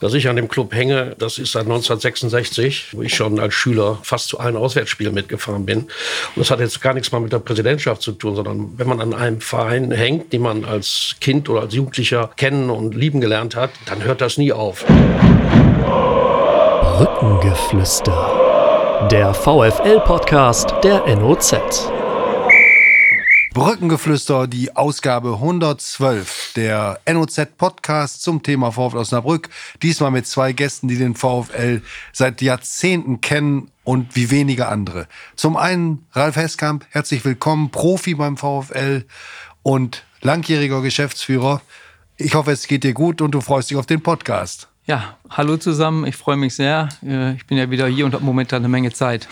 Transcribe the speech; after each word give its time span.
Dass 0.00 0.14
ich 0.14 0.28
an 0.28 0.36
dem 0.36 0.46
Club 0.46 0.72
hänge, 0.72 1.16
das 1.18 1.38
ist 1.38 1.50
seit 1.50 1.64
1966, 1.64 2.90
wo 2.92 3.02
ich 3.02 3.16
schon 3.16 3.40
als 3.40 3.52
Schüler 3.52 3.98
fast 4.02 4.28
zu 4.28 4.38
allen 4.38 4.56
Auswärtsspielen 4.56 5.12
mitgefahren 5.12 5.66
bin. 5.66 5.78
Und 5.78 5.88
das 6.36 6.52
hat 6.52 6.60
jetzt 6.60 6.80
gar 6.80 6.94
nichts 6.94 7.10
mal 7.10 7.18
mit 7.18 7.32
der 7.32 7.40
Präsidentschaft 7.40 8.02
zu 8.02 8.12
tun, 8.12 8.36
sondern 8.36 8.78
wenn 8.78 8.86
man 8.86 9.00
an 9.00 9.12
einem 9.12 9.40
Verein 9.40 9.90
hängt, 9.90 10.32
den 10.32 10.42
man 10.42 10.64
als 10.64 11.16
Kind 11.20 11.48
oder 11.48 11.62
als 11.62 11.74
Jugendlicher 11.74 12.30
kennen 12.36 12.70
und 12.70 12.94
lieben 12.94 13.20
gelernt 13.20 13.56
hat, 13.56 13.70
dann 13.86 14.04
hört 14.04 14.20
das 14.20 14.38
nie 14.38 14.52
auf. 14.52 14.84
Brückengeflüster. 16.98 19.08
Der 19.10 19.34
VFL-Podcast 19.34 20.74
der 20.84 21.16
NOZ. 21.16 21.97
Brückengeflüster, 23.58 24.46
die 24.46 24.76
Ausgabe 24.76 25.32
112 25.32 26.52
der 26.54 27.00
NOZ-Podcast 27.12 28.22
zum 28.22 28.44
Thema 28.44 28.70
VfL 28.70 28.98
Osnabrück. 28.98 29.48
Diesmal 29.82 30.12
mit 30.12 30.28
zwei 30.28 30.52
Gästen, 30.52 30.86
die 30.86 30.96
den 30.96 31.16
VfL 31.16 31.82
seit 32.12 32.40
Jahrzehnten 32.40 33.20
kennen 33.20 33.72
und 33.82 34.14
wie 34.14 34.30
wenige 34.30 34.68
andere. 34.68 35.08
Zum 35.34 35.56
einen 35.56 36.06
Ralf 36.12 36.36
Heskamp, 36.36 36.86
herzlich 36.90 37.24
willkommen, 37.24 37.72
Profi 37.72 38.14
beim 38.14 38.36
VfL 38.36 39.04
und 39.64 40.04
langjähriger 40.20 40.80
Geschäftsführer. 40.80 41.60
Ich 42.16 42.36
hoffe, 42.36 42.52
es 42.52 42.68
geht 42.68 42.84
dir 42.84 42.94
gut 42.94 43.20
und 43.20 43.32
du 43.32 43.40
freust 43.40 43.70
dich 43.70 43.76
auf 43.76 43.86
den 43.86 44.04
Podcast. 44.04 44.68
Ja, 44.84 45.18
hallo 45.30 45.56
zusammen, 45.56 46.06
ich 46.06 46.14
freue 46.14 46.36
mich 46.36 46.54
sehr. 46.54 46.90
Äh, 47.04 47.32
ich 47.32 47.44
bin 47.48 47.58
ja 47.58 47.68
wieder 47.72 47.88
hier 47.88 48.06
und 48.06 48.14
habe 48.14 48.24
momentan 48.24 48.60
eine 48.60 48.68
Menge 48.68 48.92
Zeit. 48.92 49.26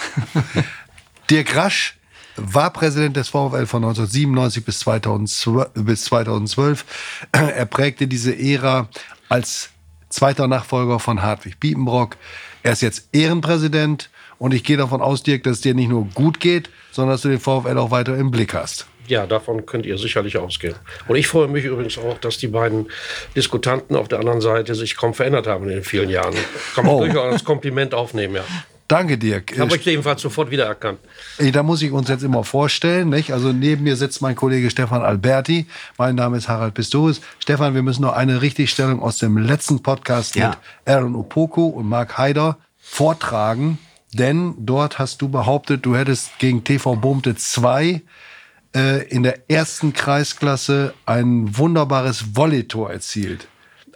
Dirk 1.30 1.54
Rasch, 1.54 1.96
war 2.36 2.72
Präsident 2.72 3.16
des 3.16 3.28
VfL 3.28 3.66
von 3.66 3.84
1997 3.84 4.64
bis 4.64 4.80
2012. 4.80 5.68
Bis 5.74 6.04
2012. 6.04 6.84
Er 7.32 7.66
prägte 7.66 8.06
diese 8.06 8.36
Ära 8.38 8.88
als 9.28 9.70
zweiter 10.08 10.46
Nachfolger 10.46 10.98
von 10.98 11.22
Hartwig 11.22 11.60
Biepenbrock. 11.60 12.16
Er 12.62 12.72
ist 12.72 12.82
jetzt 12.82 13.08
Ehrenpräsident 13.12 14.10
und 14.38 14.52
ich 14.52 14.64
gehe 14.64 14.76
davon 14.76 15.00
aus, 15.00 15.22
Dirk, 15.22 15.44
dass 15.44 15.56
es 15.56 15.60
dir 15.60 15.74
nicht 15.74 15.88
nur 15.88 16.06
gut 16.14 16.40
geht, 16.40 16.70
sondern 16.90 17.14
dass 17.14 17.22
du 17.22 17.28
den 17.28 17.40
VfL 17.40 17.78
auch 17.78 17.90
weiter 17.90 18.16
im 18.16 18.30
Blick 18.30 18.54
hast. 18.54 18.86
Ja, 19.08 19.26
davon 19.26 19.66
könnt 19.66 19.86
ihr 19.86 19.98
sicherlich 19.98 20.36
ausgehen. 20.36 20.74
Und 21.06 21.16
ich 21.16 21.28
freue 21.28 21.46
mich 21.46 21.64
übrigens 21.64 21.96
auch, 21.96 22.18
dass 22.18 22.38
die 22.38 22.48
beiden 22.48 22.88
Diskutanten 23.36 23.94
auf 23.94 24.08
der 24.08 24.18
anderen 24.18 24.40
Seite 24.40 24.74
sich 24.74 24.96
kaum 24.96 25.14
verändert 25.14 25.46
haben 25.46 25.64
in 25.64 25.70
den 25.70 25.84
vielen 25.84 26.10
Jahren. 26.10 26.34
Kann 26.74 26.86
man 26.86 26.96
oh. 26.96 27.00
durchaus 27.04 27.32
als 27.32 27.44
Kompliment 27.44 27.94
aufnehmen, 27.94 28.36
ja. 28.36 28.44
Danke, 28.88 29.18
Dirk. 29.18 29.58
Habe 29.58 29.76
ich 29.76 29.84
jedenfalls 29.84 30.22
sofort 30.22 30.50
wiedererkannt. 30.50 31.00
Da 31.52 31.62
muss 31.64 31.82
ich 31.82 31.90
uns 31.90 32.08
jetzt 32.08 32.22
immer 32.22 32.44
vorstellen. 32.44 33.08
Nicht? 33.08 33.32
Also 33.32 33.52
neben 33.52 33.82
mir 33.82 33.96
sitzt 33.96 34.22
mein 34.22 34.36
Kollege 34.36 34.70
Stefan 34.70 35.02
Alberti. 35.02 35.66
Mein 35.98 36.14
Name 36.14 36.36
ist 36.36 36.48
Harald 36.48 36.74
Pistorius. 36.74 37.20
Stefan, 37.40 37.74
wir 37.74 37.82
müssen 37.82 38.02
noch 38.02 38.12
eine 38.12 38.42
Richtigstellung 38.42 39.02
aus 39.02 39.18
dem 39.18 39.38
letzten 39.38 39.82
Podcast 39.82 40.36
ja. 40.36 40.50
mit 40.50 40.58
Aaron 40.84 41.16
Opoku 41.16 41.66
und 41.66 41.88
Mark 41.88 42.16
Haider 42.16 42.58
vortragen. 42.78 43.78
Denn 44.14 44.54
dort 44.58 45.00
hast 45.00 45.20
du 45.20 45.28
behauptet, 45.28 45.84
du 45.84 45.96
hättest 45.96 46.38
gegen 46.38 46.62
TV 46.62 46.94
Bohmte 46.94 47.34
2 47.34 48.02
äh, 48.74 49.08
in 49.08 49.24
der 49.24 49.50
ersten 49.50 49.94
Kreisklasse 49.94 50.94
ein 51.06 51.58
wunderbares 51.58 52.36
Volleytor 52.36 52.92
erzielt 52.92 53.48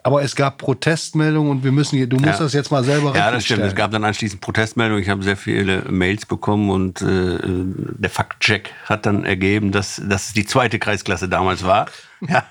aber 0.02 0.22
es 0.22 0.34
gab 0.34 0.58
Protestmeldungen 0.58 1.50
und 1.50 1.64
wir 1.64 1.72
müssen 1.72 1.96
hier, 1.96 2.06
du 2.06 2.16
musst 2.16 2.26
ja. 2.26 2.38
das 2.38 2.52
jetzt 2.52 2.70
mal 2.70 2.82
selber 2.84 3.14
Ja, 3.14 3.30
das 3.30 3.44
stimmt. 3.44 3.62
Es 3.62 3.74
gab 3.74 3.90
dann 3.90 4.04
anschließend 4.04 4.40
Protestmeldungen. 4.40 5.02
Ich 5.02 5.08
habe 5.08 5.22
sehr 5.22 5.36
viele 5.36 5.82
Mails 5.90 6.26
bekommen 6.26 6.70
und 6.70 7.02
äh, 7.02 7.38
der 7.42 8.10
Faktcheck 8.10 8.72
hat 8.86 9.06
dann 9.06 9.24
ergeben, 9.24 9.72
dass, 9.72 9.98
es 9.98 10.32
die 10.32 10.46
zweite 10.46 10.78
Kreisklasse 10.78 11.28
damals 11.28 11.64
war. 11.64 11.86
Ja. 12.26 12.44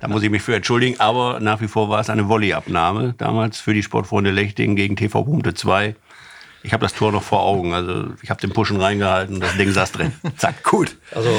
Da 0.00 0.08
muss 0.08 0.22
ich 0.24 0.30
mich 0.30 0.42
für 0.42 0.56
entschuldigen, 0.56 0.98
aber 0.98 1.38
nach 1.38 1.60
wie 1.60 1.68
vor 1.68 1.88
war 1.88 2.00
es 2.00 2.10
eine 2.10 2.26
Volleyabnahme 2.26 3.14
damals 3.18 3.60
für 3.60 3.72
die 3.72 3.84
Sportfreunde 3.84 4.32
Lechting 4.32 4.74
gegen 4.74 4.96
TV 4.96 5.22
Punkte 5.22 5.54
2. 5.54 5.94
Ich 6.62 6.72
habe 6.72 6.82
das 6.82 6.94
Tor 6.94 7.12
noch 7.12 7.22
vor 7.22 7.42
Augen. 7.42 7.74
Also 7.74 8.06
ich 8.22 8.30
habe 8.30 8.40
den 8.40 8.50
Pushen 8.50 8.80
reingehalten, 8.80 9.40
das 9.40 9.56
Ding 9.56 9.70
saß 9.70 9.92
drin. 9.92 10.12
Zack, 10.36 10.62
gut. 10.62 10.96
Also, 11.12 11.30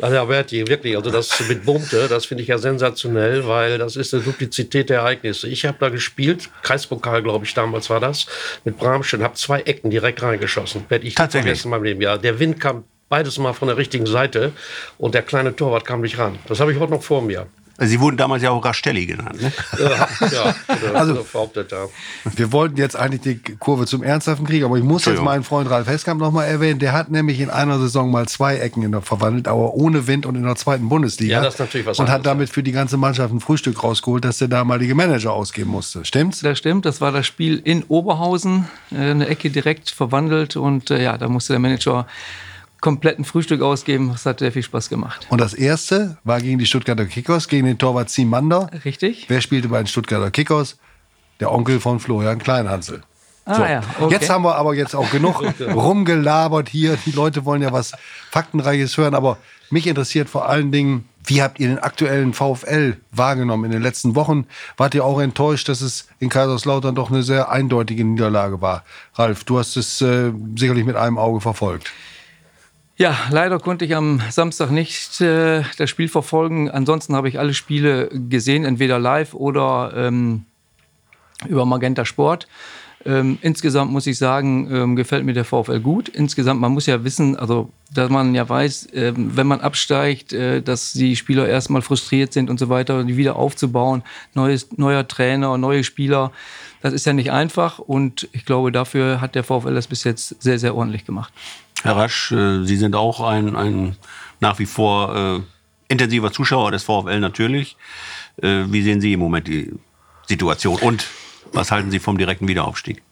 also 0.00 0.26
Berti, 0.26 0.66
wirklich, 0.68 0.96
also 0.96 1.10
das 1.10 1.40
mit 1.48 1.64
Bumte, 1.64 2.06
das 2.08 2.26
finde 2.26 2.42
ich 2.42 2.48
ja 2.48 2.58
sensationell, 2.58 3.46
weil 3.46 3.78
das 3.78 3.96
ist 3.96 4.14
eine 4.14 4.22
Duplizität 4.22 4.90
der 4.90 4.98
Ereignisse. 4.98 5.48
Ich 5.48 5.64
habe 5.64 5.78
da 5.80 5.88
gespielt, 5.88 6.50
Kreispokal, 6.62 7.22
glaube 7.22 7.44
ich, 7.44 7.54
damals 7.54 7.90
war 7.90 8.00
das, 8.00 8.26
mit 8.64 8.78
Bramstein, 8.78 9.22
habe 9.22 9.34
zwei 9.34 9.60
Ecken 9.62 9.90
direkt 9.90 10.22
reingeschossen. 10.22 10.84
Werde 10.88 11.06
ich 11.06 11.14
Tatsächlich? 11.14 11.46
vergessen 11.46 11.68
in 11.68 11.70
meinem 11.70 11.84
Leben. 11.84 12.00
Ja, 12.02 12.18
der 12.18 12.38
Wind 12.38 12.60
kam 12.60 12.84
beides 13.08 13.38
mal 13.38 13.54
von 13.54 13.68
der 13.68 13.76
richtigen 13.76 14.06
Seite 14.06 14.52
und 14.98 15.14
der 15.14 15.22
kleine 15.22 15.56
Torwart 15.56 15.84
kam 15.84 16.02
nicht 16.02 16.18
ran. 16.18 16.38
Das 16.46 16.60
habe 16.60 16.72
ich 16.72 16.78
heute 16.78 16.92
noch 16.92 17.02
vor 17.02 17.22
mir. 17.22 17.46
Sie 17.80 18.00
wurden 18.00 18.16
damals 18.16 18.42
ja 18.42 18.50
auch 18.50 18.64
Rastelli 18.64 19.06
genannt. 19.06 19.40
Ne? 19.40 19.52
Ja, 19.78 20.08
ja 20.32 20.54
also, 20.94 21.14
behauptet, 21.14 21.70
ja. 21.70 21.86
Wir 22.34 22.50
wollten 22.50 22.76
jetzt 22.76 22.96
eigentlich 22.96 23.20
die 23.20 23.54
Kurve 23.56 23.86
zum 23.86 24.02
Ernsthaften 24.02 24.46
kriegen, 24.46 24.64
aber 24.64 24.78
ich 24.78 24.82
muss 24.82 25.04
jetzt 25.04 25.22
meinen 25.22 25.44
Freund 25.44 25.70
Ralf 25.70 25.86
Heskamp 25.86 26.20
noch 26.20 26.32
mal 26.32 26.44
erwähnen. 26.44 26.80
Der 26.80 26.92
hat 26.92 27.08
nämlich 27.08 27.38
in 27.38 27.50
einer 27.50 27.78
Saison 27.78 28.10
mal 28.10 28.26
zwei 28.26 28.56
Ecken 28.56 28.82
in 28.82 28.90
der 28.90 29.00
verwandelt, 29.00 29.46
aber 29.46 29.74
ohne 29.74 30.08
Wind 30.08 30.26
und 30.26 30.34
in 30.34 30.42
der 30.42 30.56
zweiten 30.56 30.88
Bundesliga. 30.88 31.34
Ja, 31.34 31.42
das 31.42 31.54
ist 31.54 31.60
natürlich 31.60 31.86
was 31.86 32.00
Und 32.00 32.08
hat 32.08 32.26
damit 32.26 32.50
für 32.50 32.64
die 32.64 32.72
ganze 32.72 32.96
Mannschaft 32.96 33.32
ein 33.32 33.40
Frühstück 33.40 33.80
rausgeholt, 33.84 34.24
dass 34.24 34.38
der 34.38 34.48
damalige 34.48 34.96
Manager 34.96 35.32
ausgeben 35.32 35.70
musste. 35.70 36.04
Stimmt's? 36.04 36.40
Das 36.40 36.58
stimmt. 36.58 36.84
Das 36.84 37.00
war 37.00 37.12
das 37.12 37.26
Spiel 37.26 37.60
in 37.62 37.84
Oberhausen. 37.84 38.66
Äh, 38.90 39.10
eine 39.10 39.28
Ecke 39.28 39.50
direkt 39.50 39.90
verwandelt 39.90 40.56
und 40.56 40.90
äh, 40.90 41.00
ja, 41.00 41.16
da 41.16 41.28
musste 41.28 41.52
der 41.52 41.60
Manager 41.60 42.08
kompletten 42.80 43.24
Frühstück 43.24 43.62
ausgeben. 43.62 44.10
Das 44.10 44.26
hat 44.26 44.38
sehr 44.38 44.52
viel 44.52 44.62
Spaß 44.62 44.88
gemacht. 44.88 45.26
Und 45.30 45.40
das 45.40 45.54
erste 45.54 46.18
war 46.24 46.40
gegen 46.40 46.58
die 46.58 46.66
Stuttgarter 46.66 47.06
Kickers, 47.06 47.48
gegen 47.48 47.66
den 47.66 47.78
Torwart 47.78 48.10
Zimander. 48.10 48.70
Richtig. 48.84 49.26
Wer 49.28 49.40
spielte 49.40 49.68
bei 49.68 49.78
den 49.78 49.86
Stuttgarter 49.86 50.30
Kickers? 50.30 50.78
Der 51.40 51.52
Onkel 51.52 51.80
von 51.80 52.00
Florian 52.00 52.38
Kleinhansel. 52.38 53.02
Ah, 53.44 53.54
so. 53.54 53.62
ja, 53.62 53.80
okay. 54.00 54.14
Jetzt 54.14 54.28
haben 54.28 54.44
wir 54.44 54.56
aber 54.56 54.74
jetzt 54.74 54.94
auch 54.94 55.10
genug 55.10 55.42
rumgelabert 55.60 56.68
hier. 56.68 56.98
Die 57.06 57.12
Leute 57.12 57.44
wollen 57.44 57.62
ja 57.62 57.72
was 57.72 57.92
Faktenreiches 58.30 58.96
hören. 58.96 59.14
Aber 59.14 59.38
mich 59.70 59.86
interessiert 59.86 60.28
vor 60.28 60.48
allen 60.48 60.70
Dingen, 60.70 61.08
wie 61.24 61.42
habt 61.42 61.58
ihr 61.58 61.68
den 61.68 61.78
aktuellen 61.78 62.32
VfL 62.32 62.96
wahrgenommen 63.12 63.64
in 63.66 63.70
den 63.70 63.82
letzten 63.82 64.14
Wochen? 64.14 64.46
Wart 64.76 64.94
ihr 64.94 65.04
auch 65.04 65.20
enttäuscht, 65.20 65.68
dass 65.68 65.80
es 65.80 66.08
in 66.20 66.28
Kaiserslautern 66.28 66.94
doch 66.94 67.10
eine 67.10 67.22
sehr 67.22 67.50
eindeutige 67.50 68.04
Niederlage 68.04 68.60
war? 68.60 68.84
Ralf, 69.14 69.44
du 69.44 69.58
hast 69.58 69.76
es 69.76 70.00
äh, 70.00 70.32
sicherlich 70.56 70.84
mit 70.84 70.96
einem 70.96 71.18
Auge 71.18 71.40
verfolgt. 71.40 71.92
Ja, 72.98 73.16
leider 73.30 73.60
konnte 73.60 73.84
ich 73.84 73.94
am 73.94 74.20
Samstag 74.28 74.72
nicht 74.72 75.20
äh, 75.20 75.62
das 75.76 75.88
Spiel 75.88 76.08
verfolgen. 76.08 76.68
Ansonsten 76.68 77.14
habe 77.14 77.28
ich 77.28 77.38
alle 77.38 77.54
Spiele 77.54 78.08
gesehen, 78.08 78.64
entweder 78.64 78.98
live 78.98 79.34
oder 79.34 79.92
ähm, 79.94 80.44
über 81.46 81.64
Magenta 81.64 82.04
Sport. 82.04 82.48
Ähm, 83.06 83.38
insgesamt 83.40 83.92
muss 83.92 84.08
ich 84.08 84.18
sagen, 84.18 84.68
ähm, 84.74 84.96
gefällt 84.96 85.24
mir 85.24 85.32
der 85.32 85.44
VfL 85.44 85.78
gut. 85.78 86.08
Insgesamt, 86.08 86.60
man 86.60 86.72
muss 86.72 86.86
ja 86.86 87.04
wissen, 87.04 87.36
also 87.36 87.70
dass 87.94 88.10
man 88.10 88.34
ja 88.34 88.48
weiß, 88.48 88.86
äh, 88.86 89.12
wenn 89.16 89.46
man 89.46 89.60
absteigt, 89.60 90.32
äh, 90.32 90.60
dass 90.60 90.92
die 90.92 91.14
Spieler 91.14 91.46
erstmal 91.46 91.82
frustriert 91.82 92.32
sind 92.32 92.50
und 92.50 92.58
so 92.58 92.68
weiter, 92.68 93.04
die 93.04 93.16
wieder 93.16 93.36
aufzubauen, 93.36 94.02
neues, 94.34 94.76
neuer 94.76 95.06
Trainer, 95.06 95.56
neue 95.56 95.84
Spieler. 95.84 96.32
Das 96.82 96.92
ist 96.92 97.06
ja 97.06 97.12
nicht 97.12 97.30
einfach 97.30 97.78
und 97.78 98.28
ich 98.32 98.44
glaube, 98.44 98.72
dafür 98.72 99.20
hat 99.20 99.36
der 99.36 99.44
VfL 99.44 99.74
das 99.74 99.86
bis 99.86 100.02
jetzt 100.02 100.42
sehr, 100.42 100.58
sehr 100.58 100.74
ordentlich 100.74 101.04
gemacht. 101.04 101.32
Herr 101.82 101.96
Rasch, 101.96 102.32
äh, 102.32 102.64
Sie 102.64 102.76
sind 102.76 102.94
auch 102.96 103.20
ein, 103.20 103.56
ein 103.56 103.96
nach 104.40 104.58
wie 104.58 104.66
vor 104.66 105.14
äh, 105.16 105.40
intensiver 105.88 106.32
Zuschauer 106.32 106.70
des 106.70 106.84
VfL 106.84 107.20
natürlich. 107.20 107.76
Äh, 108.42 108.64
wie 108.66 108.82
sehen 108.82 109.00
Sie 109.00 109.12
im 109.12 109.20
Moment 109.20 109.48
die 109.48 109.72
Situation 110.26 110.78
und 110.80 111.06
was 111.52 111.70
halten 111.70 111.90
Sie 111.90 111.98
vom 111.98 112.18
direkten 112.18 112.46
Wiederaufstieg? 112.48 113.02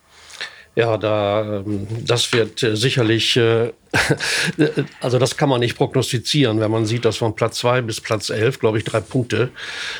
Ja, 0.74 0.98
da, 0.98 1.60
ähm, 1.60 1.86
das 2.04 2.32
wird 2.32 2.62
äh, 2.62 2.76
sicherlich, 2.76 3.36
äh, 3.36 3.72
also 5.00 5.18
das 5.18 5.36
kann 5.36 5.48
man 5.48 5.60
nicht 5.60 5.76
prognostizieren, 5.76 6.60
wenn 6.60 6.70
man 6.70 6.86
sieht, 6.86 7.04
dass 7.04 7.16
von 7.16 7.34
Platz 7.34 7.58
zwei 7.58 7.80
bis 7.82 8.00
Platz 8.00 8.30
elf, 8.30 8.58
glaube 8.58 8.78
ich, 8.78 8.84
drei 8.84 9.00
Punkte 9.00 9.50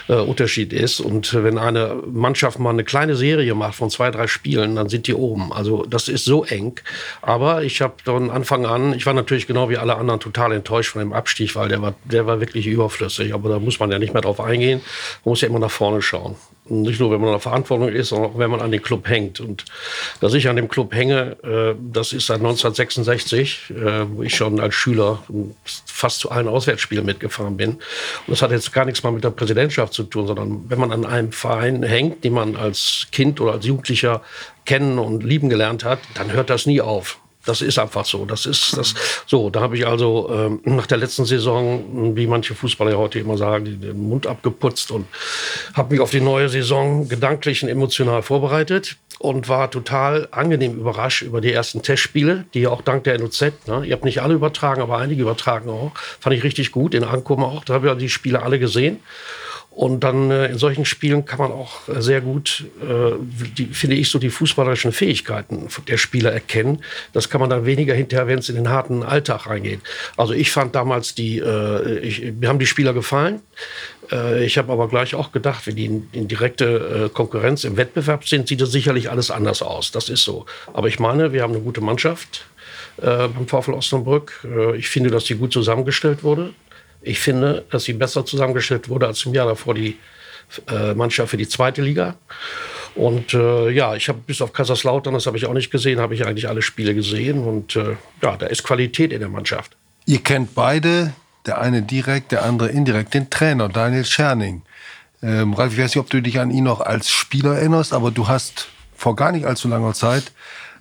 äh, 0.08 0.14
Unterschied 0.14 0.72
ist. 0.72 1.00
Und 1.00 1.32
wenn 1.34 1.58
eine 1.58 1.96
Mannschaft 2.06 2.58
mal 2.58 2.70
eine 2.70 2.84
kleine 2.84 3.16
Serie 3.16 3.54
macht 3.54 3.76
von 3.76 3.90
zwei, 3.90 4.10
drei 4.10 4.26
Spielen, 4.26 4.76
dann 4.76 4.88
sind 4.88 5.06
die 5.06 5.14
oben. 5.14 5.52
Also 5.52 5.84
das 5.84 6.08
ist 6.08 6.24
so 6.24 6.44
eng. 6.44 6.80
Aber 7.22 7.62
ich 7.62 7.80
habe 7.80 7.94
von 8.04 8.30
Anfang 8.30 8.66
an, 8.66 8.94
ich 8.94 9.06
war 9.06 9.14
natürlich 9.14 9.46
genau 9.46 9.70
wie 9.70 9.76
alle 9.76 9.96
anderen 9.96 10.20
total 10.20 10.52
enttäuscht 10.52 10.92
von 10.92 11.00
dem 11.00 11.12
Abstieg, 11.12 11.54
weil 11.56 11.68
der 11.68 11.82
war, 11.82 11.94
der 12.04 12.26
war 12.26 12.40
wirklich 12.40 12.66
überflüssig. 12.66 13.34
Aber 13.34 13.48
da 13.48 13.58
muss 13.58 13.80
man 13.80 13.90
ja 13.90 13.98
nicht 13.98 14.12
mehr 14.12 14.22
drauf 14.22 14.40
eingehen. 14.40 14.80
Man 15.24 15.32
muss 15.32 15.40
ja 15.40 15.48
immer 15.48 15.58
nach 15.58 15.70
vorne 15.70 16.02
schauen. 16.02 16.36
Nicht 16.68 16.98
nur, 16.98 17.12
wenn 17.12 17.20
man 17.20 17.28
in 17.28 17.34
der 17.34 17.40
Verantwortung 17.40 17.88
ist, 17.88 18.08
sondern 18.08 18.32
auch, 18.32 18.38
wenn 18.38 18.50
man 18.50 18.60
an 18.60 18.72
den 18.72 18.82
Club 18.82 19.08
hängt. 19.08 19.38
Und 19.38 19.64
dass 20.20 20.34
ich 20.34 20.48
an 20.48 20.56
dem 20.56 20.68
Club 20.68 20.94
hänge, 20.94 21.36
äh, 21.44 21.76
das 21.80 22.12
ist 22.12 22.26
seit 22.26 22.38
1966, 22.38 23.72
äh, 23.76 24.06
wo 24.08 24.22
ich 24.22 24.34
schon 24.34 24.60
als 24.60 24.74
Schüler 24.74 25.22
fast 25.64 26.20
zu 26.20 26.30
allen 26.30 26.48
Auswärtsspielen 26.48 27.04
mitgefahren 27.04 27.56
bin. 27.56 27.70
Und 27.72 27.80
das 28.28 28.42
hat 28.42 28.50
jetzt 28.50 28.72
gar 28.72 28.84
nichts 28.84 29.02
mal 29.02 29.12
mit 29.12 29.24
der 29.24 29.30
Präsidentschaft 29.30 29.92
zu 29.92 30.04
tun, 30.04 30.26
sondern 30.26 30.64
wenn 30.68 30.78
man 30.78 30.92
an 30.92 31.04
einem 31.04 31.32
Verein 31.32 31.82
hängt, 31.82 32.24
den 32.24 32.32
man 32.32 32.56
als 32.56 33.06
Kind 33.12 33.40
oder 33.40 33.52
als 33.52 33.66
Jugendlicher 33.66 34.22
kennen 34.64 34.98
und 34.98 35.22
lieben 35.22 35.48
gelernt 35.48 35.84
hat, 35.84 36.00
dann 36.14 36.32
hört 36.32 36.50
das 36.50 36.66
nie 36.66 36.80
auf. 36.80 37.18
Das 37.46 37.62
ist 37.62 37.78
einfach 37.78 38.04
so. 38.04 38.24
Das 38.24 38.44
ist 38.44 38.76
das. 38.76 38.94
So, 39.26 39.50
da 39.50 39.60
habe 39.60 39.76
ich 39.76 39.86
also 39.86 40.28
ähm, 40.32 40.60
nach 40.64 40.86
der 40.86 40.98
letzten 40.98 41.24
Saison, 41.24 42.16
wie 42.16 42.26
manche 42.26 42.54
Fußballer 42.54 42.98
heute 42.98 43.20
immer 43.20 43.38
sagen, 43.38 43.80
den 43.80 44.08
Mund 44.08 44.26
abgeputzt 44.26 44.90
und 44.90 45.06
habe 45.74 45.92
mich 45.92 46.00
auf 46.00 46.10
die 46.10 46.20
neue 46.20 46.48
Saison 46.48 47.08
gedanklich 47.08 47.62
und 47.62 47.68
emotional 47.68 48.22
vorbereitet 48.22 48.96
und 49.18 49.48
war 49.48 49.70
total 49.70 50.28
angenehm 50.30 50.78
überrascht 50.78 51.22
über 51.22 51.40
die 51.40 51.52
ersten 51.52 51.82
Testspiele, 51.82 52.44
die 52.54 52.66
auch 52.66 52.82
dank 52.82 53.04
der 53.04 53.18
NOZ, 53.18 53.40
ne, 53.66 53.84
ihr 53.84 53.92
habt 53.92 54.04
nicht 54.04 54.20
alle 54.20 54.34
übertragen, 54.34 54.82
aber 54.82 54.98
einige 54.98 55.22
übertragen 55.22 55.70
auch, 55.70 55.92
fand 56.20 56.36
ich 56.36 56.44
richtig 56.44 56.72
gut, 56.72 56.94
in 56.94 57.04
Ankommen 57.04 57.44
auch, 57.44 57.64
da 57.64 57.74
habe 57.74 57.90
ich 57.90 57.96
die 57.96 58.08
Spiele 58.08 58.42
alle 58.42 58.58
gesehen. 58.58 59.00
Und 59.76 60.00
dann 60.00 60.30
äh, 60.30 60.46
in 60.46 60.56
solchen 60.56 60.86
Spielen 60.86 61.26
kann 61.26 61.38
man 61.38 61.52
auch 61.52 61.86
äh, 61.86 62.00
sehr 62.00 62.22
gut, 62.22 62.64
äh, 62.80 63.12
die, 63.58 63.66
finde 63.66 63.96
ich, 63.96 64.08
so 64.08 64.18
die 64.18 64.30
fußballerischen 64.30 64.90
Fähigkeiten 64.90 65.68
der 65.86 65.98
Spieler 65.98 66.32
erkennen. 66.32 66.82
Das 67.12 67.28
kann 67.28 67.42
man 67.42 67.50
dann 67.50 67.66
weniger 67.66 67.92
hinterher, 67.92 68.26
wenn 68.26 68.38
es 68.38 68.48
in 68.48 68.54
den 68.54 68.70
harten 68.70 69.02
Alltag 69.02 69.46
reingeht. 69.46 69.80
Also 70.16 70.32
ich 70.32 70.50
fand 70.50 70.74
damals 70.74 71.14
die, 71.14 71.40
äh, 71.40 71.98
ich, 71.98 72.32
mir 72.40 72.48
haben 72.48 72.58
die 72.58 72.64
Spieler 72.64 72.94
gefallen. 72.94 73.42
Äh, 74.10 74.46
ich 74.46 74.56
habe 74.56 74.72
aber 74.72 74.88
gleich 74.88 75.14
auch 75.14 75.30
gedacht, 75.30 75.66
wenn 75.66 75.76
die 75.76 75.84
in, 75.84 76.08
in 76.12 76.26
direkte 76.26 77.04
äh, 77.04 77.08
Konkurrenz 77.10 77.64
im 77.64 77.76
Wettbewerb 77.76 78.26
sind, 78.26 78.48
sieht 78.48 78.62
das 78.62 78.72
sicherlich 78.72 79.10
alles 79.10 79.30
anders 79.30 79.60
aus. 79.60 79.92
Das 79.92 80.08
ist 80.08 80.24
so. 80.24 80.46
Aber 80.72 80.88
ich 80.88 80.98
meine, 80.98 81.34
wir 81.34 81.42
haben 81.42 81.52
eine 81.52 81.62
gute 81.62 81.82
Mannschaft 81.82 82.46
äh, 82.96 83.28
beim 83.28 83.46
VfL 83.46 83.74
Osnabrück. 83.74 84.46
Ich 84.78 84.88
finde, 84.88 85.10
dass 85.10 85.24
die 85.24 85.34
gut 85.34 85.52
zusammengestellt 85.52 86.22
wurde. 86.22 86.54
Ich 87.06 87.20
finde, 87.20 87.64
dass 87.70 87.84
sie 87.84 87.92
besser 87.92 88.24
zusammengestellt 88.24 88.88
wurde 88.88 89.06
als 89.06 89.24
im 89.24 89.34
Jahr 89.34 89.46
davor 89.46 89.74
die 89.74 89.96
äh, 90.68 90.94
Mannschaft 90.94 91.30
für 91.30 91.36
die 91.36 91.48
zweite 91.48 91.82
Liga. 91.82 92.16
Und 92.94 93.34
äh, 93.34 93.70
ja, 93.70 93.94
ich 93.94 94.08
habe 94.08 94.18
bis 94.26 94.40
auf 94.40 94.52
Kaiserslautern, 94.52 95.14
das 95.14 95.26
habe 95.26 95.36
ich 95.36 95.46
auch 95.46 95.52
nicht 95.52 95.70
gesehen, 95.70 96.00
habe 96.00 96.14
ich 96.14 96.26
eigentlich 96.26 96.48
alle 96.48 96.62
Spiele 96.62 96.94
gesehen. 96.94 97.44
Und 97.44 97.76
äh, 97.76 97.96
ja, 98.22 98.36
da 98.36 98.46
ist 98.46 98.64
Qualität 98.64 99.12
in 99.12 99.20
der 99.20 99.28
Mannschaft. 99.28 99.76
Ihr 100.06 100.18
kennt 100.18 100.54
beide, 100.54 101.12
der 101.44 101.60
eine 101.60 101.82
direkt, 101.82 102.32
der 102.32 102.44
andere 102.44 102.70
indirekt, 102.70 103.14
den 103.14 103.30
Trainer 103.30 103.68
Daniel 103.68 104.04
Scherning. 104.04 104.62
Ähm, 105.22 105.54
Ralf, 105.54 105.74
ich 105.74 105.78
weiß 105.78 105.94
nicht, 105.94 106.00
ob 106.00 106.10
du 106.10 106.20
dich 106.20 106.40
an 106.40 106.50
ihn 106.50 106.64
noch 106.64 106.80
als 106.80 107.10
Spieler 107.10 107.56
erinnerst, 107.56 107.92
aber 107.92 108.10
du 108.10 108.28
hast 108.28 108.68
vor 108.96 109.14
gar 109.14 109.30
nicht 109.30 109.46
allzu 109.46 109.68
langer 109.68 109.92
Zeit 109.92 110.32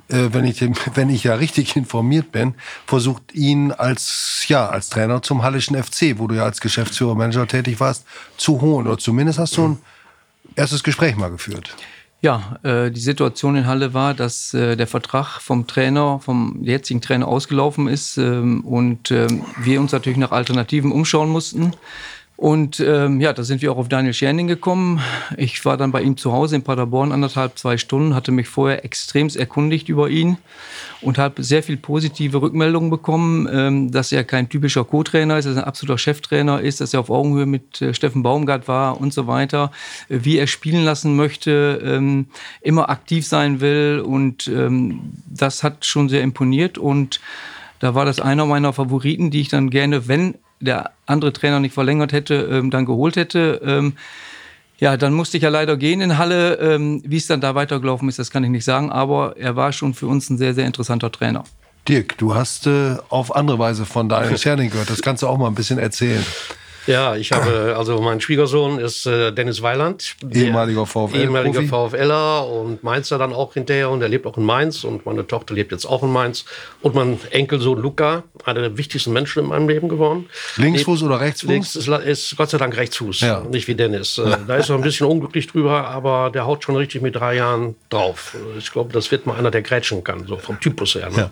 äh, 0.09 0.29
wenn, 0.31 0.45
ich, 0.45 0.61
wenn 0.95 1.09
ich 1.09 1.23
ja 1.23 1.35
richtig 1.35 1.75
informiert 1.75 2.31
bin, 2.31 2.55
versucht 2.85 3.33
ihn 3.33 3.71
als, 3.71 4.45
ja, 4.47 4.67
als 4.67 4.89
Trainer 4.89 5.21
zum 5.21 5.43
Hallischen 5.43 5.81
FC, 5.81 6.17
wo 6.17 6.27
du 6.27 6.35
ja 6.35 6.43
als 6.43 6.61
Geschäftsführer, 6.61 7.15
Manager 7.15 7.47
tätig 7.47 7.79
warst, 7.79 8.05
zu 8.37 8.61
holen. 8.61 8.87
Oder 8.87 8.97
zumindest 8.97 9.39
hast 9.39 9.57
du 9.57 9.67
ein 9.69 9.77
erstes 10.55 10.83
Gespräch 10.83 11.15
mal 11.15 11.31
geführt. 11.31 11.75
Ja, 12.21 12.57
äh, 12.63 12.89
die 12.89 13.01
Situation 13.01 13.55
in 13.55 13.67
Halle 13.67 13.93
war, 13.93 14.15
dass 14.15 14.53
äh, 14.53 14.75
der 14.75 14.87
Vertrag 14.87 15.41
vom 15.41 15.67
Trainer, 15.67 16.19
vom 16.19 16.63
jetzigen 16.63 17.01
Trainer 17.01 17.27
ausgelaufen 17.27 17.87
ist 17.87 18.17
ähm, 18.17 18.61
und 18.65 19.11
ähm, 19.11 19.43
wir 19.61 19.79
uns 19.79 19.91
natürlich 19.91 20.17
nach 20.17 20.31
Alternativen 20.31 20.91
umschauen 20.91 21.29
mussten. 21.29 21.73
Und 22.37 22.81
ähm, 22.81 23.21
ja, 23.21 23.31
da 23.31 23.43
sind 23.43 23.61
wir 23.61 23.71
auch 23.71 23.77
auf 23.77 23.87
Daniel 23.87 24.13
Scherning 24.13 24.47
gekommen. 24.47 24.99
Ich 25.37 25.63
war 25.63 25.77
dann 25.77 25.93
bei 25.93 26.01
ihm 26.01 26.17
zu 26.17 26.33
Hause 26.33 26.57
in 26.57 26.63
Paderborn 26.63 27.13
anderthalb, 27.13 27.57
zwei 27.57 27.77
Stunden, 27.77 28.13
hatte 28.13 28.33
mich 28.33 28.49
vorher 28.49 28.83
extremst 28.83 29.37
erkundigt 29.37 29.87
über 29.87 30.09
ihn 30.09 30.37
und 30.99 31.17
habe 31.17 31.43
sehr 31.43 31.63
viel 31.63 31.77
positive 31.77 32.41
Rückmeldungen 32.41 32.89
bekommen, 32.89 33.47
ähm, 33.49 33.91
dass 33.91 34.11
er 34.11 34.25
kein 34.25 34.49
typischer 34.49 34.83
Co-Trainer 34.83 35.37
ist, 35.37 35.45
dass 35.45 35.55
er 35.55 35.63
ein 35.63 35.67
absoluter 35.67 35.97
Cheftrainer 35.97 36.59
ist, 36.59 36.81
dass 36.81 36.93
er 36.93 36.99
auf 36.99 37.09
Augenhöhe 37.09 37.45
mit 37.45 37.81
äh, 37.81 37.93
Steffen 37.93 38.21
Baumgart 38.21 38.67
war 38.67 38.99
und 38.99 39.13
so 39.13 39.27
weiter, 39.27 39.71
äh, 40.09 40.19
wie 40.23 40.37
er 40.37 40.47
spielen 40.47 40.83
lassen 40.83 41.15
möchte, 41.15 41.81
ähm, 41.85 42.27
immer 42.59 42.89
aktiv 42.89 43.25
sein 43.25 43.61
will 43.61 44.03
und 44.05 44.47
ähm, 44.47 45.13
das 45.25 45.63
hat 45.63 45.85
schon 45.85 46.09
sehr 46.09 46.21
imponiert 46.21 46.77
und 46.77 47.21
da 47.79 47.95
war 47.95 48.03
das 48.03 48.19
einer 48.19 48.45
meiner 48.45 48.73
Favoriten, 48.73 49.31
die 49.31 49.41
ich 49.41 49.49
dann 49.49 49.69
gerne, 49.69 50.07
wenn 50.07 50.35
der 50.59 50.91
andere 51.05 51.33
Trainer 51.33 51.59
nicht 51.59 51.73
verlängert 51.73 52.11
hätte, 52.11 52.35
ähm, 52.35 52.71
dann 52.71 52.85
geholt 52.85 53.15
hätte. 53.15 53.61
Ähm, 53.63 53.93
ja, 54.77 54.97
dann 54.97 55.13
musste 55.13 55.37
ich 55.37 55.43
ja 55.43 55.49
leider 55.49 55.77
gehen 55.77 56.01
in 56.01 56.17
Halle. 56.17 56.55
Ähm, 56.55 57.01
Wie 57.05 57.17
es 57.17 57.27
dann 57.27 57.41
da 57.41 57.55
weitergelaufen 57.55 58.09
ist, 58.09 58.19
das 58.19 58.31
kann 58.31 58.43
ich 58.43 58.49
nicht 58.49 58.65
sagen, 58.65 58.91
aber 58.91 59.37
er 59.37 59.55
war 59.55 59.71
schon 59.71 59.93
für 59.93 60.07
uns 60.07 60.29
ein 60.29 60.37
sehr, 60.37 60.53
sehr 60.53 60.65
interessanter 60.65 61.11
Trainer. 61.11 61.45
Dirk, 61.87 62.17
du 62.17 62.33
hast 62.33 62.67
äh, 62.67 62.97
auf 63.09 63.35
andere 63.35 63.59
Weise 63.59 63.85
von 63.85 64.09
Daniel 64.09 64.37
Scherning 64.39 64.69
gehört. 64.69 64.89
Das 64.89 65.01
kannst 65.01 65.23
du 65.23 65.27
auch 65.27 65.37
mal 65.37 65.47
ein 65.47 65.55
bisschen 65.55 65.77
erzählen. 65.77 66.25
Ja, 66.87 67.15
ich 67.15 67.31
habe, 67.31 67.75
also 67.77 67.99
mein 68.01 68.21
Schwiegersohn 68.21 68.79
ist 68.79 69.05
äh, 69.05 69.31
Dennis 69.31 69.61
Weiland. 69.61 70.15
Ehemaliger 70.31 70.85
VfL. 70.85 71.17
Ehemaliger 71.17 71.63
VfLer 71.63 72.47
und 72.47 72.83
Mainzer 72.83 73.17
dann 73.17 73.33
auch 73.33 73.53
hinterher 73.53 73.89
und 73.89 74.01
er 74.01 74.09
lebt 74.09 74.25
auch 74.25 74.37
in 74.37 74.43
Mainz 74.43 74.83
und 74.83 75.05
meine 75.05 75.25
Tochter 75.25 75.53
lebt 75.53 75.71
jetzt 75.71 75.85
auch 75.85 76.03
in 76.03 76.11
Mainz. 76.11 76.45
Und 76.81 76.95
mein 76.95 77.19
Enkelsohn 77.31 77.79
Luca, 77.79 78.23
einer 78.43 78.61
der 78.61 78.77
wichtigsten 78.77 79.13
Menschen 79.13 79.43
in 79.43 79.49
meinem 79.49 79.67
Leben 79.67 79.89
geworden. 79.89 80.29
Linksfuß 80.57 81.03
oder 81.03 81.19
Rechtsfuß? 81.19 81.49
Links 81.49 81.75
ist, 81.75 81.87
ist 81.87 82.37
Gott 82.37 82.49
sei 82.49 82.57
Dank 82.57 82.77
Rechtsfuß, 82.77 83.21
ja. 83.21 83.41
nicht 83.41 83.67
wie 83.67 83.75
Dennis. 83.75 84.17
Äh, 84.17 84.37
da 84.47 84.55
ist 84.57 84.69
er 84.69 84.75
ein 84.75 84.81
bisschen 84.81 85.07
unglücklich 85.07 85.47
drüber, 85.47 85.87
aber 85.87 86.29
der 86.33 86.45
haut 86.45 86.63
schon 86.63 86.75
richtig 86.75 87.01
mit 87.01 87.15
drei 87.15 87.35
Jahren 87.35 87.75
drauf. 87.89 88.35
Ich 88.57 88.71
glaube, 88.71 88.93
das 88.93 89.11
wird 89.11 89.25
mal 89.25 89.37
einer, 89.37 89.51
der 89.51 89.61
grätschen 89.61 90.03
kann, 90.03 90.25
so 90.27 90.37
vom 90.37 90.59
Typus 90.59 90.95
her. 90.95 91.09
Ne? 91.09 91.17
Ja. 91.17 91.31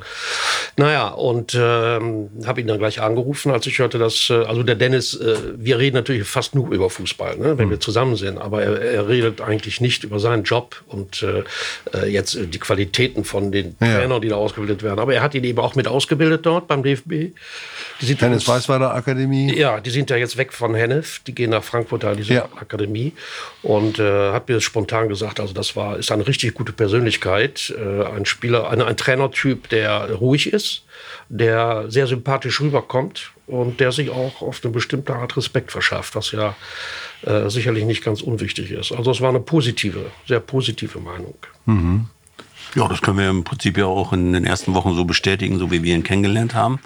Naja, 0.78 1.08
und 1.10 1.56
ähm, 1.60 2.30
habe 2.46 2.62
ihn 2.62 2.68
dann 2.68 2.80
gleich 2.80 3.02
angerufen, 3.02 3.52
als 3.52 3.68
ich 3.68 3.80
hörte, 3.80 4.00
dass, 4.00 4.30
äh, 4.30 4.44
also 4.46 4.64
der 4.64 4.76
Dennis 4.76 5.14
äh, 5.14 5.36
wir 5.57 5.80
reden 5.80 5.95
natürlich 5.95 6.28
fast 6.28 6.56
nur 6.56 6.72
über 6.72 6.90
Fußball, 6.90 7.38
ne, 7.38 7.57
wenn 7.57 7.68
mhm. 7.68 7.72
wir 7.72 7.80
zusammen 7.80 8.16
sind, 8.16 8.38
aber 8.38 8.63
er, 8.63 8.81
er, 8.81 9.07
redet 9.07 9.42
eigentlich 9.42 9.81
nicht 9.81 10.04
über 10.04 10.19
seinen 10.19 10.44
Job 10.44 10.81
und 10.88 11.24
äh, 11.24 11.44
äh 11.94 12.07
jetzt 12.07 12.38
die 12.42 12.60
Qualitäten 12.60 13.24
von 13.24 13.51
den 13.51 13.75
ja. 13.80 14.00
Trainern, 14.00 14.22
die 14.22 14.30
da 14.30 14.36
ausgebildet 14.36 14.84
werden. 14.84 15.00
Aber 15.00 15.13
er 15.13 15.22
hat 15.22 15.36
ihn 15.36 15.44
eben 15.44 15.60
auch 15.60 15.75
mit 15.75 15.88
ausgebildet 15.88 16.45
dort 16.45 16.68
beim 16.68 16.84
DFB. 16.84 17.10
Die 18.01 18.06
sind 18.06 18.22
Hennes 18.22 18.48
Weißweiler 18.48 18.94
Akademie. 18.94 19.56
Ja, 19.56 19.80
die 19.80 19.90
sind 19.90 20.10
ja 20.10 20.18
jetzt 20.18 20.38
weg 20.38 20.54
von 20.54 20.75
Hennef, 20.75 21.19
die 21.25 21.36
gehen 21.36 21.51
nach 21.51 21.63
Frankfurt 21.63 22.06
an 22.06 22.18
diese 22.18 22.34
ja. 22.34 22.45
Akademie 22.60 23.13
und 23.62 24.00
äh, 24.00 24.31
hat 24.31 24.48
mir 24.50 24.62
spontan 24.62 25.10
gesagt, 25.10 25.40
also 25.40 25.54
das 25.54 25.75
war 25.75 25.98
ist 25.98 26.12
eine 26.12 26.28
richtig 26.28 26.54
gute 26.54 26.72
Persönlichkeit, 26.72 27.74
äh, 27.78 28.04
ein 28.06 28.25
Spieler, 28.25 28.69
eine, 28.69 28.86
ein 28.86 28.98
Trainertyp, 28.98 29.69
der 29.69 30.12
ruhig 30.13 30.51
ist, 30.51 30.84
der 31.30 31.86
sehr 31.90 32.07
sympathisch 32.07 32.62
rüberkommt 32.62 33.32
und 33.48 33.80
der 33.80 33.92
sich 33.92 34.10
auch 34.10 34.42
auf 34.42 34.62
eine 34.63 34.72
bestimmte 34.72 35.16
Art 35.16 35.36
Respekt 35.36 35.72
verschafft, 35.72 36.16
was 36.16 36.31
ja 36.31 36.56
äh, 37.24 37.50
sicherlich 37.50 37.86
nicht 37.86 38.04
ganz 38.04 38.22
unwichtig 38.22 38.72
ist. 38.72 38.92
Also 38.92 39.12
es 39.12 39.22
war 39.22 39.30
eine 39.30 39.40
positive, 39.40 40.12
sehr 40.28 40.40
positive 40.40 41.00
Meinung. 41.00 41.36
Mhm. 41.66 42.07
Ja, 42.75 42.88
das 42.88 43.01
können 43.01 43.19
wir 43.19 43.30
im 43.30 43.44
Prinzip 43.44 43.78
ja 43.78 43.86
auch 43.86 44.13
in 44.13 44.34
den 44.34 44.45
ersten 44.45 44.74
Wochen 44.74 44.95
so 44.95 45.06
bestätigen, 45.06 45.60
so 45.60 45.72
wie 45.72 45.84
wir 45.84 45.94
ihn 45.94 46.04
kennengelernt 46.04 46.56
haben. 46.56 46.80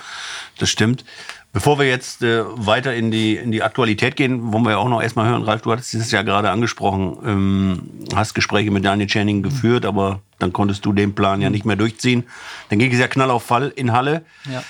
Das 0.58 0.70
stimmt. 0.70 1.06
Bevor 1.54 1.80
wir 1.80 1.88
jetzt 1.88 2.24
äh, 2.24 2.44
weiter 2.46 2.94
in 2.94 3.10
die, 3.10 3.36
in 3.36 3.52
die 3.52 3.64
Aktualität 3.64 4.16
gehen, 4.16 4.52
wollen 4.52 4.64
wir 4.64 4.72
ja 4.72 4.78
auch 4.78 4.90
noch 4.90 5.02
erstmal 5.02 5.30
hören, 5.30 5.44
Ralf, 5.44 5.62
du 5.62 5.72
hattest 5.72 5.94
es 5.94 6.12
ja 6.12 6.22
gerade 6.24 6.52
angesprochen, 6.52 7.18
ähm, 7.26 7.90
hast 8.14 8.36
Gespräche 8.36 8.70
mit 8.70 8.84
Daniel 8.84 9.08
Channing 9.08 9.44
geführt, 9.44 9.86
aber 9.86 10.22
dann 10.40 10.52
konntest 10.52 10.86
du 10.86 10.92
den 10.92 11.16
Plan 11.16 11.42
ja 11.42 11.50
nicht 11.50 11.66
mehr 11.66 11.78
durchziehen. 11.78 12.26
Dann 12.70 12.80
ging 12.80 12.92
es 12.92 13.00
ja 13.00 13.08
knall 13.08 13.32
auf 13.32 13.44
Fall 13.44 13.72
in 13.76 13.94
Halle. 13.94 14.26
Ja 14.52 14.64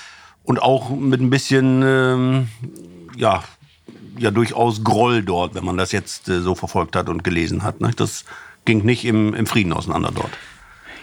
und 0.48 0.62
auch 0.62 0.88
mit 0.88 1.20
ein 1.20 1.28
bisschen, 1.28 1.82
ähm, 1.84 2.48
ja, 3.14 3.44
ja, 4.18 4.30
durchaus 4.30 4.82
Groll 4.82 5.22
dort, 5.22 5.54
wenn 5.54 5.64
man 5.64 5.76
das 5.76 5.92
jetzt 5.92 6.26
äh, 6.30 6.40
so 6.40 6.54
verfolgt 6.54 6.96
hat 6.96 7.10
und 7.10 7.22
gelesen 7.22 7.62
hat. 7.62 7.82
Ne? 7.82 7.90
Das 7.94 8.24
ging 8.64 8.82
nicht 8.82 9.04
im, 9.04 9.34
im 9.34 9.44
Frieden 9.44 9.74
auseinander 9.74 10.10
dort. 10.14 10.30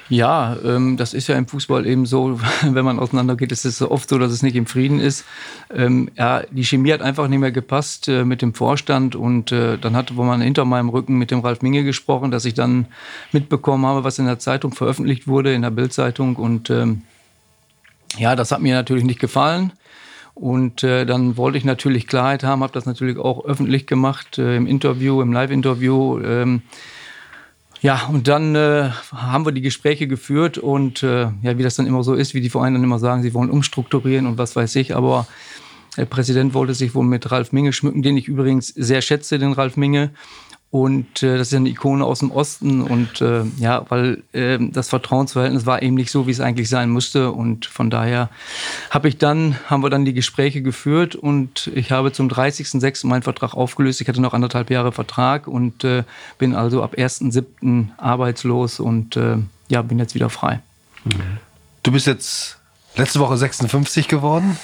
Ja, 0.10 0.58
ähm, 0.66 0.98
das 0.98 1.14
ist 1.14 1.28
ja 1.28 1.36
im 1.36 1.48
Fußball 1.48 1.86
eben 1.86 2.08
so, 2.08 2.40
wenn 2.64 2.84
man 2.84 2.98
auseinandergeht, 2.98 3.52
ist 3.52 3.66
es 3.66 3.78
so 3.78 3.92
oft 3.92 4.10
so, 4.10 4.18
dass 4.18 4.32
es 4.32 4.42
nicht 4.42 4.56
im 4.56 4.66
Frieden 4.66 5.00
ist. 5.00 5.25
Ähm, 5.72 6.10
ja, 6.16 6.42
die 6.50 6.66
Chemie 6.66 6.92
hat 6.92 7.04
einfach 7.04 7.28
nicht 7.28 7.40
mehr 7.40 7.52
gepasst 7.52 8.08
äh, 8.08 8.25
mit 8.25 8.42
dem 8.42 8.56
Vorstand 8.56 9.16
und 9.16 9.52
äh, 9.52 9.78
dann 9.78 9.96
hatte 9.96 10.16
man 10.16 10.42
hinter 10.42 10.66
meinem 10.66 10.90
Rücken 10.90 11.20
mit 11.20 11.30
dem 11.30 11.42
Ralf 11.42 11.62
Minge 11.62 11.84
gesprochen, 11.84 12.32
dass 12.32 12.46
ich 12.46 12.56
dann 12.56 12.88
mitbekommen 13.32 13.86
habe, 13.86 14.04
was 14.04 14.18
in 14.18 14.25
der 14.25 14.40
Zeitung 14.40 14.74
veröffentlicht 14.74 15.28
wurde, 15.28 15.54
in 15.54 15.62
der 15.62 15.70
Bildzeitung 15.70 16.36
und 16.36 16.72
ähm, 16.72 17.04
ja, 18.17 18.36
das 18.36 18.51
hat 18.51 18.62
mir 18.62 18.75
natürlich 18.75 19.03
nicht 19.03 19.19
gefallen. 19.19 19.74
Und 20.34 20.84
äh, 20.84 21.05
dann 21.05 21.38
wollte 21.38 21.57
ich 21.57 21.63
natürlich 21.63 22.07
Klarheit 22.07 22.43
haben, 22.43 22.62
habe 22.62 22.74
das 22.74 22.86
natürlich 22.86 23.17
auch 23.17 23.45
öffentlich 23.45 23.88
gemacht 23.88 24.38
äh, 24.38 24.57
im 24.57 24.67
Interview, 24.67 25.22
im 25.22 25.31
Live-Interview. 25.31 26.19
Ähm, 26.19 26.62
ja, 27.81 28.07
und 28.12 28.27
dann 28.27 28.53
äh, 28.55 28.89
haben 29.13 29.45
wir 29.45 29.53
die 29.53 29.62
Gespräche 29.62 30.07
geführt 30.07 30.57
und 30.57 31.03
äh, 31.03 31.27
ja, 31.41 31.57
wie 31.57 31.63
das 31.63 31.75
dann 31.75 31.88
immer 31.88 32.03
so 32.03 32.15
ist, 32.15 32.34
wie 32.34 32.41
die 32.41 32.50
Vereine 32.50 32.77
dann 32.77 32.84
immer 32.84 33.00
sagen, 33.00 33.22
sie 33.22 33.34
wollen 33.34 33.50
umstrukturieren 33.50 34.25
und 34.25 34.38
was 34.38 34.55
weiß 34.55 34.75
ich. 34.75 34.95
Aber 34.95 35.25
der 35.95 36.05
Präsident 36.05 36.53
wollte 36.53 36.74
sich 36.74 36.95
wohl 36.95 37.05
mit 37.05 37.31
Ralf 37.31 37.53
Minge 37.53 37.72
schmücken, 37.72 38.01
den 38.01 38.17
ich 38.17 38.27
übrigens 38.27 38.67
sehr 38.69 39.01
schätze, 39.01 39.39
den 39.39 39.53
Ralf 39.53 39.77
Minge. 39.77 40.12
Und 40.75 41.24
äh, 41.24 41.38
das 41.38 41.48
ist 41.48 41.53
eine 41.53 41.70
Ikone 41.70 42.03
aus 42.03 42.20
dem 42.20 42.32
Osten. 42.32 42.82
Und 42.82 43.22
äh, 43.22 43.44
ja, 43.60 43.86
weil 43.88 44.24
äh, 44.34 44.58
das 44.60 44.89
Vertrauensverhältnis 44.89 45.65
war 45.65 45.82
eben 45.82 45.96
nicht 45.96 46.12
so, 46.12 46.27
wie 46.27 46.32
es 46.32 46.41
eigentlich 46.41 46.67
sein 46.67 46.89
musste. 46.89 47.32
Und 47.32 47.65
von 47.65 47.89
daher 47.89 48.29
habe 48.89 49.08
ich 49.08 49.17
dann, 49.17 49.55
haben 49.67 49.84
wir 49.84 49.89
dann 49.89 50.03
die 50.03 50.13
Gespräche 50.13 50.62
geführt 50.62 51.15
und 51.15 51.72
ich 51.74 51.94
habe 51.94 52.12
zum 52.12 52.27
30.06. 52.27 53.08
meinen 53.08 53.22
Vertrag 53.22 53.53
aufgelöst. 53.53 54.01
Ich 54.01 54.10
hatte 54.10 54.20
noch 54.20 54.34
anderthalb 54.34 54.70
Jahre 54.70 54.91
Vertrag 54.91 55.48
und 55.48 55.86
äh, 55.86 56.03
bin 56.39 56.53
also 56.53 56.84
ab 56.84 56.96
1.07. 56.98 57.88
arbeitslos 57.96 58.82
und 58.82 59.15
äh, 59.15 59.38
ja, 59.70 59.82
bin 59.82 59.98
jetzt 59.98 60.13
wieder 60.13 60.29
frei. 60.29 60.60
Du 61.84 61.91
bist 61.94 62.05
jetzt 62.05 62.58
Letzte 62.98 63.20
Woche 63.20 63.38
56 63.38 64.08
geworden. 64.08 64.58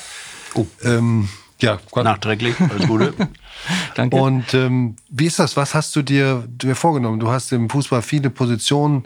Oh. 0.56 0.66
Ähm, 0.84 1.28
ja, 1.62 1.80
Gott. 1.92 2.04
nachträglich. 2.04 2.56
Alles 2.60 2.88
Gute. 2.88 3.14
Danke. 3.96 4.16
Und 4.16 4.54
ähm, 4.54 4.96
wie 5.10 5.26
ist 5.26 5.40
das? 5.40 5.56
Was 5.58 5.74
hast 5.74 5.96
du 5.96 6.02
dir, 6.02 6.44
dir 6.48 6.76
vorgenommen? 6.76 7.20
Du 7.20 7.30
hast 7.30 7.52
im 7.52 7.70
Fußball 7.70 8.02
viele 8.02 8.30
Positionen 8.30 9.06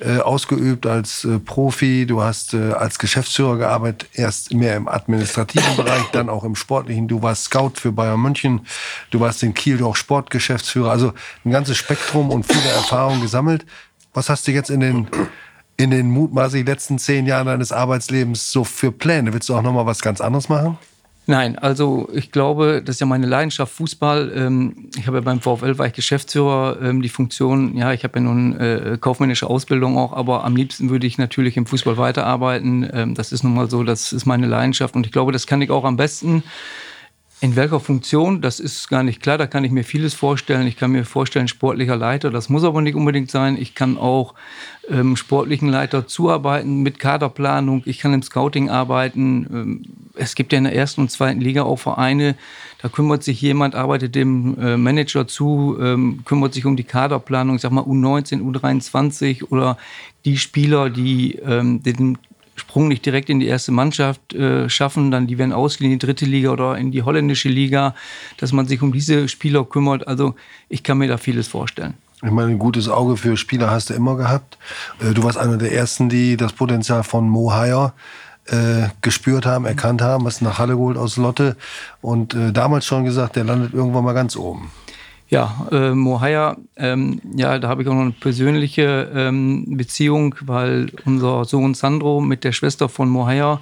äh, 0.00 0.18
ausgeübt 0.18 0.86
als 0.86 1.24
äh, 1.24 1.38
Profi. 1.38 2.04
Du 2.06 2.22
hast 2.22 2.54
äh, 2.54 2.72
als 2.72 2.98
Geschäftsführer 2.98 3.56
gearbeitet, 3.56 4.10
erst 4.12 4.52
mehr 4.52 4.76
im 4.76 4.88
administrativen 4.88 5.76
Bereich, 5.76 6.04
dann 6.12 6.28
auch 6.28 6.44
im 6.44 6.56
sportlichen. 6.56 7.08
Du 7.08 7.22
warst 7.22 7.44
Scout 7.44 7.72
für 7.76 7.92
Bayern 7.92 8.20
München. 8.20 8.66
Du 9.10 9.20
warst 9.20 9.42
in 9.42 9.54
Kiel 9.54 9.82
auch 9.82 9.96
Sportgeschäftsführer. 9.96 10.90
Also 10.90 11.12
ein 11.44 11.50
ganzes 11.50 11.76
Spektrum 11.76 12.30
und 12.30 12.44
viele 12.44 12.68
Erfahrungen 12.74 13.22
gesammelt. 13.22 13.64
Was 14.12 14.28
hast 14.28 14.46
du 14.46 14.52
jetzt 14.52 14.70
in 14.70 14.80
den 14.80 15.08
in 15.76 15.90
den 15.90 16.08
mutmaßlich 16.10 16.64
letzten 16.64 17.00
zehn 17.00 17.26
Jahren 17.26 17.46
deines 17.46 17.72
Arbeitslebens 17.72 18.52
so 18.52 18.62
für 18.62 18.92
Pläne? 18.92 19.32
Willst 19.32 19.48
du 19.48 19.56
auch 19.56 19.62
noch 19.62 19.72
mal 19.72 19.86
was 19.86 20.02
ganz 20.02 20.20
anderes 20.20 20.48
machen? 20.48 20.78
Nein, 21.26 21.58
also 21.58 22.08
ich 22.12 22.32
glaube, 22.32 22.82
das 22.84 22.96
ist 22.96 23.00
ja 23.00 23.06
meine 23.06 23.26
Leidenschaft 23.26 23.72
Fußball. 23.72 24.30
Ähm, 24.34 24.90
ich 24.96 25.06
habe 25.06 25.18
ja 25.18 25.20
beim 25.22 25.40
VfL 25.40 25.78
war 25.78 25.86
ich 25.86 25.94
Geschäftsführer, 25.94 26.78
ähm, 26.82 27.00
die 27.00 27.08
Funktion, 27.08 27.76
ja, 27.76 27.94
ich 27.94 28.04
habe 28.04 28.18
ja 28.18 28.24
nun 28.24 28.60
äh, 28.60 28.98
kaufmännische 29.00 29.48
Ausbildung 29.48 29.96
auch, 29.96 30.12
aber 30.12 30.44
am 30.44 30.54
liebsten 30.54 30.90
würde 30.90 31.06
ich 31.06 31.16
natürlich 31.16 31.56
im 31.56 31.64
Fußball 31.64 31.96
weiterarbeiten. 31.96 32.88
Ähm, 32.92 33.14
das 33.14 33.32
ist 33.32 33.42
nun 33.42 33.54
mal 33.54 33.70
so, 33.70 33.84
das 33.84 34.12
ist 34.12 34.26
meine 34.26 34.46
Leidenschaft 34.46 34.94
und 34.96 35.06
ich 35.06 35.12
glaube, 35.12 35.32
das 35.32 35.46
kann 35.46 35.62
ich 35.62 35.70
auch 35.70 35.84
am 35.84 35.96
besten 35.96 36.42
in 37.44 37.56
welcher 37.56 37.78
Funktion, 37.78 38.40
das 38.40 38.58
ist 38.58 38.88
gar 38.88 39.02
nicht 39.02 39.20
klar, 39.20 39.36
da 39.36 39.46
kann 39.46 39.64
ich 39.64 39.70
mir 39.70 39.84
vieles 39.84 40.14
vorstellen. 40.14 40.66
Ich 40.66 40.78
kann 40.78 40.92
mir 40.92 41.04
vorstellen, 41.04 41.46
sportlicher 41.46 41.94
Leiter, 41.94 42.30
das 42.30 42.48
muss 42.48 42.64
aber 42.64 42.80
nicht 42.80 42.94
unbedingt 42.94 43.30
sein. 43.30 43.58
Ich 43.60 43.74
kann 43.74 43.98
auch 43.98 44.32
ähm, 44.88 45.14
sportlichen 45.14 45.68
Leiter 45.68 46.06
zuarbeiten 46.06 46.82
mit 46.82 46.98
Kaderplanung, 46.98 47.82
ich 47.84 47.98
kann 47.98 48.14
im 48.14 48.22
Scouting 48.22 48.70
arbeiten. 48.70 49.46
Ähm, 49.52 49.82
es 50.14 50.36
gibt 50.36 50.52
ja 50.52 50.58
in 50.58 50.64
der 50.64 50.74
ersten 50.74 51.02
und 51.02 51.10
zweiten 51.10 51.42
Liga 51.42 51.64
auch 51.64 51.78
Vereine, 51.78 52.34
da 52.80 52.88
kümmert 52.88 53.22
sich 53.22 53.42
jemand, 53.42 53.74
arbeitet 53.74 54.14
dem 54.14 54.58
äh, 54.58 54.78
Manager 54.78 55.28
zu, 55.28 55.76
ähm, 55.78 56.22
kümmert 56.24 56.54
sich 56.54 56.64
um 56.64 56.76
die 56.76 56.84
Kaderplanung, 56.84 57.56
ich 57.56 57.62
sag 57.62 57.72
mal 57.72 57.84
U19, 57.84 58.40
U23 58.40 59.50
oder 59.50 59.76
die 60.24 60.38
Spieler, 60.38 60.88
die 60.88 61.34
ähm, 61.44 61.82
den 61.82 62.16
Sprung 62.56 62.88
nicht 62.88 63.04
direkt 63.04 63.30
in 63.30 63.40
die 63.40 63.46
erste 63.46 63.72
Mannschaft 63.72 64.34
äh, 64.34 64.68
schaffen, 64.68 65.10
dann 65.10 65.26
die 65.26 65.38
werden 65.38 65.52
ausgeliehen 65.52 65.92
in 65.92 65.98
die 65.98 66.06
dritte 66.06 66.24
Liga 66.24 66.50
oder 66.50 66.76
in 66.76 66.92
die 66.92 67.02
holländische 67.02 67.48
Liga, 67.48 67.94
dass 68.38 68.52
man 68.52 68.66
sich 68.66 68.82
um 68.82 68.92
diese 68.92 69.28
Spieler 69.28 69.64
kümmert. 69.64 70.06
Also 70.06 70.34
ich 70.68 70.82
kann 70.82 70.98
mir 70.98 71.08
da 71.08 71.16
vieles 71.16 71.48
vorstellen. 71.48 71.94
Ich 72.22 72.30
meine, 72.30 72.52
ein 72.52 72.58
gutes 72.58 72.88
Auge 72.88 73.16
für 73.16 73.36
Spieler 73.36 73.70
hast 73.70 73.90
du 73.90 73.94
immer 73.94 74.16
gehabt. 74.16 74.56
Äh, 75.00 75.14
du 75.14 75.22
warst 75.24 75.38
einer 75.38 75.56
der 75.56 75.72
ersten, 75.72 76.08
die 76.08 76.36
das 76.36 76.52
Potenzial 76.52 77.02
von 77.02 77.28
Mo 77.28 77.52
Hayer 77.52 77.92
äh, 78.46 78.88
gespürt 79.00 79.46
haben, 79.46 79.64
erkannt 79.64 80.02
haben, 80.02 80.24
was 80.24 80.40
nach 80.40 80.58
Halle 80.58 80.74
geholt 80.74 80.96
aus 80.96 81.16
Lotte 81.16 81.56
und 82.00 82.34
äh, 82.34 82.52
damals 82.52 82.86
schon 82.86 83.04
gesagt, 83.04 83.36
der 83.36 83.44
landet 83.44 83.74
irgendwann 83.74 84.04
mal 84.04 84.12
ganz 84.12 84.36
oben. 84.36 84.70
Ja, 85.34 85.66
äh, 85.72 85.90
Mohaya, 85.90 86.56
ähm, 86.76 87.20
ja, 87.34 87.58
da 87.58 87.66
habe 87.66 87.82
ich 87.82 87.88
auch 87.88 87.94
noch 87.94 88.02
eine 88.02 88.12
persönliche 88.12 89.10
ähm, 89.12 89.76
Beziehung, 89.76 90.36
weil 90.42 90.92
unser 91.06 91.44
Sohn 91.44 91.74
Sandro 91.74 92.20
mit 92.20 92.44
der 92.44 92.52
Schwester 92.52 92.88
von 92.88 93.08
Mohaya 93.08 93.60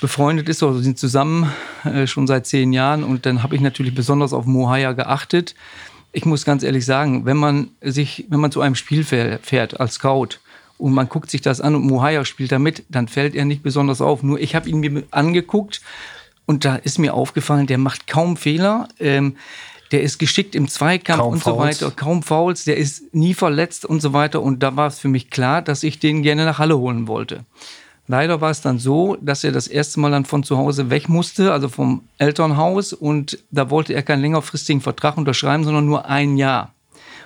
befreundet 0.00 0.48
ist, 0.48 0.62
also 0.62 0.78
sind 0.78 1.00
zusammen 1.00 1.50
äh, 1.82 2.06
schon 2.06 2.28
seit 2.28 2.46
zehn 2.46 2.72
Jahren 2.72 3.02
und 3.02 3.26
dann 3.26 3.42
habe 3.42 3.56
ich 3.56 3.60
natürlich 3.60 3.92
besonders 3.92 4.32
auf 4.32 4.46
Mohaya 4.46 4.92
geachtet. 4.92 5.56
Ich 6.12 6.26
muss 6.26 6.44
ganz 6.44 6.62
ehrlich 6.62 6.86
sagen, 6.86 7.26
wenn 7.26 7.38
man 7.38 7.70
sich, 7.80 8.26
wenn 8.28 8.38
man 8.38 8.52
zu 8.52 8.60
einem 8.60 8.76
Spiel 8.76 9.02
fährt 9.02 9.80
als 9.80 9.94
Scout 9.94 10.38
und 10.78 10.92
man 10.92 11.08
guckt 11.08 11.28
sich 11.28 11.40
das 11.40 11.60
an 11.60 11.74
und 11.74 11.88
Mohaya 11.88 12.24
spielt 12.24 12.52
da 12.52 12.60
mit, 12.60 12.84
dann 12.88 13.08
fällt 13.08 13.34
er 13.34 13.46
nicht 13.46 13.64
besonders 13.64 14.00
auf. 14.00 14.22
Nur 14.22 14.38
ich 14.38 14.54
habe 14.54 14.68
ihn 14.68 14.78
mir 14.78 15.02
angeguckt 15.10 15.80
und 16.46 16.64
da 16.64 16.76
ist 16.76 17.00
mir 17.00 17.14
aufgefallen, 17.14 17.66
der 17.66 17.78
macht 17.78 18.06
kaum 18.06 18.36
Fehler. 18.36 18.88
Ähm, 19.00 19.34
der 19.90 20.02
ist 20.02 20.18
geschickt 20.18 20.54
im 20.54 20.68
Zweikampf 20.68 21.20
kaum 21.20 21.32
und 21.34 21.42
so 21.42 21.56
Fouls. 21.56 21.82
weiter, 21.82 21.90
kaum 21.94 22.22
Fouls, 22.22 22.64
der 22.64 22.76
ist 22.76 23.14
nie 23.14 23.34
verletzt 23.34 23.84
und 23.84 24.00
so 24.00 24.12
weiter. 24.12 24.42
Und 24.42 24.62
da 24.62 24.76
war 24.76 24.86
es 24.86 24.98
für 24.98 25.08
mich 25.08 25.30
klar, 25.30 25.62
dass 25.62 25.82
ich 25.82 25.98
den 25.98 26.22
gerne 26.22 26.44
nach 26.44 26.58
Halle 26.58 26.78
holen 26.78 27.08
wollte. 27.08 27.44
Leider 28.06 28.40
war 28.40 28.50
es 28.50 28.60
dann 28.60 28.78
so, 28.78 29.16
dass 29.20 29.44
er 29.44 29.52
das 29.52 29.68
erste 29.68 30.00
Mal 30.00 30.10
dann 30.10 30.24
von 30.24 30.42
zu 30.42 30.56
Hause 30.56 30.90
weg 30.90 31.08
musste, 31.08 31.52
also 31.52 31.68
vom 31.68 32.02
Elternhaus. 32.18 32.92
Und 32.92 33.38
da 33.50 33.70
wollte 33.70 33.94
er 33.94 34.02
keinen 34.02 34.22
längerfristigen 34.22 34.80
Vertrag 34.80 35.16
unterschreiben, 35.16 35.62
sondern 35.64 35.86
nur 35.86 36.06
ein 36.06 36.36
Jahr. 36.36 36.74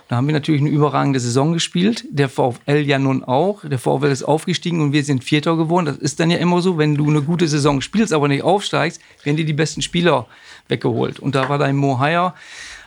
Da 0.09 0.17
haben 0.17 0.27
wir 0.27 0.35
natürlich 0.35 0.61
eine 0.61 0.71
überragende 0.71 1.19
Saison 1.19 1.53
gespielt. 1.55 2.05
Der 2.11 2.29
VfL 2.29 2.85
ja 2.85 2.99
nun 2.99 3.25
auch. 3.25 3.65
Der 3.65 3.79
VfL 3.79 4.07
ist 4.07 4.23
aufgestiegen 4.23 4.81
und 4.83 4.93
wir 4.93 5.03
sind 5.03 5.25
Vierter 5.25 5.57
geworden. 5.57 5.87
Das 5.87 5.97
ist 5.97 6.21
dann 6.21 6.31
ja 6.31 6.37
immer 6.37 6.61
so, 6.61 6.77
wenn 6.77 6.95
du 6.95 7.09
eine 7.09 7.23
gute 7.23 7.49
Saison 7.49 7.81
spielst, 7.81 8.13
aber 8.13 8.29
nicht 8.29 8.43
aufsteigst, 8.43 9.01
werden 9.23 9.37
dir 9.37 9.47
die 9.47 9.55
besten 9.55 9.81
Spieler 9.81 10.27
weggeholt. 10.69 11.21
Und 11.21 11.35
da 11.35 11.49
war 11.49 11.59
dein 11.59 11.77
Mo 11.77 11.99
Haier, 11.99 12.35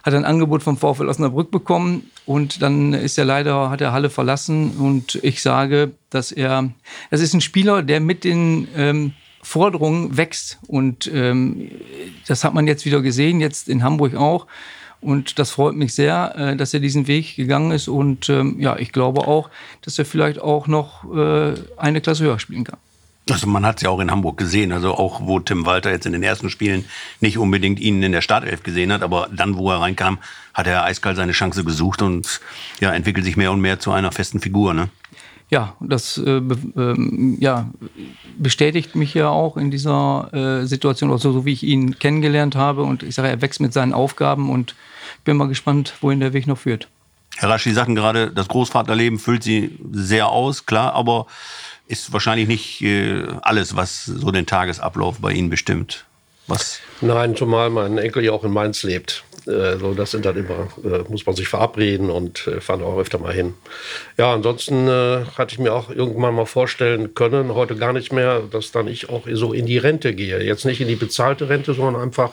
hat 0.03 0.13
ein 0.13 0.25
Angebot 0.25 0.63
vom 0.63 0.77
VfL 0.77 1.09
Osnabrück 1.09 1.51
bekommen 1.51 2.09
und 2.25 2.62
dann 2.62 2.93
ist 2.93 3.17
er 3.17 3.25
leider, 3.25 3.69
hat 3.69 3.81
er 3.81 3.91
Halle 3.91 4.09
verlassen 4.09 4.71
und 4.77 5.19
ich 5.21 5.41
sage, 5.41 5.91
dass 6.09 6.31
er, 6.31 6.69
das 7.12 7.19
ist 7.19 7.33
ein 7.33 7.41
Spieler, 7.41 7.83
der 7.83 8.00
mit 8.00 8.24
den 8.24 8.67
ähm, 8.75 9.13
Forderungen 9.41 10.15
wächst 10.15 10.59
und 10.67 11.12
ähm, 11.13 11.71
das 12.27 12.43
hat 12.43 12.53
man 12.53 12.67
jetzt 12.67 12.86
wieder 12.86 13.01
gesehen, 13.01 13.41
jetzt 13.41 13.67
in 13.69 13.83
Hamburg 13.83 14.15
auch. 14.15 14.47
Und 15.00 15.39
das 15.39 15.51
freut 15.51 15.75
mich 15.75 15.94
sehr, 15.94 16.36
äh, 16.36 16.56
dass 16.56 16.74
er 16.74 16.80
diesen 16.80 17.08
Weg 17.08 17.36
gegangen 17.36 17.72
ist. 17.72 17.88
Und 17.88 18.30
ähm, 18.30 18.60
ja, 18.60 18.77
ich 18.77 18.92
glaube 18.92 19.27
auch, 19.27 19.50
dass 19.82 20.00
er 20.00 20.06
vielleicht 20.06 20.39
auch 20.39 20.68
noch 20.68 21.04
äh, 21.13 21.54
eine 21.77 22.01
Klasse 22.01 22.24
höher 22.24 22.39
spielen 22.39 22.63
kann. 22.63 22.80
Also 23.30 23.48
man 23.48 23.66
hat 23.66 23.77
es 23.77 23.84
ja 23.84 23.89
auch 23.89 24.00
in 24.00 24.10
Hamburg 24.10 24.38
gesehen, 24.38 24.72
also 24.72 24.94
auch 24.94 25.22
wo 25.25 25.39
Tim 25.39 25.66
Walter 25.66 25.92
jetzt 25.92 26.06
in 26.06 26.13
den 26.13 26.24
ersten 26.24 26.50
Spielen 26.50 26.86
nicht 27.20 27.38
unbedingt 27.38 27.80
ihn 27.80 28.01
in 28.01 28.13
der 28.13 28.22
Startelf 28.22 28.63
gesehen 28.63 28.94
hat, 28.94 29.01
aber 29.01 29.27
dann, 29.34 29.58
wo 29.58 29.70
er 29.70 29.82
reinkam, 29.82 30.20
hat 30.54 30.66
er 30.66 30.86
eiskalt 30.86 31.18
seine 31.18 31.34
Chance 31.34 31.66
gesucht 31.66 32.01
und 32.01 32.39
ja, 32.80 32.94
entwickelt 32.94 33.25
sich 33.25 33.36
mehr 33.36 33.51
und 33.51 33.60
mehr 33.60 33.80
zu 33.80 33.92
einer 33.92 34.13
festen 34.13 34.39
Figur. 34.39 34.74
Ne? 34.74 34.88
Ja, 35.50 35.75
das 35.80 36.18
äh, 36.18 36.42
ähm, 36.42 37.38
ja, 37.39 37.70
bestätigt 38.38 38.96
mich 38.96 39.13
ja 39.13 39.30
auch 39.30 39.56
in 39.56 39.72
dieser 39.72 40.30
äh, 40.34 40.66
Situation, 40.66 41.10
also 41.12 41.32
so 41.32 41.46
wie 41.46 41.54
ich 41.54 41.63
ihn 41.63 41.98
kennengelernt 42.00 42.56
habe. 42.56 42.84
Und 42.84 43.04
ich 43.04 43.16
sage, 43.16 43.30
er 43.30 43.42
wächst 43.42 43.62
mit 43.62 43.72
seinen 43.72 43.94
Aufgaben 43.94 44.50
und 44.50 44.75
bin 45.24 45.38
mal 45.38 45.48
gespannt, 45.48 45.94
wohin 46.01 46.20
der 46.20 46.34
Weg 46.34 46.48
noch 46.48 46.58
führt. 46.58 46.89
Herr 47.38 47.50
Rasch, 47.50 47.63
Sie 47.63 47.72
sagten 47.72 47.96
gerade, 47.96 48.32
das 48.32 48.48
Großvaterleben 48.48 49.20
füllt 49.20 49.44
Sie 49.44 49.77
sehr 49.92 50.30
aus, 50.30 50.66
klar, 50.66 50.94
aber 50.94 51.27
ist 51.88 52.12
wahrscheinlich 52.12 52.48
nicht 52.48 52.82
äh, 52.82 53.24
alles, 53.42 53.75
was 53.75 54.06
so 54.06 54.32
den 54.32 54.46
Tagesablauf 54.46 55.20
bei 55.20 55.32
Ihnen 55.32 55.50
bestimmt. 55.50 56.06
Was? 56.48 56.80
Nein, 57.01 57.36
zumal 57.36 57.70
mein 57.70 57.98
Enkel 57.98 58.24
ja 58.24 58.32
auch 58.32 58.44
in 58.44 58.51
Mainz 58.51 58.84
lebt. 58.84 59.24
So, 59.50 59.94
das 59.94 60.12
sind 60.12 60.25
dann 60.25 60.36
immer, 60.36 60.68
äh, 60.84 61.10
muss 61.10 61.25
man 61.25 61.34
sich 61.34 61.48
verabreden 61.48 62.10
und 62.10 62.48
äh, 62.48 62.60
fahren 62.60 62.84
auch 62.84 62.98
öfter 62.98 63.18
mal 63.18 63.32
hin. 63.32 63.54
Ja, 64.18 64.34
ansonsten 64.34 64.89
äh, 64.89 65.24
hatte 65.38 65.54
ich 65.54 65.60
mir 65.60 65.74
auch 65.74 65.89
irgendwann 65.89 66.36
mal 66.36 66.46
vorstellen 66.46 67.13
können, 67.13 67.56
heute 67.56 67.77
gar 67.77 67.94
nicht 67.94 68.12
mehr, 68.12 68.42
dass 68.51 68.74
dann 68.74 68.89
ich 68.89 69.08
auch 69.08 69.24
so 69.32 69.54
in 69.54 69.66
die 69.66 69.77
Rente 69.77 70.13
gehe. 70.13 70.44
Jetzt 70.44 70.66
nicht 70.66 70.82
in 70.82 70.89
die 70.89 70.98
bezahlte 70.98 71.48
Rente, 71.48 71.74
sondern 71.74 72.01
einfach 72.01 72.32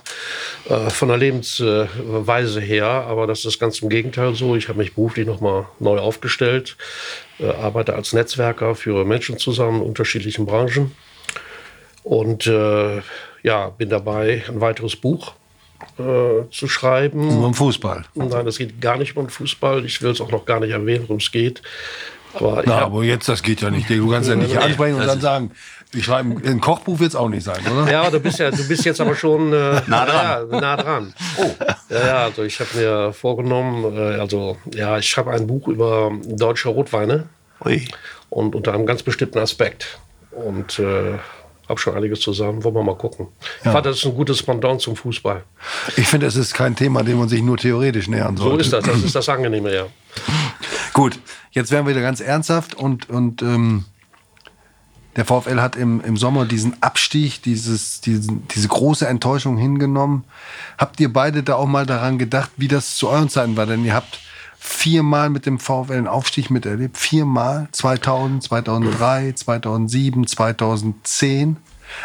von 0.88 1.08
der 1.08 1.16
Lebensweise 1.16 2.60
her. 2.60 2.86
Aber 2.86 3.28
das 3.28 3.44
ist 3.44 3.60
ganz 3.60 3.78
im 3.78 3.90
Gegenteil 3.90 4.34
so. 4.34 4.56
Ich 4.56 4.68
habe 4.68 4.78
mich 4.78 4.94
beruflich 4.94 5.26
nochmal 5.26 5.66
neu 5.78 5.98
aufgestellt, 5.98 6.76
arbeite 7.60 7.94
als 7.94 8.12
Netzwerker 8.12 8.74
für 8.74 9.04
Menschen 9.04 9.38
zusammen 9.38 9.82
in 9.82 9.86
unterschiedlichen 9.86 10.46
Branchen. 10.46 10.92
Und 12.02 12.46
ja, 12.46 13.68
bin 13.70 13.88
dabei, 13.88 14.42
ein 14.48 14.60
weiteres 14.60 14.96
Buch 14.96 15.34
äh, 15.98 16.50
zu 16.50 16.68
schreiben. 16.68 17.28
Nur 17.28 17.46
um 17.46 17.54
Fußball. 17.54 18.04
Nein, 18.14 18.46
es 18.46 18.58
geht 18.58 18.80
gar 18.80 18.96
nicht 18.96 19.16
um 19.16 19.28
Fußball. 19.28 19.84
Ich 19.84 20.02
will 20.02 20.10
es 20.10 20.20
auch 20.20 20.30
noch 20.30 20.44
gar 20.44 20.60
nicht 20.60 20.70
erwähnen, 20.70 21.04
worum 21.04 21.18
es 21.18 21.30
geht. 21.30 21.62
Aber, 22.34 22.62
Na, 22.66 22.76
hab, 22.76 22.86
aber 22.86 23.04
jetzt, 23.04 23.28
das 23.28 23.42
geht 23.42 23.60
ja 23.60 23.70
nicht. 23.70 23.88
Du 23.88 24.10
kannst 24.10 24.28
ja 24.28 24.34
nicht 24.34 24.56
ansprechen 24.56 24.96
und 24.96 25.06
dann 25.06 25.20
sagen, 25.20 25.52
ich 25.92 26.04
schreibe 26.04 26.48
ein 26.48 26.60
Kochbuch 26.60 26.98
wird 26.98 27.10
es 27.10 27.16
auch 27.16 27.28
nicht 27.28 27.44
sein, 27.44 27.60
oder? 27.66 27.90
Ja, 27.90 28.10
du 28.10 28.18
bist 28.18 28.38
ja, 28.38 28.50
du 28.50 28.66
bist 28.66 28.84
jetzt 28.84 29.00
aber 29.00 29.14
schon 29.14 29.52
äh, 29.52 29.80
nah 29.86 30.04
dran. 30.04 30.48
Ja, 30.50 30.60
nah 30.60 30.76
dran. 30.76 31.14
Oh. 31.36 31.50
Ja, 31.90 32.06
ja, 32.06 32.16
also 32.24 32.42
ich 32.42 32.58
habe 32.58 32.70
mir 32.76 33.12
vorgenommen, 33.12 33.96
äh, 33.96 34.18
also 34.18 34.56
ja, 34.74 34.98
ich 34.98 35.06
schreibe 35.06 35.30
ein 35.30 35.46
Buch 35.46 35.68
über 35.68 36.10
deutsche 36.26 36.70
Rotweine 36.70 37.28
Ui. 37.64 37.86
und 38.30 38.56
unter 38.56 38.72
einem 38.72 38.86
ganz 38.86 39.02
bestimmten 39.04 39.38
Aspekt. 39.38 39.98
Und 40.32 40.80
äh, 40.80 41.18
habe 41.68 41.80
schon 41.80 41.94
einiges 41.94 42.20
zusammen. 42.20 42.62
Wollen 42.62 42.74
wir 42.74 42.82
mal 42.82 42.96
gucken. 42.96 43.28
Ja. 43.40 43.46
Ich 43.66 43.72
fand, 43.72 43.86
das 43.86 43.96
ist 43.98 44.06
ein 44.06 44.14
gutes 44.14 44.42
Pendant 44.42 44.80
zum 44.80 44.96
Fußball. 44.96 45.42
Ich 45.96 46.06
finde, 46.06 46.26
es 46.26 46.36
ist 46.36 46.54
kein 46.54 46.76
Thema, 46.76 47.02
dem 47.02 47.18
man 47.18 47.28
sich 47.28 47.42
nur 47.42 47.56
theoretisch 47.56 48.08
nähern 48.08 48.36
sollte. 48.36 48.54
So 48.54 48.60
ist 48.60 48.72
das. 48.72 48.84
Das 48.84 49.02
ist 49.02 49.14
das 49.14 49.28
Angenehme, 49.34 49.74
ja. 49.74 49.86
Gut, 50.92 51.18
jetzt 51.50 51.70
werden 51.70 51.86
wir 51.86 51.90
wieder 51.90 52.02
ganz 52.02 52.20
ernsthaft 52.20 52.74
und, 52.74 53.08
und 53.10 53.42
ähm, 53.42 53.84
der 55.16 55.24
VfL 55.24 55.60
hat 55.60 55.76
im, 55.76 56.00
im 56.00 56.16
Sommer 56.16 56.44
diesen 56.44 56.82
Abstieg, 56.82 57.42
dieses, 57.42 58.00
diesen, 58.00 58.46
diese 58.48 58.68
große 58.68 59.06
Enttäuschung 59.06 59.56
hingenommen. 59.56 60.24
Habt 60.76 61.00
ihr 61.00 61.12
beide 61.12 61.42
da 61.42 61.54
auch 61.54 61.66
mal 61.66 61.86
daran 61.86 62.18
gedacht, 62.18 62.50
wie 62.56 62.68
das 62.68 62.96
zu 62.96 63.08
euren 63.08 63.28
Zeiten 63.28 63.56
war? 63.56 63.66
Denn 63.66 63.84
ihr 63.84 63.94
habt 63.94 64.20
viermal 64.66 65.28
mit 65.28 65.44
dem 65.44 65.58
VfL 65.58 65.92
einen 65.92 66.08
Aufstieg 66.08 66.50
miterlebt. 66.50 66.96
Viermal. 66.96 67.68
2000, 67.70 68.42
2003, 68.42 69.32
2007, 69.32 70.26
2010. 70.26 71.58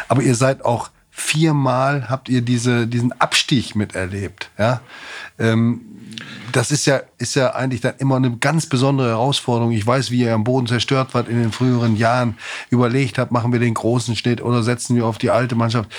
Aber 0.08 0.22
ihr 0.22 0.34
seid 0.34 0.62
auch 0.64 0.90
viermal 1.20 2.08
habt 2.08 2.28
ihr 2.28 2.42
diese, 2.42 2.86
diesen 2.86 3.12
Abstieg 3.20 3.76
miterlebt. 3.76 4.50
Ja? 4.58 4.80
Ähm, 5.38 5.82
das 6.52 6.70
ist 6.70 6.86
ja, 6.86 7.00
ist 7.18 7.36
ja 7.36 7.54
eigentlich 7.54 7.80
dann 7.80 7.94
immer 7.98 8.16
eine 8.16 8.36
ganz 8.36 8.66
besondere 8.66 9.08
Herausforderung. 9.10 9.72
Ich 9.72 9.86
weiß, 9.86 10.10
wie 10.10 10.22
ihr 10.22 10.34
am 10.34 10.44
Boden 10.44 10.66
zerstört 10.66 11.14
wart 11.14 11.28
in 11.28 11.40
den 11.40 11.52
früheren 11.52 11.96
Jahren, 11.96 12.36
überlegt 12.70 13.18
habt, 13.18 13.30
machen 13.30 13.52
wir 13.52 13.60
den 13.60 13.74
großen 13.74 14.16
Schnitt 14.16 14.42
oder 14.42 14.62
setzen 14.62 14.96
wir 14.96 15.06
auf 15.06 15.18
die 15.18 15.30
alte 15.30 15.54
Mannschaft. 15.54 15.90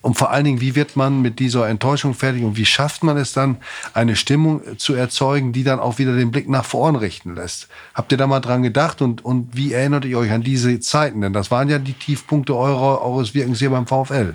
Und 0.00 0.18
vor 0.18 0.30
allen 0.30 0.44
Dingen, 0.44 0.60
wie 0.60 0.74
wird 0.74 0.96
man 0.96 1.22
mit 1.22 1.38
dieser 1.38 1.68
Enttäuschung 1.68 2.14
fertig 2.14 2.42
und 2.42 2.56
wie 2.56 2.66
schafft 2.66 3.04
man 3.04 3.16
es 3.16 3.32
dann, 3.32 3.58
eine 3.94 4.16
Stimmung 4.16 4.62
zu 4.78 4.94
erzeugen, 4.94 5.52
die 5.52 5.64
dann 5.64 5.78
auch 5.78 5.98
wieder 5.98 6.16
den 6.16 6.30
Blick 6.30 6.48
nach 6.48 6.64
vorn 6.64 6.96
richten 6.96 7.34
lässt? 7.34 7.68
Habt 7.94 8.12
ihr 8.12 8.18
da 8.18 8.26
mal 8.26 8.40
dran 8.40 8.62
gedacht 8.62 9.02
und, 9.02 9.24
und 9.24 9.56
wie 9.56 9.72
erinnert 9.72 10.04
ihr 10.04 10.18
euch 10.18 10.32
an 10.32 10.42
diese 10.42 10.80
Zeiten? 10.80 11.20
Denn 11.20 11.32
das 11.32 11.50
waren 11.50 11.68
ja 11.68 11.78
die 11.78 11.92
Tiefpunkte 11.92 12.56
eurer, 12.56 13.02
eures 13.02 13.34
Wirkens 13.34 13.60
hier 13.60 13.70
beim 13.70 13.86
VfL. 13.86 14.34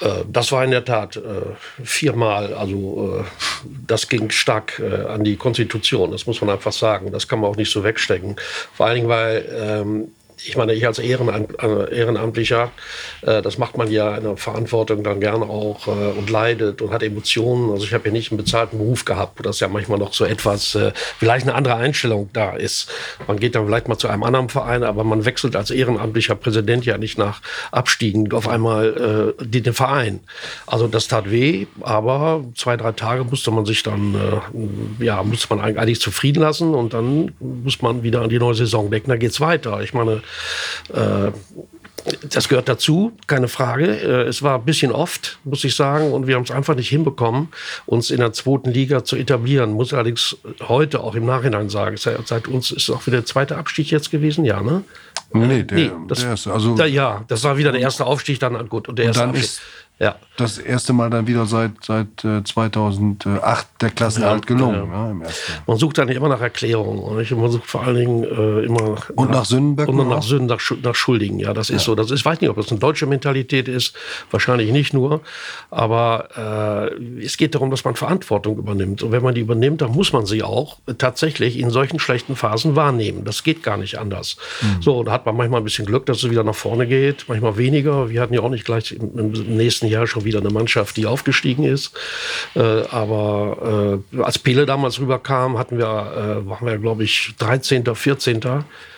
Äh, 0.00 0.24
das 0.28 0.52
war 0.52 0.64
in 0.64 0.70
der 0.70 0.84
Tat 0.84 1.16
äh, 1.16 1.20
viermal. 1.84 2.54
Also 2.54 3.20
äh, 3.20 3.24
das 3.86 4.08
ging 4.08 4.30
stark 4.30 4.80
an 5.08 5.24
die 5.24 5.36
Konstitution. 5.36 6.10
Das 6.10 6.26
muss 6.26 6.40
man 6.40 6.50
einfach 6.50 6.72
sagen. 6.72 7.12
Das 7.12 7.28
kann 7.28 7.40
man 7.40 7.50
auch 7.50 7.56
nicht 7.56 7.70
so 7.70 7.84
wegstecken. 7.84 8.36
Vor 8.74 8.86
allen 8.86 8.96
Dingen, 8.96 9.08
weil 9.08 9.44
ähm, 9.52 10.08
ich 10.46 10.56
meine, 10.56 10.72
ich 10.72 10.86
als 10.86 10.98
Ehrenamtlicher, 10.98 12.70
äh, 13.22 13.42
das 13.42 13.58
macht 13.58 13.76
man 13.76 13.90
ja 13.90 14.16
in 14.16 14.24
der 14.24 14.36
Verantwortung 14.36 15.02
dann 15.02 15.20
gerne 15.20 15.44
auch 15.44 15.86
äh, 15.86 15.90
und 15.90 16.30
leidet 16.30 16.82
und 16.82 16.92
hat 16.92 17.02
Emotionen. 17.02 17.70
Also 17.70 17.84
ich 17.84 17.94
habe 17.94 18.08
ja 18.08 18.12
nicht 18.12 18.30
einen 18.30 18.38
bezahlten 18.38 18.78
Beruf 18.78 19.04
gehabt, 19.04 19.38
wo 19.38 19.42
das 19.42 19.60
ja 19.60 19.68
manchmal 19.68 19.98
noch 19.98 20.14
so 20.14 20.24
etwas, 20.24 20.74
äh, 20.74 20.92
vielleicht 21.18 21.46
eine 21.46 21.54
andere 21.54 21.76
Einstellung 21.76 22.30
da 22.32 22.54
ist. 22.54 22.90
Man 23.26 23.38
geht 23.38 23.54
dann 23.54 23.66
vielleicht 23.66 23.88
mal 23.88 23.98
zu 23.98 24.08
einem 24.08 24.22
anderen 24.22 24.48
Verein, 24.48 24.82
aber 24.82 25.04
man 25.04 25.24
wechselt 25.24 25.56
als 25.56 25.70
ehrenamtlicher 25.70 26.34
Präsident 26.34 26.84
ja 26.86 26.98
nicht 26.98 27.18
nach 27.18 27.40
Abstiegen 27.70 28.32
auf 28.32 28.48
einmal 28.48 29.34
äh, 29.38 29.44
den 29.44 29.74
Verein. 29.74 30.20
Also 30.66 30.88
das 30.88 31.08
tat 31.08 31.30
weh, 31.30 31.66
aber 31.80 32.44
zwei, 32.54 32.76
drei 32.76 32.92
Tage 32.92 33.24
musste 33.24 33.50
man 33.50 33.66
sich 33.66 33.82
dann, 33.82 34.14
äh, 34.14 35.04
ja, 35.04 35.22
musste 35.22 35.54
man 35.54 35.60
eigentlich 35.64 36.00
zufrieden 36.00 36.40
lassen 36.40 36.74
und 36.74 36.94
dann 36.94 37.32
muss 37.40 37.82
man 37.82 38.02
wieder 38.02 38.22
an 38.22 38.28
die 38.28 38.38
neue 38.38 38.54
Saison 38.54 38.90
denken, 38.90 39.10
da 39.10 39.16
geht's 39.16 39.40
weiter. 39.40 39.80
Ich 39.82 39.94
meine, 39.94 40.22
äh, 40.92 41.30
das 42.28 42.48
gehört 42.48 42.68
dazu, 42.68 43.12
keine 43.26 43.48
Frage. 43.48 43.86
Äh, 43.86 44.28
es 44.28 44.42
war 44.42 44.58
ein 44.58 44.64
bisschen 44.64 44.92
oft, 44.92 45.38
muss 45.44 45.64
ich 45.64 45.74
sagen, 45.74 46.12
und 46.12 46.26
wir 46.26 46.36
haben 46.36 46.44
es 46.44 46.50
einfach 46.50 46.74
nicht 46.74 46.88
hinbekommen, 46.88 47.48
uns 47.86 48.10
in 48.10 48.18
der 48.18 48.32
zweiten 48.32 48.70
Liga 48.70 49.04
zu 49.04 49.16
etablieren. 49.16 49.72
Muss 49.72 49.92
allerdings 49.92 50.36
heute 50.62 51.00
auch 51.00 51.14
im 51.14 51.26
Nachhinein 51.26 51.68
sagen, 51.68 51.96
seit 51.96 52.48
uns 52.48 52.70
ist 52.70 52.90
auch 52.90 53.06
wieder 53.06 53.18
der 53.18 53.26
zweite 53.26 53.56
Abstieg 53.56 53.90
jetzt 53.90 54.10
gewesen, 54.10 54.44
ja, 54.44 54.62
ne? 54.62 54.84
Nee, 55.32 55.62
der, 55.62 55.78
nee, 55.78 55.92
das, 56.08 56.20
der 56.20 56.30
erste. 56.30 56.52
Also, 56.52 56.74
da, 56.74 56.86
ja, 56.86 57.24
das 57.28 57.44
war 57.44 57.56
wieder 57.56 57.70
der 57.70 57.80
erste 57.80 58.04
Aufstieg, 58.04 58.40
dann 58.40 58.68
gut. 58.68 58.88
Und 58.88 58.98
der 58.98 59.06
erste 59.06 59.20
dann 59.20 59.30
Abstieg. 59.30 59.44
ist 59.44 59.60
ja. 60.00 60.16
das 60.36 60.58
erste 60.58 60.92
Mal 60.92 61.10
dann 61.10 61.26
wieder 61.26 61.44
seit, 61.46 61.72
seit 61.82 62.24
äh, 62.24 62.42
2008 62.42 63.66
der 63.80 63.90
Klassenerhalt 63.90 64.48
Ja, 64.48 64.56
gelungen. 64.56 64.90
ja. 64.90 65.04
Ja, 65.04 65.10
im 65.10 65.22
ersten. 65.22 65.52
Man 65.66 65.76
sucht 65.76 65.98
dann 65.98 66.08
immer 66.08 66.28
nach 66.28 66.40
Erklärungen. 66.40 67.00
Und 67.00 67.20
ich 67.20 67.30
man 67.30 67.50
sucht 67.50 67.66
vor 67.66 67.82
allen 67.84 67.96
Dingen 67.96 68.24
äh, 68.24 68.64
immer 68.64 68.96
Und 69.14 69.30
nach 69.30 69.44
Sündenböcken 69.44 69.98
Und 69.98 70.08
nach? 70.08 70.22
Sünden, 70.22 70.46
nach, 70.46 70.60
nach 70.82 70.94
Schuldigen. 70.94 71.38
Ja, 71.38 71.52
das 71.52 71.70
ist 71.70 71.84
so. 71.84 71.94
Das 71.94 72.10
ist, 72.10 72.20
ich 72.20 72.24
weiß 72.24 72.40
nicht, 72.40 72.50
ob 72.50 72.56
das 72.56 72.70
eine 72.70 72.80
deutsche 72.80 73.06
Mentalität 73.06 73.68
ist. 73.68 73.94
Wahrscheinlich 74.30 74.72
nicht 74.72 74.94
nur. 74.94 75.20
Aber 75.70 76.90
äh, 76.98 77.22
es 77.22 77.36
geht 77.36 77.54
darum, 77.54 77.70
dass 77.70 77.84
man 77.84 77.94
Verantwortung 77.94 78.58
übernimmt. 78.58 79.02
Und 79.02 79.12
wenn 79.12 79.22
man 79.22 79.34
die 79.34 79.42
übernimmt, 79.42 79.82
dann 79.82 79.92
muss 79.92 80.12
man 80.12 80.26
sie 80.26 80.42
auch 80.42 80.78
tatsächlich 80.98 81.58
in 81.58 81.70
solchen 81.70 81.98
schlechten 81.98 82.36
Phasen 82.36 82.74
wahrnehmen. 82.76 83.24
Das 83.24 83.42
geht 83.44 83.62
gar 83.62 83.76
nicht 83.76 83.98
anders. 83.98 84.36
Hm. 84.60 84.82
So, 84.82 85.04
da 85.04 85.12
hat 85.12 85.26
man 85.26 85.36
manchmal 85.36 85.60
ein 85.60 85.64
bisschen 85.64 85.86
Glück, 85.86 86.06
dass 86.06 86.22
es 86.22 86.30
wieder 86.30 86.44
nach 86.44 86.54
vorne 86.54 86.86
geht. 86.86 87.26
Manchmal 87.28 87.56
weniger. 87.58 88.08
Wir 88.08 88.20
hatten 88.22 88.34
ja 88.34 88.40
auch 88.40 88.50
nicht 88.50 88.64
gleich 88.64 88.92
im, 88.92 89.34
im 89.34 89.56
nächsten 89.56 89.89
Jahr 89.90 90.06
schon 90.06 90.24
wieder 90.24 90.40
eine 90.40 90.50
Mannschaft, 90.50 90.96
die 90.96 91.06
aufgestiegen 91.06 91.64
ist. 91.64 91.92
Äh, 92.54 92.60
aber 92.90 94.00
äh, 94.14 94.22
als 94.22 94.38
Pele 94.38 94.66
damals 94.66 94.98
rüberkam, 95.00 95.58
hatten 95.58 95.78
wir, 95.78 95.84
äh, 95.86 96.48
waren 96.48 96.66
wir, 96.66 96.78
glaube 96.78 97.04
ich, 97.04 97.34
13., 97.38 97.84
14. 97.94 98.40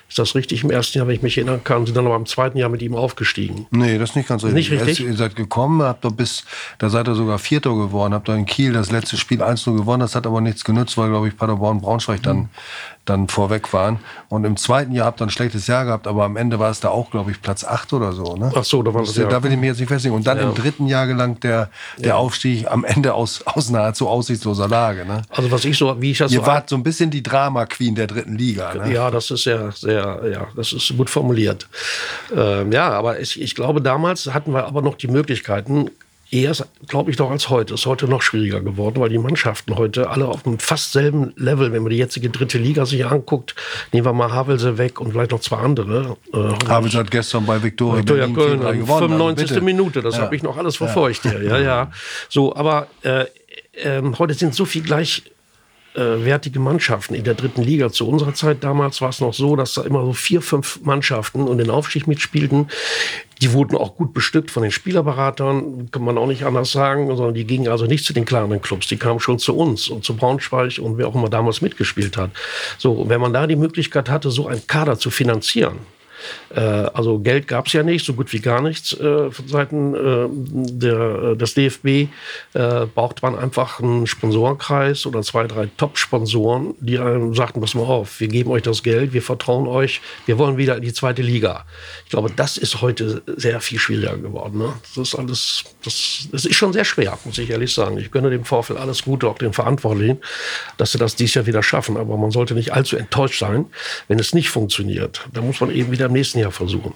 Ist 0.08 0.18
das 0.18 0.34
richtig? 0.34 0.62
Im 0.62 0.70
ersten 0.70 0.98
Jahr, 0.98 1.06
wenn 1.08 1.14
ich 1.14 1.22
mich 1.22 1.38
erinnern 1.38 1.64
kann, 1.64 1.86
sind 1.86 1.96
dann 1.96 2.04
aber 2.04 2.16
im 2.16 2.26
zweiten 2.26 2.58
Jahr 2.58 2.68
mit 2.68 2.82
ihm 2.82 2.94
aufgestiegen. 2.94 3.66
Nee, 3.70 3.96
das 3.96 4.10
ist 4.10 4.16
nicht 4.16 4.28
ganz 4.28 4.44
richtig. 4.44 4.70
Nicht 4.70 4.86
richtig? 4.86 5.06
Ihr 5.06 5.16
seid 5.16 5.36
gekommen, 5.36 5.80
habt 5.82 6.04
doch 6.04 6.12
bis, 6.12 6.44
da 6.78 6.90
seid 6.90 7.08
ihr 7.08 7.14
sogar 7.14 7.38
Vierter 7.38 7.70
geworden, 7.74 8.12
habt 8.12 8.28
ihr 8.28 8.34
in 8.34 8.44
Kiel 8.44 8.74
das 8.74 8.90
letzte 8.90 9.16
Spiel 9.16 9.42
1-0 9.42 9.74
gewonnen, 9.74 10.00
das 10.00 10.14
hat 10.14 10.26
aber 10.26 10.42
nichts 10.42 10.64
genützt, 10.64 10.98
weil, 10.98 11.08
glaube 11.08 11.28
ich, 11.28 11.36
Paderborn 11.38 11.80
Braunschweig 11.80 12.18
Mhm. 12.18 12.24
dann, 12.24 12.48
dann 13.04 13.28
vorweg 13.28 13.72
waren. 13.72 13.98
Und 14.28 14.44
im 14.44 14.56
zweiten 14.56 14.92
Jahr 14.92 15.06
habt 15.06 15.20
ihr 15.20 15.26
ein 15.26 15.30
schlechtes 15.30 15.66
Jahr 15.66 15.84
gehabt, 15.84 16.06
aber 16.06 16.24
am 16.24 16.36
Ende 16.36 16.58
war 16.58 16.70
es 16.70 16.80
da 16.80 16.88
auch, 16.88 17.10
glaube 17.10 17.32
ich, 17.32 17.42
Platz 17.42 17.64
8 17.64 17.92
oder 17.94 18.12
so. 18.12 18.36
Ne? 18.36 18.52
Ach 18.54 18.64
so, 18.64 18.82
da 18.82 18.94
war 18.94 19.02
das 19.02 19.16
ja. 19.16 19.26
Da 19.26 19.42
will 19.42 19.52
ich 19.52 19.58
mich 19.58 19.68
jetzt 19.68 19.80
nicht 19.80 19.88
festlegen. 19.88 20.14
Und 20.14 20.26
dann 20.26 20.38
im 20.38 20.54
dritten 20.54 20.86
Jahr 20.86 21.06
gelangt 21.06 21.42
der, 21.42 21.70
der 21.98 22.16
Aufstieg 22.16 22.70
am 22.70 22.84
Ende 22.84 23.14
aus, 23.14 23.42
aus 23.44 23.70
nahezu 23.70 24.08
aussichtsloser 24.08 24.68
Lage. 24.68 25.04
Ne? 25.04 25.22
Also 25.30 25.50
was 25.50 25.64
ich 25.64 25.76
so, 25.76 26.00
wie 26.00 26.12
ich 26.12 26.18
das 26.18 26.32
Ihr 26.32 26.40
so 26.40 26.46
wart 26.46 26.68
so 26.68 26.76
ein 26.76 26.84
bisschen 26.84 27.10
die 27.10 27.22
Drama-Queen 27.22 27.94
der 27.94 28.06
dritten 28.06 28.36
Liga. 28.36 28.74
Ne? 28.74 28.92
Ja, 28.92 29.10
das 29.10 29.30
ist 29.30 29.42
sehr, 29.42 29.72
sehr, 29.72 30.20
ja, 30.32 30.46
das 30.54 30.72
ist 30.72 30.96
gut 30.96 31.10
formuliert. 31.10 31.66
Ähm, 32.34 32.70
ja, 32.70 32.90
aber 32.90 33.18
ich, 33.18 33.40
ich 33.40 33.54
glaube, 33.54 33.82
damals 33.82 34.32
hatten 34.32 34.54
wir 34.54 34.64
aber 34.64 34.82
noch 34.82 34.94
die 34.94 35.08
Möglichkeiten, 35.08 35.90
eher, 36.32 36.52
glaube 36.88 37.10
ich, 37.10 37.16
doch 37.16 37.30
als 37.30 37.50
heute. 37.50 37.74
Ist 37.74 37.86
heute 37.86 38.08
noch 38.08 38.22
schwieriger 38.22 38.60
geworden, 38.60 39.00
weil 39.00 39.10
die 39.10 39.18
Mannschaften 39.18 39.76
heute 39.76 40.10
alle 40.10 40.26
auf 40.26 40.44
einem 40.46 40.58
fast 40.58 40.92
selben 40.92 41.32
Level, 41.36 41.72
wenn 41.72 41.82
man 41.82 41.90
die 41.90 41.98
jetzige 41.98 42.30
dritte 42.30 42.58
Liga 42.58 42.86
sich 42.86 43.04
anguckt, 43.06 43.54
nehmen 43.92 44.06
wir 44.06 44.12
mal 44.12 44.32
Havelse 44.32 44.78
weg 44.78 45.00
und 45.00 45.12
vielleicht 45.12 45.30
noch 45.30 45.40
zwei 45.40 45.58
andere. 45.58 46.16
Äh, 46.32 46.38
Havels 46.68 46.94
hat 46.94 47.10
gestern 47.10 47.46
bei 47.46 47.62
Viktoria, 47.62 48.02
Köln, 48.02 48.60
4-3 48.62 48.66
am 48.66 48.78
gewonnen. 48.80 49.08
95. 49.08 49.42
Also 49.42 49.54
bitte. 49.54 49.64
Minute, 49.64 50.02
das 50.02 50.16
Ja. 50.16 50.22
habe 50.22 50.34
ich 50.34 50.42
noch 50.42 50.56
alles 50.56 50.76
verfolgt. 50.76 51.24
Ja, 51.24 51.38
ja, 51.38 51.58
ja. 51.60 51.90
So, 52.28 52.56
aber 52.56 52.88
äh, 53.02 53.26
ähm, 53.74 54.18
heute 54.18 54.34
sind 54.34 54.54
so 54.54 54.64
viel 54.64 54.82
gleich 54.82 55.22
wertige 55.94 56.58
Mannschaften 56.58 57.14
in 57.14 57.24
der 57.24 57.34
dritten 57.34 57.62
Liga. 57.62 57.90
Zu 57.90 58.08
unserer 58.08 58.34
Zeit 58.34 58.64
damals 58.64 59.00
war 59.00 59.10
es 59.10 59.20
noch 59.20 59.34
so, 59.34 59.56
dass 59.56 59.74
da 59.74 59.82
immer 59.82 60.04
so 60.04 60.12
vier, 60.12 60.40
fünf 60.40 60.80
Mannschaften 60.82 61.42
und 61.42 61.58
den 61.58 61.70
Aufstieg 61.70 62.06
mitspielten. 62.06 62.68
Die 63.42 63.52
wurden 63.52 63.76
auch 63.76 63.96
gut 63.96 64.14
bestückt 64.14 64.50
von 64.50 64.62
den 64.62 64.72
Spielerberatern, 64.72 65.90
kann 65.90 66.04
man 66.04 66.16
auch 66.16 66.28
nicht 66.28 66.44
anders 66.44 66.72
sagen, 66.72 67.08
sondern 67.08 67.34
die 67.34 67.44
gingen 67.44 67.68
also 67.68 67.86
nicht 67.86 68.04
zu 68.04 68.12
den 68.12 68.24
kleineren 68.24 68.62
Clubs, 68.62 68.86
die 68.86 68.96
kamen 68.96 69.20
schon 69.20 69.38
zu 69.38 69.56
uns 69.56 69.88
und 69.88 70.04
zu 70.04 70.14
Braunschweig 70.14 70.78
und 70.78 70.96
wer 70.96 71.08
auch 71.08 71.14
immer 71.14 71.28
damals 71.28 71.60
mitgespielt 71.60 72.16
hat. 72.16 72.30
So, 72.78 73.08
wenn 73.08 73.20
man 73.20 73.32
da 73.32 73.46
die 73.46 73.56
Möglichkeit 73.56 74.08
hatte, 74.08 74.30
so 74.30 74.46
einen 74.46 74.66
Kader 74.66 74.98
zu 74.98 75.10
finanzieren, 75.10 75.80
also 76.54 77.18
Geld 77.18 77.48
gab 77.48 77.66
es 77.66 77.72
ja 77.72 77.82
nicht, 77.82 78.04
so 78.04 78.14
gut 78.14 78.32
wie 78.32 78.40
gar 78.40 78.60
nichts 78.60 78.92
äh, 78.92 79.30
von 79.30 79.48
Seiten 79.48 79.94
äh, 79.94 80.28
der, 80.30 81.32
äh, 81.32 81.36
des 81.36 81.54
DFB. 81.54 81.86
Äh, 81.86 82.08
braucht 82.94 83.22
man 83.22 83.38
einfach 83.38 83.80
einen 83.80 84.06
Sponsorenkreis 84.06 85.06
oder 85.06 85.22
zwei, 85.22 85.46
drei 85.46 85.68
Top-Sponsoren, 85.76 86.74
die 86.80 86.98
einem 86.98 87.34
sagten, 87.34 87.60
pass 87.60 87.74
mal 87.74 87.82
auf, 87.82 88.20
wir 88.20 88.28
geben 88.28 88.50
euch 88.50 88.62
das 88.62 88.82
Geld, 88.82 89.12
wir 89.12 89.22
vertrauen 89.22 89.66
euch, 89.66 90.00
wir 90.26 90.38
wollen 90.38 90.56
wieder 90.56 90.76
in 90.76 90.82
die 90.82 90.92
zweite 90.92 91.22
Liga. 91.22 91.64
Ich 92.04 92.10
glaube, 92.10 92.30
das 92.34 92.56
ist 92.56 92.80
heute 92.80 93.22
sehr 93.36 93.60
viel 93.60 93.78
schwieriger 93.78 94.16
geworden. 94.16 94.58
Ne? 94.58 94.72
Das 94.94 95.08
ist 95.08 95.14
alles, 95.14 95.64
das, 95.84 96.28
das 96.30 96.44
ist 96.44 96.54
schon 96.54 96.72
sehr 96.72 96.84
schwer, 96.84 97.18
muss 97.24 97.38
ich 97.38 97.50
ehrlich 97.50 97.72
sagen. 97.72 97.98
Ich 97.98 98.10
gönne 98.10 98.30
dem 98.30 98.44
Vorfeld 98.44 98.78
alles 98.78 99.02
Gute, 99.02 99.28
auch 99.28 99.38
den 99.38 99.52
Verantwortlichen, 99.52 100.18
dass 100.76 100.92
sie 100.92 100.98
das 100.98 101.16
dieses 101.16 101.34
Jahr 101.34 101.46
wieder 101.46 101.62
schaffen. 101.62 101.96
Aber 101.96 102.16
man 102.16 102.30
sollte 102.30 102.54
nicht 102.54 102.72
allzu 102.72 102.96
enttäuscht 102.96 103.40
sein, 103.40 103.66
wenn 104.08 104.18
es 104.18 104.34
nicht 104.34 104.50
funktioniert. 104.50 105.26
Da 105.32 105.40
muss 105.40 105.60
man 105.60 105.70
eben 105.70 105.90
wieder 105.92 106.08
nächsten 106.12 106.38
Jahr 106.38 106.52
versuchen. 106.52 106.94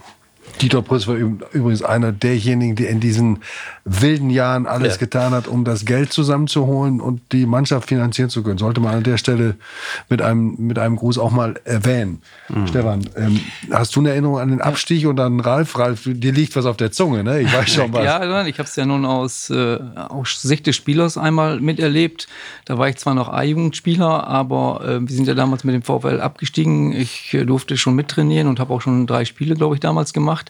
Dieter 0.60 0.80
Prüß 0.82 1.06
war 1.08 1.16
üb- 1.16 1.42
übrigens 1.52 1.82
einer 1.82 2.12
derjenigen, 2.12 2.76
der 2.76 2.88
in 2.90 3.00
diesen 3.00 3.38
wilden 3.84 4.30
Jahren 4.30 4.66
alles 4.66 4.94
Ja. 4.94 4.98
getan 5.00 5.32
hat, 5.32 5.48
um 5.48 5.64
das 5.64 5.84
Geld 5.84 6.12
zusammenzuholen 6.12 7.00
und 7.00 7.20
die 7.32 7.46
Mannschaft 7.46 7.88
finanzieren 7.88 8.30
zu 8.30 8.42
können. 8.42 8.58
Sollte 8.58 8.80
man 8.80 8.94
an 8.94 9.02
der 9.02 9.18
Stelle 9.18 9.56
mit 10.08 10.22
einem, 10.22 10.54
mit 10.58 10.78
einem 10.78 10.96
Gruß 10.96 11.18
auch 11.18 11.30
mal 11.30 11.54
erwähnen. 11.64 12.20
Mhm. 12.48 12.66
Stefan, 12.68 13.08
ähm, 13.16 13.40
hast 13.70 13.94
du 13.94 14.00
eine 14.00 14.10
Erinnerung 14.10 14.38
an 14.38 14.48
den 14.50 14.60
Abstieg 14.60 15.06
und 15.06 15.20
an 15.20 15.40
Ralf? 15.40 15.78
Ralf, 15.78 16.02
dir 16.06 16.32
liegt 16.32 16.56
was 16.56 16.64
auf 16.66 16.76
der 16.76 16.90
Zunge, 16.90 17.22
ne? 17.22 17.40
Ich 17.40 17.52
weiß 17.52 17.70
schon 17.74 17.92
was. 17.92 18.04
Ja, 18.04 18.18
nein, 18.24 18.46
ich 18.46 18.58
habe 18.58 18.68
es 18.68 18.74
ja 18.76 18.86
nun 18.86 19.04
aus, 19.04 19.50
äh, 19.50 19.78
aus 20.08 20.40
Sicht 20.42 20.66
des 20.66 20.74
Spielers 20.76 21.16
einmal 21.18 21.60
miterlebt. 21.60 22.26
Da 22.64 22.78
war 22.78 22.88
ich 22.88 22.96
zwar 22.96 23.14
noch 23.14 23.28
A-Jugendspieler, 23.28 24.26
aber 24.26 24.80
äh, 24.84 25.00
wir 25.08 25.14
sind 25.14 25.28
ja 25.28 25.34
damals 25.34 25.64
mit 25.64 25.74
dem 25.74 25.82
VfL 25.82 26.20
abgestiegen. 26.20 26.92
Ich 26.92 27.34
äh, 27.34 27.44
durfte 27.44 27.76
schon 27.76 27.94
mittrainieren 27.94 28.48
und 28.48 28.58
habe 28.58 28.72
auch 28.74 28.80
schon 28.80 29.06
drei 29.06 29.24
Spiele, 29.24 29.54
glaube 29.54 29.74
ich, 29.76 29.80
damals 29.80 30.12
gemacht. 30.12 30.45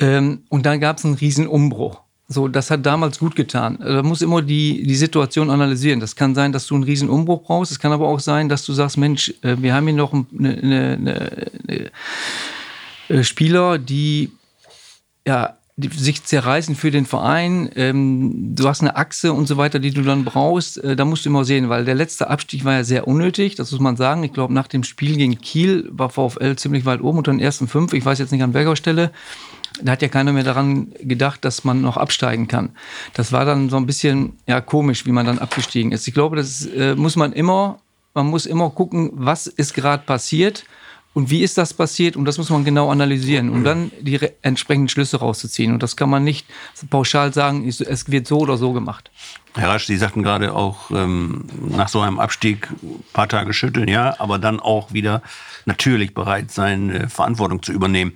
Ähm, 0.00 0.42
und 0.48 0.66
dann 0.66 0.80
gab 0.80 0.98
es 0.98 1.04
einen 1.04 1.14
riesen 1.14 1.46
Umbruch. 1.46 2.00
So, 2.26 2.48
das 2.48 2.70
hat 2.70 2.86
damals 2.86 3.18
gut 3.18 3.36
getan. 3.36 3.78
Da 3.80 4.02
muss 4.02 4.22
immer 4.22 4.40
die, 4.40 4.82
die 4.82 4.94
Situation 4.94 5.50
analysieren. 5.50 6.00
Das 6.00 6.16
kann 6.16 6.34
sein, 6.34 6.52
dass 6.52 6.66
du 6.66 6.74
einen 6.74 6.84
riesen 6.84 7.10
Umbruch 7.10 7.42
brauchst. 7.42 7.70
Es 7.70 7.78
kann 7.78 7.92
aber 7.92 8.08
auch 8.08 8.20
sein, 8.20 8.48
dass 8.48 8.64
du 8.64 8.72
sagst, 8.72 8.96
Mensch, 8.96 9.34
äh, 9.42 9.56
wir 9.58 9.74
haben 9.74 9.86
hier 9.86 9.96
noch 9.96 10.12
eine, 10.12 10.24
eine, 10.32 10.92
eine, 10.94 11.50
eine 11.68 11.90
äh, 13.08 13.24
Spieler, 13.24 13.78
die 13.78 14.32
ja, 15.26 15.56
sich 15.76 16.22
zerreißen 16.22 16.76
für 16.76 16.92
den 16.92 17.04
Verein. 17.04 17.68
Ähm, 17.74 18.54
du 18.54 18.68
hast 18.68 18.80
eine 18.80 18.94
Achse 18.94 19.32
und 19.32 19.46
so 19.46 19.56
weiter, 19.56 19.80
die 19.80 19.90
du 19.90 20.02
dann 20.02 20.24
brauchst. 20.24 20.78
Äh, 20.78 20.94
da 20.94 21.04
musst 21.04 21.24
du 21.24 21.30
immer 21.30 21.44
sehen, 21.44 21.68
weil 21.68 21.84
der 21.84 21.96
letzte 21.96 22.30
Abstieg 22.30 22.64
war 22.64 22.74
ja 22.74 22.84
sehr 22.84 23.08
unnötig, 23.08 23.56
das 23.56 23.72
muss 23.72 23.80
man 23.80 23.96
sagen. 23.96 24.22
Ich 24.22 24.32
glaube, 24.32 24.54
nach 24.54 24.68
dem 24.68 24.84
Spiel 24.84 25.16
gegen 25.16 25.40
Kiel 25.40 25.88
war 25.90 26.10
VfL 26.10 26.54
ziemlich 26.56 26.84
weit 26.84 27.00
oben 27.00 27.18
unter 27.18 27.32
den 27.32 27.40
ersten 27.40 27.66
fünf. 27.66 27.92
Ich 27.92 28.04
weiß 28.04 28.20
jetzt 28.20 28.30
nicht 28.30 28.44
an 28.44 28.54
welcher 28.54 28.76
Stelle. 28.76 29.10
da 29.82 29.92
hat 29.92 30.02
ja 30.02 30.08
keiner 30.08 30.32
mehr 30.32 30.44
daran 30.44 30.92
gedacht, 31.00 31.44
dass 31.44 31.64
man 31.64 31.80
noch 31.80 31.96
absteigen 31.96 32.46
kann. 32.46 32.70
Das 33.14 33.32
war 33.32 33.44
dann 33.44 33.68
so 33.68 33.76
ein 33.76 33.86
bisschen 33.86 34.34
ja, 34.46 34.60
komisch, 34.60 35.06
wie 35.06 35.12
man 35.12 35.26
dann 35.26 35.40
abgestiegen 35.40 35.90
ist. 35.90 36.06
Ich 36.06 36.14
glaube, 36.14 36.36
das 36.36 36.66
äh, 36.66 36.94
muss 36.94 37.16
man 37.16 37.32
immer, 37.32 37.80
man 38.14 38.26
muss 38.26 38.46
immer 38.46 38.70
gucken, 38.70 39.10
was 39.14 39.48
ist 39.48 39.74
gerade 39.74 40.04
passiert 40.04 40.64
und 41.14 41.30
wie 41.30 41.42
ist 41.42 41.56
das 41.56 41.72
passiert? 41.72 42.16
Und 42.16 42.24
das 42.24 42.38
muss 42.38 42.50
man 42.50 42.64
genau 42.64 42.90
analysieren, 42.90 43.48
um 43.48 43.62
dann 43.62 43.92
die 44.00 44.18
entsprechenden 44.42 44.88
Schlüsse 44.88 45.18
rauszuziehen. 45.18 45.72
Und 45.72 45.82
das 45.82 45.96
kann 45.96 46.10
man 46.10 46.24
nicht 46.24 46.46
pauschal 46.90 47.32
sagen, 47.32 47.66
es 47.66 48.10
wird 48.10 48.26
so 48.26 48.38
oder 48.38 48.56
so 48.56 48.72
gemacht. 48.72 49.12
Herr 49.54 49.68
Rasch, 49.68 49.86
Sie 49.86 49.96
sagten 49.96 50.24
gerade 50.24 50.52
auch, 50.52 50.90
ähm, 50.90 51.44
nach 51.68 51.88
so 51.88 52.00
einem 52.00 52.18
Abstieg 52.18 52.68
ein 52.82 53.04
paar 53.12 53.28
Tage 53.28 53.52
schütteln, 53.52 53.86
ja, 53.86 54.18
aber 54.18 54.40
dann 54.40 54.58
auch 54.58 54.92
wieder 54.92 55.22
natürlich 55.64 56.12
bereit 56.12 56.50
sein, 56.50 56.90
äh, 56.90 57.08
Verantwortung 57.08 57.62
zu 57.62 57.72
übernehmen. 57.72 58.14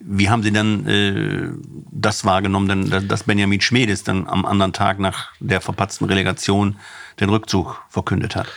Wie 0.00 0.28
haben 0.28 0.42
Sie 0.42 0.52
dann 0.52 0.86
äh, 0.88 1.50
das 1.92 2.24
wahrgenommen, 2.24 2.90
denn, 2.90 3.08
dass 3.08 3.22
Benjamin 3.22 3.60
Schmedes 3.60 4.02
dann 4.02 4.26
am 4.26 4.44
anderen 4.44 4.72
Tag 4.72 4.98
nach 4.98 5.28
der 5.38 5.60
verpatzten 5.60 6.06
Relegation 6.06 6.76
den 7.20 7.30
Rückzug 7.30 7.80
verkündet 7.88 8.34
hat? 8.34 8.48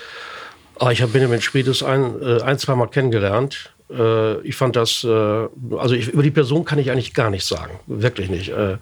Ah, 0.79 0.91
ich 0.91 1.01
habe 1.01 1.11
Benjamin 1.11 1.41
Schmiedes 1.41 1.81
ein, 1.81 2.21
äh, 2.21 2.41
ein 2.41 2.59
zwei 2.59 2.75
Mal 2.75 2.87
kennengelernt. 2.87 3.71
Äh, 3.89 4.41
ich 4.41 4.55
fand 4.55 4.75
das, 4.75 5.03
äh, 5.03 5.07
also 5.07 5.95
ich, 5.95 6.09
über 6.09 6.23
die 6.23 6.31
Person 6.31 6.65
kann 6.65 6.77
ich 6.79 6.91
eigentlich 6.91 7.13
gar 7.13 7.29
nichts 7.29 7.47
sagen. 7.47 7.79
Wirklich 7.87 8.29
nicht. 8.29 8.49
Äh, 8.49 8.77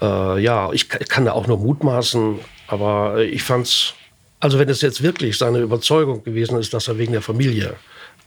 äh, 0.00 0.40
ja, 0.40 0.72
ich 0.72 0.88
kann 0.88 1.24
da 1.24 1.32
auch 1.32 1.46
nur 1.46 1.58
mutmaßen, 1.58 2.40
aber 2.66 3.22
ich 3.22 3.42
fand's, 3.42 3.94
also 4.40 4.58
wenn 4.58 4.68
es 4.68 4.80
jetzt 4.80 5.02
wirklich 5.02 5.38
seine 5.38 5.58
Überzeugung 5.58 6.24
gewesen 6.24 6.58
ist, 6.58 6.74
dass 6.74 6.88
er 6.88 6.98
wegen 6.98 7.12
der 7.12 7.22
Familie 7.22 7.74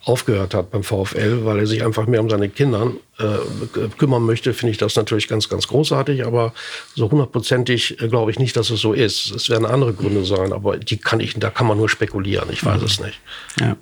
aufgehört 0.05 0.53
hat 0.53 0.71
beim 0.71 0.83
VfL, 0.83 1.45
weil 1.45 1.59
er 1.59 1.67
sich 1.67 1.83
einfach 1.83 2.05
mehr 2.05 2.21
um 2.21 2.29
seine 2.29 2.47
Kinder 2.47 2.91
äh, 3.17 3.87
kümmern 3.97 4.23
möchte, 4.23 4.53
finde 4.53 4.71
ich 4.71 4.77
das 4.77 4.95
natürlich 4.95 5.27
ganz, 5.27 5.49
ganz 5.49 5.67
großartig. 5.67 6.25
Aber 6.25 6.53
so 6.95 7.09
hundertprozentig 7.09 8.01
äh, 8.01 8.07
glaube 8.07 8.31
ich 8.31 8.37
nicht, 8.37 8.55
dass 8.55 8.69
es 8.69 8.79
so 8.79 8.93
ist. 8.93 9.31
Es 9.31 9.49
werden 9.49 9.65
andere 9.65 9.93
Gründe 9.93 10.23
sein, 10.23 10.53
aber 10.53 10.77
die 10.77 10.97
kann 10.97 11.19
ich, 11.19 11.33
da 11.39 11.49
kann 11.49 11.65
man 11.65 11.77
nur 11.77 11.89
spekulieren. 11.89 12.49
Ich 12.51 12.63
weiß 12.63 12.81
mhm. 12.81 12.85
es 12.85 12.99
nicht. 12.99 13.19
Ja. 13.59 13.75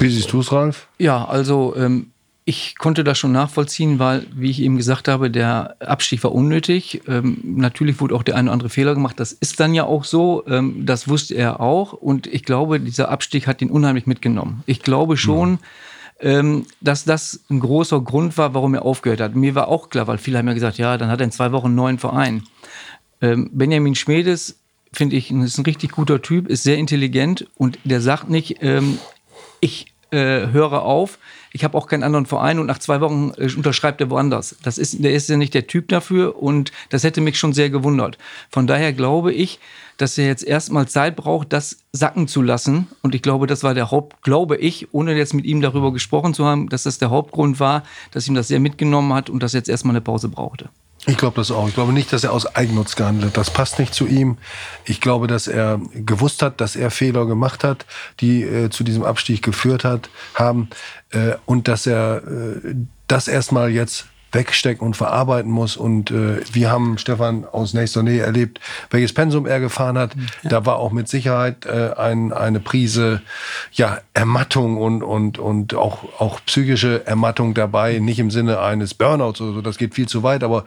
Wie 0.00 0.10
siehst 0.10 0.32
du 0.32 0.40
es, 0.40 0.50
Ralf? 0.50 0.88
Ja, 0.98 1.24
also 1.24 1.74
ähm, 1.76 2.10
ich 2.48 2.78
konnte 2.78 3.04
das 3.04 3.18
schon 3.18 3.32
nachvollziehen, 3.32 3.98
weil, 3.98 4.26
wie 4.34 4.48
ich 4.48 4.62
eben 4.62 4.78
gesagt 4.78 5.06
habe, 5.06 5.30
der 5.30 5.76
Abstieg 5.80 6.24
war 6.24 6.32
unnötig. 6.32 7.02
Ähm, 7.06 7.42
natürlich 7.44 8.00
wurde 8.00 8.14
auch 8.14 8.22
der 8.22 8.36
eine 8.36 8.48
oder 8.48 8.54
andere 8.54 8.70
Fehler 8.70 8.94
gemacht. 8.94 9.20
Das 9.20 9.32
ist 9.32 9.60
dann 9.60 9.74
ja 9.74 9.84
auch 9.84 10.04
so. 10.04 10.46
Ähm, 10.46 10.86
das 10.86 11.08
wusste 11.08 11.34
er 11.34 11.60
auch. 11.60 11.92
Und 11.92 12.26
ich 12.26 12.44
glaube, 12.44 12.80
dieser 12.80 13.10
Abstieg 13.10 13.46
hat 13.46 13.60
ihn 13.60 13.68
unheimlich 13.68 14.06
mitgenommen. 14.06 14.62
Ich 14.64 14.80
glaube 14.80 15.18
schon, 15.18 15.50
mhm. 15.50 15.58
ähm, 16.20 16.66
dass 16.80 17.04
das 17.04 17.44
ein 17.50 17.60
großer 17.60 18.00
Grund 18.00 18.38
war, 18.38 18.54
warum 18.54 18.72
er 18.72 18.86
aufgehört 18.86 19.20
hat. 19.20 19.34
Mir 19.36 19.54
war 19.54 19.68
auch 19.68 19.90
klar, 19.90 20.06
weil 20.06 20.16
viele 20.16 20.38
haben 20.38 20.48
ja 20.48 20.54
gesagt, 20.54 20.78
ja, 20.78 20.96
dann 20.96 21.10
hat 21.10 21.20
er 21.20 21.24
in 21.24 21.32
zwei 21.32 21.52
Wochen 21.52 21.66
einen 21.66 21.74
neuen 21.74 21.98
Verein. 21.98 22.44
Ähm, 23.20 23.50
Benjamin 23.52 23.94
Schmedes, 23.94 24.58
finde 24.90 25.16
ich, 25.16 25.30
ist 25.30 25.58
ein 25.58 25.66
richtig 25.66 25.90
guter 25.90 26.22
Typ, 26.22 26.48
ist 26.48 26.62
sehr 26.62 26.78
intelligent 26.78 27.46
und 27.58 27.78
der 27.84 28.00
sagt 28.00 28.30
nicht, 28.30 28.62
ähm, 28.62 28.96
ich 29.60 29.92
äh, 30.10 30.48
höre 30.52 30.82
auf, 30.82 31.18
ich 31.52 31.64
habe 31.64 31.76
auch 31.76 31.86
keinen 31.86 32.02
anderen 32.02 32.26
Verein 32.26 32.58
und 32.58 32.66
nach 32.66 32.78
zwei 32.78 33.00
Wochen 33.00 33.32
äh, 33.36 33.50
unterschreibt 33.54 34.00
er 34.00 34.10
woanders. 34.10 34.56
Das 34.62 34.78
ist, 34.78 35.02
der 35.02 35.12
ist 35.12 35.28
ja 35.28 35.36
nicht 35.36 35.54
der 35.54 35.66
Typ 35.66 35.88
dafür 35.88 36.40
und 36.40 36.72
das 36.90 37.04
hätte 37.04 37.20
mich 37.20 37.38
schon 37.38 37.52
sehr 37.52 37.70
gewundert. 37.70 38.18
Von 38.50 38.66
daher 38.66 38.92
glaube 38.92 39.32
ich, 39.32 39.58
dass 39.96 40.16
er 40.16 40.26
jetzt 40.26 40.44
erstmal 40.44 40.86
Zeit 40.86 41.16
braucht, 41.16 41.52
das 41.52 41.78
sacken 41.92 42.28
zu 42.28 42.40
lassen. 42.40 42.86
Und 43.02 43.14
ich 43.14 43.22
glaube, 43.22 43.46
das 43.46 43.64
war 43.64 43.74
der 43.74 43.90
Haupt, 43.90 44.22
glaube 44.22 44.56
ich, 44.56 44.94
ohne 44.94 45.14
jetzt 45.14 45.34
mit 45.34 45.44
ihm 45.44 45.60
darüber 45.60 45.92
gesprochen 45.92 46.34
zu 46.34 46.44
haben, 46.44 46.68
dass 46.68 46.84
das 46.84 46.98
der 46.98 47.10
Hauptgrund 47.10 47.58
war, 47.58 47.82
dass 48.12 48.28
ihm 48.28 48.34
das 48.34 48.48
sehr 48.48 48.60
mitgenommen 48.60 49.12
hat 49.12 49.28
und 49.28 49.42
dass 49.42 49.54
er 49.54 49.58
jetzt 49.58 49.68
erstmal 49.68 49.92
eine 49.92 50.00
Pause 50.00 50.28
brauchte. 50.28 50.70
Ich 51.06 51.16
glaube 51.16 51.36
das 51.36 51.50
auch. 51.50 51.68
Ich 51.68 51.74
glaube 51.74 51.92
nicht, 51.92 52.12
dass 52.12 52.24
er 52.24 52.32
aus 52.32 52.56
Eigennutz 52.56 52.96
gehandelt 52.96 53.28
hat. 53.28 53.36
Das 53.36 53.50
passt 53.50 53.78
nicht 53.78 53.94
zu 53.94 54.06
ihm. 54.06 54.36
Ich 54.84 55.00
glaube, 55.00 55.26
dass 55.26 55.46
er 55.46 55.80
gewusst 55.94 56.42
hat, 56.42 56.60
dass 56.60 56.76
er 56.76 56.90
Fehler 56.90 57.24
gemacht 57.26 57.64
hat, 57.64 57.86
die 58.20 58.42
äh, 58.42 58.68
zu 58.70 58.84
diesem 58.84 59.04
Abstieg 59.04 59.42
geführt 59.42 59.84
hat, 59.84 60.10
haben. 60.34 60.68
Äh, 61.10 61.36
und 61.46 61.68
dass 61.68 61.86
er 61.86 62.22
äh, 62.26 62.74
das 63.06 63.28
erstmal 63.28 63.70
jetzt 63.70 64.06
wegstecken 64.32 64.86
und 64.86 64.96
verarbeiten 64.96 65.50
muss. 65.50 65.76
Und 65.76 66.10
äh, 66.10 66.40
wir 66.52 66.70
haben 66.70 66.98
Stefan 66.98 67.44
aus 67.44 67.74
nächster 67.74 68.02
Nähe 68.02 68.22
erlebt, 68.22 68.60
welches 68.90 69.12
Pensum 69.12 69.46
er 69.46 69.60
gefahren 69.60 69.98
hat. 69.98 70.14
Ja. 70.42 70.50
Da 70.50 70.66
war 70.66 70.76
auch 70.76 70.92
mit 70.92 71.08
Sicherheit 71.08 71.66
äh, 71.66 71.92
ein, 71.96 72.32
eine 72.32 72.60
Prise 72.60 73.22
ja, 73.72 73.98
Ermattung 74.14 74.76
und, 74.76 75.02
und, 75.02 75.38
und 75.38 75.74
auch, 75.74 76.04
auch 76.18 76.40
psychische 76.46 77.06
Ermattung 77.06 77.54
dabei. 77.54 77.98
Nicht 77.98 78.18
im 78.18 78.30
Sinne 78.30 78.60
eines 78.60 78.94
Burnouts 78.94 79.40
oder 79.40 79.54
so, 79.54 79.62
das 79.62 79.78
geht 79.78 79.94
viel 79.94 80.08
zu 80.08 80.22
weit, 80.22 80.44
aber 80.44 80.64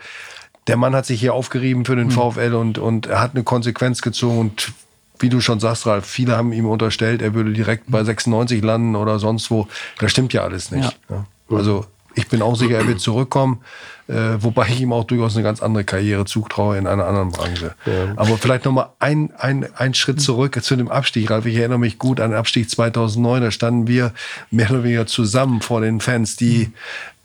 der 0.68 0.78
Mann 0.78 0.96
hat 0.96 1.06
sich 1.06 1.20
hier 1.20 1.34
aufgerieben 1.34 1.86
für 1.86 1.96
den 1.96 2.08
mhm. 2.08 2.12
VfL 2.12 2.54
und, 2.54 2.78
und 2.78 3.08
er 3.08 3.20
hat 3.20 3.32
eine 3.34 3.44
Konsequenz 3.44 4.02
gezogen 4.02 4.38
und 4.40 4.74
wie 5.20 5.30
du 5.30 5.40
schon 5.40 5.60
sagst, 5.60 5.86
Ralf, 5.86 6.06
viele 6.06 6.36
haben 6.36 6.52
ihm 6.52 6.68
unterstellt, 6.68 7.22
er 7.22 7.34
würde 7.34 7.54
direkt 7.54 7.86
bei 7.88 8.04
96 8.04 8.64
landen 8.64 8.96
oder 8.96 9.20
sonst 9.20 9.52
wo. 9.52 9.68
Das 10.00 10.12
stimmt 10.12 10.34
ja 10.34 10.44
alles 10.44 10.72
nicht. 10.72 10.98
Ja. 11.10 11.26
Ja. 11.50 11.58
Also 11.58 11.86
ich 12.16 12.28
bin 12.28 12.42
auch 12.42 12.56
sicher, 12.56 12.78
er 12.78 12.88
wird 12.88 13.00
zurückkommen, 13.00 13.62
äh, 14.08 14.38
wobei 14.40 14.68
ich 14.68 14.82
ihm 14.82 14.94
auch 14.94 15.06
durchaus 15.06 15.36
eine 15.36 15.44
ganz 15.44 15.62
andere 15.62 15.84
Karriere 15.84 16.26
zutraue 16.26 16.78
in 16.78 16.88
einer 16.88 17.06
anderen 17.06 17.32
Branche. 17.32 17.76
Ja. 17.86 18.14
Aber 18.16 18.38
vielleicht 18.38 18.66
noch 18.66 18.74
mal 18.74 18.94
ein, 19.00 19.32
ein, 19.38 19.68
ein 19.76 19.94
Schritt 19.94 20.22
zurück 20.22 20.62
zu 20.62 20.76
dem 20.76 20.90
Abstieg, 20.90 21.30
Ralf. 21.30 21.46
Ich 21.46 21.56
erinnere 21.56 21.80
mich 21.80 21.98
gut 21.98 22.20
an 22.20 22.32
den 22.32 22.40
Abstieg 22.40 22.70
2009. 22.70 23.42
Da 23.42 23.52
standen 23.52 23.88
wir 23.88 24.14
mehr 24.50 24.70
oder 24.72 24.84
weniger 24.84 25.08
zusammen 25.08 25.62
vor 25.62 25.82
den 25.82 26.02
Fans, 26.02 26.36
die, 26.36 26.72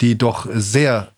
die 0.01 0.17
doch 0.17 0.47
sehr, 0.53 1.09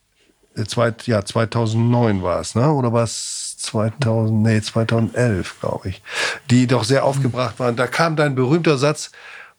äh, 0.57 0.64
zweit, 0.64 1.07
ja, 1.07 1.24
2009 1.24 2.22
war 2.22 2.40
es, 2.40 2.54
ne? 2.54 2.72
oder 2.72 2.92
war 2.92 3.04
es 3.04 3.57
2000, 3.59 4.42
nee, 4.42 4.61
2011, 4.62 5.61
glaube 5.61 5.88
ich, 5.90 6.02
die 6.48 6.66
doch 6.66 6.85
sehr 6.85 7.04
aufgebracht 7.04 7.59
waren. 7.59 7.76
Da 7.76 7.87
kam 7.87 8.16
dein 8.16 8.35
berühmter 8.35 8.78
Satz, 8.78 9.11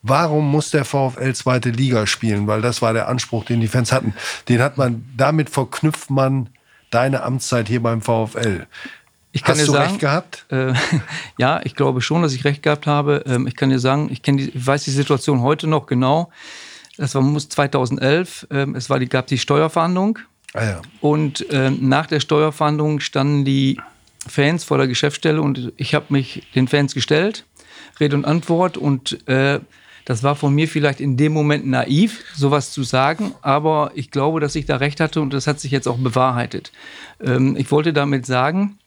warum 0.02 0.50
muss 0.50 0.72
der 0.72 0.86
VfL 0.86 1.34
zweite 1.34 1.70
Liga 1.70 2.08
spielen? 2.08 2.48
Weil 2.48 2.62
das 2.62 2.82
war 2.82 2.94
der 2.94 3.08
Anspruch, 3.08 3.46
den 3.46 3.62
die 3.62 3.68
Fans 3.68 3.92
hatten. 3.92 4.14
Den 4.48 4.62
hat 4.62 4.78
man, 4.78 5.06
damit 5.16 5.50
verknüpft 5.50 6.10
man 6.10 6.50
deine 6.90 7.24
Amtszeit 7.24 7.68
hier 7.68 7.82
beim 7.82 8.02
VfL. 8.02 8.66
Ich 9.32 9.44
kann 9.44 9.54
Hast 9.54 9.62
dir 9.62 9.66
du 9.68 9.72
sagen, 9.74 9.90
recht 9.90 10.00
gehabt? 10.00 10.46
Äh, 10.50 10.74
ja, 11.38 11.62
ich 11.64 11.76
glaube 11.76 12.02
schon, 12.02 12.24
dass 12.24 12.34
ich 12.34 12.46
recht 12.46 12.64
gehabt 12.64 12.88
habe. 12.88 13.24
Ähm, 13.28 13.46
ich 13.46 13.56
kann 13.56 13.70
dir 13.70 13.80
sagen, 13.80 14.10
ich, 14.12 14.22
die, 14.22 14.50
ich 14.50 14.68
weiß 14.68 14.84
die 14.84 14.92
Situation 14.92 15.42
heute 15.42 15.68
noch 15.68 15.86
genau. 15.86 16.32
Das 16.98 17.16
war 17.16 17.38
2011. 17.38 18.48
Ähm, 18.50 18.76
es 18.76 18.90
war 18.90 19.00
die, 19.00 19.08
gab 19.08 19.28
die 19.28 19.38
Steuerverhandlung. 19.38 20.20
Ah 20.54 20.64
ja. 20.64 20.82
Und 21.00 21.46
ähm, 21.52 21.78
nach 21.88 22.08
der 22.08 22.20
Steuerverhandlung 22.20 23.00
standen 23.02 23.46
die 23.46 23.80
Fans 24.28 24.64
vor 24.64 24.78
der 24.78 24.88
Geschäftsstelle 24.88 25.42
und 25.42 25.74
ich 25.78 25.94
habe 25.94 26.08
mich 26.10 26.48
den 26.56 26.68
Fans 26.68 26.94
gestellt, 26.94 27.46
Rede 28.00 28.16
und 28.16 28.26
Antwort 28.26 28.78
und 28.78 29.28
äh, 29.28 29.60
das 30.10 30.24
war 30.24 30.36
von 30.36 30.56
mir 30.56 30.67
vielleicht 30.67 31.02
in 31.02 31.17
dem 31.17 31.34
Moment 31.34 31.67
naiv, 31.67 32.24
sowas 32.36 32.72
zu 32.72 32.82
sagen, 32.82 33.36
aber 33.43 33.91
ich 33.93 34.10
glaube, 34.10 34.39
dass 34.39 34.56
ich 34.56 34.65
da 34.65 34.78
recht 34.78 35.00
hatte 35.00 35.22
und 35.22 35.32
das 35.36 35.45
hat 35.45 35.60
sich 35.60 35.69
jetzt 35.72 35.88
auch 35.88 36.00
bewahrheitet. 36.00 36.72
Ähm, 37.24 37.56
ich 37.56 37.69
wollte 37.69 37.93
damit 37.93 38.26
sagen, 38.26 38.80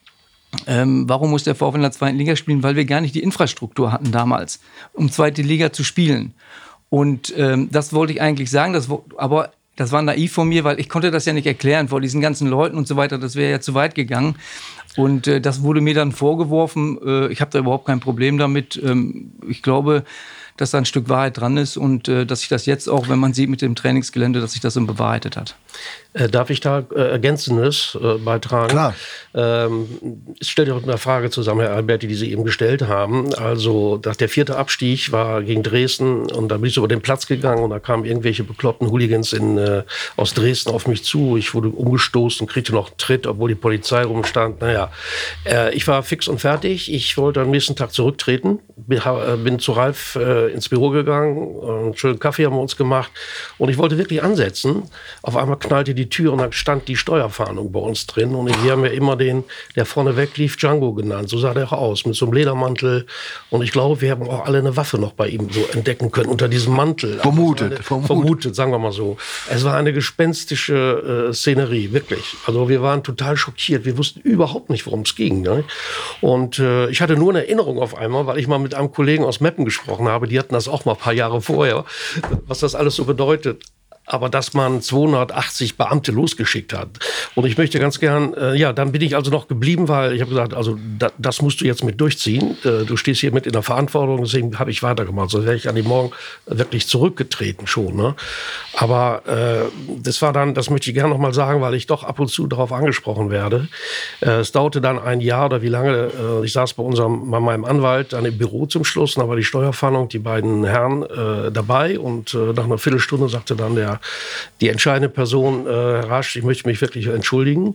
ähm, 0.67 1.09
warum 1.09 1.31
muss 1.31 1.45
der 1.45 1.55
VfL 1.55 1.77
in 1.77 1.83
der 1.83 1.93
zweiten 1.93 2.19
Liga 2.19 2.35
spielen? 2.35 2.65
Weil 2.65 2.75
wir 2.75 2.87
gar 2.87 3.01
nicht 3.01 3.15
die 3.15 3.23
Infrastruktur 3.23 3.93
hatten 3.93 4.11
damals, 4.11 4.59
um 4.95 5.13
zweite 5.13 5.43
Liga 5.43 5.73
zu 5.73 5.85
spielen. 5.85 6.35
Und 6.91 7.33
ähm, 7.37 7.69
das 7.71 7.93
wollte 7.93 8.15
ich 8.15 8.21
eigentlich 8.21 8.51
sagen, 8.51 8.73
das, 8.73 8.89
aber 9.17 9.53
das 9.77 9.93
war 9.93 10.03
naiv 10.03 10.33
von 10.33 10.49
mir, 10.49 10.65
weil 10.65 10.81
ich 10.81 10.89
konnte 10.89 11.13
das 11.13 11.25
ja 11.25 11.33
nicht 11.35 11.47
erklären 11.47 11.87
vor 11.87 12.01
diesen 12.01 12.21
ganzen 12.21 12.49
Leuten 12.49 12.77
und 12.77 12.89
so 12.89 12.97
weiter. 12.97 13.19
Das 13.19 13.37
wäre 13.37 13.53
ja 13.53 13.61
zu 13.61 13.75
weit 13.75 13.95
gegangen. 13.95 14.35
Und 14.97 15.29
äh, 15.29 15.41
das 15.41 15.63
wurde 15.63 15.83
mir 15.83 15.95
dann 15.95 16.11
vorgeworfen. 16.11 16.99
Äh, 17.07 17.29
ich 17.29 17.41
habe 17.41 17.53
da 17.53 17.61
überhaupt 17.61 17.87
kein 17.87 18.01
Problem 18.01 18.39
damit. 18.39 18.75
Ähm, 18.85 19.31
ich 19.49 19.63
glaube, 19.63 20.03
dass 20.63 20.71
da 20.71 20.79
ein 20.79 20.85
Stück 20.85 21.09
Wahrheit 21.09 21.39
dran 21.39 21.57
ist 21.57 21.77
und 21.77 22.09
äh, 22.09 22.25
dass 22.25 22.41
sich 22.41 22.49
das 22.49 22.67
jetzt 22.67 22.89
auch, 22.89 23.09
wenn 23.09 23.19
man 23.19 23.35
sieht 23.35 23.51
mit 23.51 23.61
dem 23.61 23.75
Trainingsgelände, 23.75 24.41
dass 24.41 24.53
sich 24.53 24.61
das 24.61 24.75
so 24.75 24.87
bewahrheitet 24.87 25.37
hat. 25.37 25.57
Äh, 26.15 26.29
darf 26.29 26.51
ich 26.51 26.61
da 26.61 26.85
äh, 26.95 27.11
Ergänzendes 27.13 27.97
äh, 28.01 28.19
beitragen? 28.19 28.69
Klar. 28.69 28.95
Ähm, 29.35 29.87
es 30.39 30.51
stellt 30.51 30.69
ja 30.69 30.75
auch 30.75 30.83
eine 30.83 30.99
Frage 30.99 31.31
zusammen, 31.31 31.61
Herr 31.63 31.73
Alberti, 31.73 32.07
die 32.07 32.15
Sie 32.15 32.31
eben 32.31 32.45
gestellt 32.45 32.83
haben. 32.83 33.35
Also, 33.35 33.97
dass 33.97 34.19
der 34.19 34.29
vierte 34.29 34.57
Abstieg 34.57 35.11
war 35.11 35.43
gegen 35.43 35.63
Dresden 35.63 36.31
und 36.31 36.49
da 36.49 36.59
bin 36.59 36.67
ich 36.67 36.75
so 36.75 36.83
über 36.83 36.89
den 36.89 37.01
Platz 37.01 37.27
gegangen 37.27 37.65
und 37.65 37.71
da 37.71 37.79
kamen 37.79 38.05
irgendwelche 38.05 38.45
bekloppten 38.45 38.91
Hooligans 38.91 39.33
in, 39.33 39.57
äh, 39.57 39.85
aus 40.17 40.35
Dresden 40.35 40.71
auf 40.71 40.87
mich 40.87 41.03
zu. 41.03 41.39
Ich 41.39 41.55
wurde 41.55 41.71
umgestoßen, 41.71 42.47
kriegte 42.47 42.73
noch 42.73 42.89
einen 42.89 42.99
Tritt, 42.99 43.27
obwohl 43.27 43.49
die 43.49 43.55
Polizei 43.55 44.05
rumstand. 44.05 44.61
Naja, 44.61 44.93
äh, 45.47 45.75
ich 45.75 45.89
war 45.89 46.03
fix 46.03 46.29
und 46.29 46.41
fertig. 46.41 46.93
Ich 46.93 47.17
wollte 47.17 47.41
am 47.41 47.51
nächsten 47.51 47.75
Tag 47.75 47.93
zurücktreten, 47.93 48.59
bin, 48.77 48.99
äh, 48.99 49.37
bin 49.37 49.59
zu 49.59 49.73
Ralf 49.73 50.19
ins 50.53 50.69
Büro 50.69 50.91
gegangen, 50.91 51.61
einen 51.63 51.97
schönen 51.97 52.19
Kaffee 52.19 52.47
haben 52.47 52.55
wir 52.55 52.61
uns 52.61 52.77
gemacht 52.77 53.11
und 53.59 53.69
ich 53.69 53.79
wollte 53.79 53.99
wirklich 53.99 54.23
ansetzen. 54.23 54.85
Auf 55.23 55.37
einmal 55.37 55.59
knallte 55.59 55.95
die 55.95 56.09
Tür 56.09 56.33
und 56.33 56.39
dann 56.39 56.53
stand 56.53 56.89
die 56.89 56.97
Steuerfahndung 56.97 57.73
bei 57.73 57.81
uns 57.81 58.07
drin 58.07 58.35
und 58.35 58.49
wir 58.63 58.73
haben 58.73 58.85
ja 58.85 58.91
immer 58.91 59.17
den, 59.17 59.45
der 59.77 59.87
vorne 59.87 60.17
weg 60.17 60.37
lief, 60.37 60.57
Django 60.57 60.93
genannt. 60.93 61.29
So 61.29 61.39
sah 61.39 61.55
der 61.55 61.67
auch 61.67 61.73
aus, 61.73 62.07
mit 62.07 62.15
so 62.15 62.27
einem 62.27 62.35
Ledermantel 62.35 63.07
und 63.51 63.63
ich 63.63 63.73
glaube, 63.73 64.01
wir 64.01 64.11
haben 64.11 64.29
auch 64.29 64.47
alle 64.47 64.59
eine 64.59 64.77
Waffe 64.77 64.99
noch 64.99 65.13
bei 65.13 65.29
ihm 65.29 65.49
so 65.51 65.65
entdecken 65.73 66.11
können 66.11 66.29
unter 66.29 66.49
diesem 66.49 66.75
Mantel. 66.75 67.19
Vermutet, 67.19 67.73
eine, 67.73 67.83
vermutet. 67.83 68.07
vermutet, 68.07 68.55
sagen 68.55 68.73
wir 68.73 68.79
mal 68.79 68.93
so. 68.93 69.17
Es 69.51 69.65
war 69.65 69.77
eine 69.77 69.93
gespenstische 69.93 71.29
äh, 71.29 71.33
Szenerie, 71.33 71.93
wirklich. 71.93 72.37
Also 72.47 72.69
wir 72.69 72.83
waren 72.83 73.03
total 73.03 73.37
schockiert. 73.37 73.85
Wir 73.85 73.99
wussten 73.99 74.21
überhaupt 74.21 74.71
nicht, 74.71 74.87
worum 74.87 75.03
es 75.03 75.15
ging. 75.15 75.43
Ne? 75.43 75.65
Und 76.21 76.59
äh, 76.59 76.89
ich 76.89 77.01
hatte 77.01 77.17
nur 77.17 77.31
eine 77.31 77.41
Erinnerung 77.45 77.79
auf 77.79 77.97
einmal, 77.97 78.27
weil 78.27 78.39
ich 78.39 78.47
mal 78.47 78.59
mit 78.59 78.75
einem 78.75 78.93
Kollegen 78.93 79.25
aus 79.25 79.41
Meppen 79.41 79.65
gesprochen 79.65 80.09
habe. 80.09 80.29
Die 80.33 80.39
hatten 80.39 80.55
das 80.55 80.67
auch 80.67 80.87
mal 80.87 80.93
ein 80.93 80.99
paar 80.99 81.13
Jahre 81.13 81.43
vorher, 81.43 81.85
was 82.47 82.61
das 82.61 82.75
alles 82.75 82.97
so 82.97 83.05
bedeutet 83.05 83.65
aber 84.05 84.29
dass 84.29 84.53
man 84.53 84.83
280 84.83 85.77
Beamte 85.77 86.11
losgeschickt 86.11 86.73
hat. 86.73 86.89
Und 87.35 87.47
ich 87.47 87.57
möchte 87.57 87.79
ganz 87.79 88.01
gern, 88.01 88.35
äh, 88.35 88.55
ja, 88.55 88.73
dann 88.73 88.93
bin 88.93 89.01
ich 89.01 89.15
also 89.15 89.31
noch 89.31 89.47
geblieben, 89.47 89.89
weil 89.89 90.13
ich 90.13 90.21
habe 90.21 90.31
gesagt, 90.31 90.55
also 90.55 90.77
da, 90.99 91.13
das 91.19 91.41
musst 91.41 91.61
du 91.61 91.65
jetzt 91.65 91.85
mit 91.85 92.01
durchziehen. 92.01 92.57
Äh, 92.65 92.85
du 92.85 92.97
stehst 92.97 93.21
hier 93.21 93.33
mit 93.33 93.47
in 93.47 93.53
der 93.53 93.63
Verantwortung, 93.63 94.23
deswegen 94.25 94.59
habe 94.59 94.71
ich 94.71 94.83
weitergemacht. 94.83 95.31
Sonst 95.31 95.47
wäre 95.47 95.55
ich 95.55 95.69
an 95.69 95.77
dem 95.77 95.87
Morgen 95.87 96.11
wirklich 96.47 96.89
zurückgetreten 96.89 97.67
schon. 97.67 97.97
Ne? 97.97 98.17
Aber 98.77 99.23
äh, 99.27 99.71
das 100.03 100.21
war 100.21 100.33
dann, 100.33 100.55
das 100.55 100.69
möchte 100.69 100.91
ich 100.91 100.95
gerne 100.95 101.11
noch 101.11 101.19
mal 101.19 101.33
sagen, 101.33 101.61
weil 101.61 101.75
ich 101.75 101.87
doch 101.87 102.03
ab 102.03 102.19
und 102.19 102.29
zu 102.29 102.49
darauf 102.49 102.73
angesprochen 102.73 103.31
werde. 103.31 103.69
Äh, 104.21 104.41
es 104.41 104.51
dauerte 104.51 104.81
dann 104.81 104.99
ein 104.99 105.21
Jahr 105.21 105.47
oder 105.47 105.63
wie 105.63 105.69
lange, 105.69 106.11
äh, 106.43 106.45
ich 106.45 106.53
saß 106.53 106.75
bei 106.75 106.83
unserem, 106.83 107.31
bei 107.31 107.39
meinem 107.39 107.65
Anwalt 107.65 108.13
dann 108.15 108.25
im 108.25 108.37
Büro 108.37 108.67
zum 108.67 108.85
Schluss, 108.85 109.15
da 109.15 109.29
war 109.29 109.37
die 109.37 109.45
Steuerfahndung, 109.45 110.09
die 110.09 110.19
beiden 110.19 110.65
Herren 110.65 111.03
äh, 111.05 111.53
dabei 111.53 112.01
und 112.01 112.35
nach 112.35 112.65
einer 112.65 112.79
Viertelstunde 112.79 113.29
sagte 113.29 113.55
dann 113.55 113.75
der 113.75 113.92
die 114.61 114.69
entscheidende 114.69 115.09
Person, 115.09 115.67
äh, 115.67 115.71
Rasch, 115.71 116.37
ich 116.37 116.45
möchte 116.45 116.69
mich 116.69 116.81
wirklich 116.81 117.07
entschuldigen. 117.07 117.75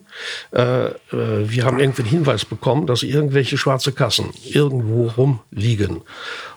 Äh, 0.51 0.87
äh, 0.87 0.93
wir 1.11 1.65
haben 1.65 1.79
irgendwie 1.79 2.03
einen 2.03 2.11
Hinweis 2.11 2.45
bekommen, 2.45 2.87
dass 2.87 3.03
irgendwelche 3.03 3.57
schwarze 3.57 3.91
Kassen 3.91 4.31
irgendwo 4.45 5.07
rumliegen. 5.07 6.01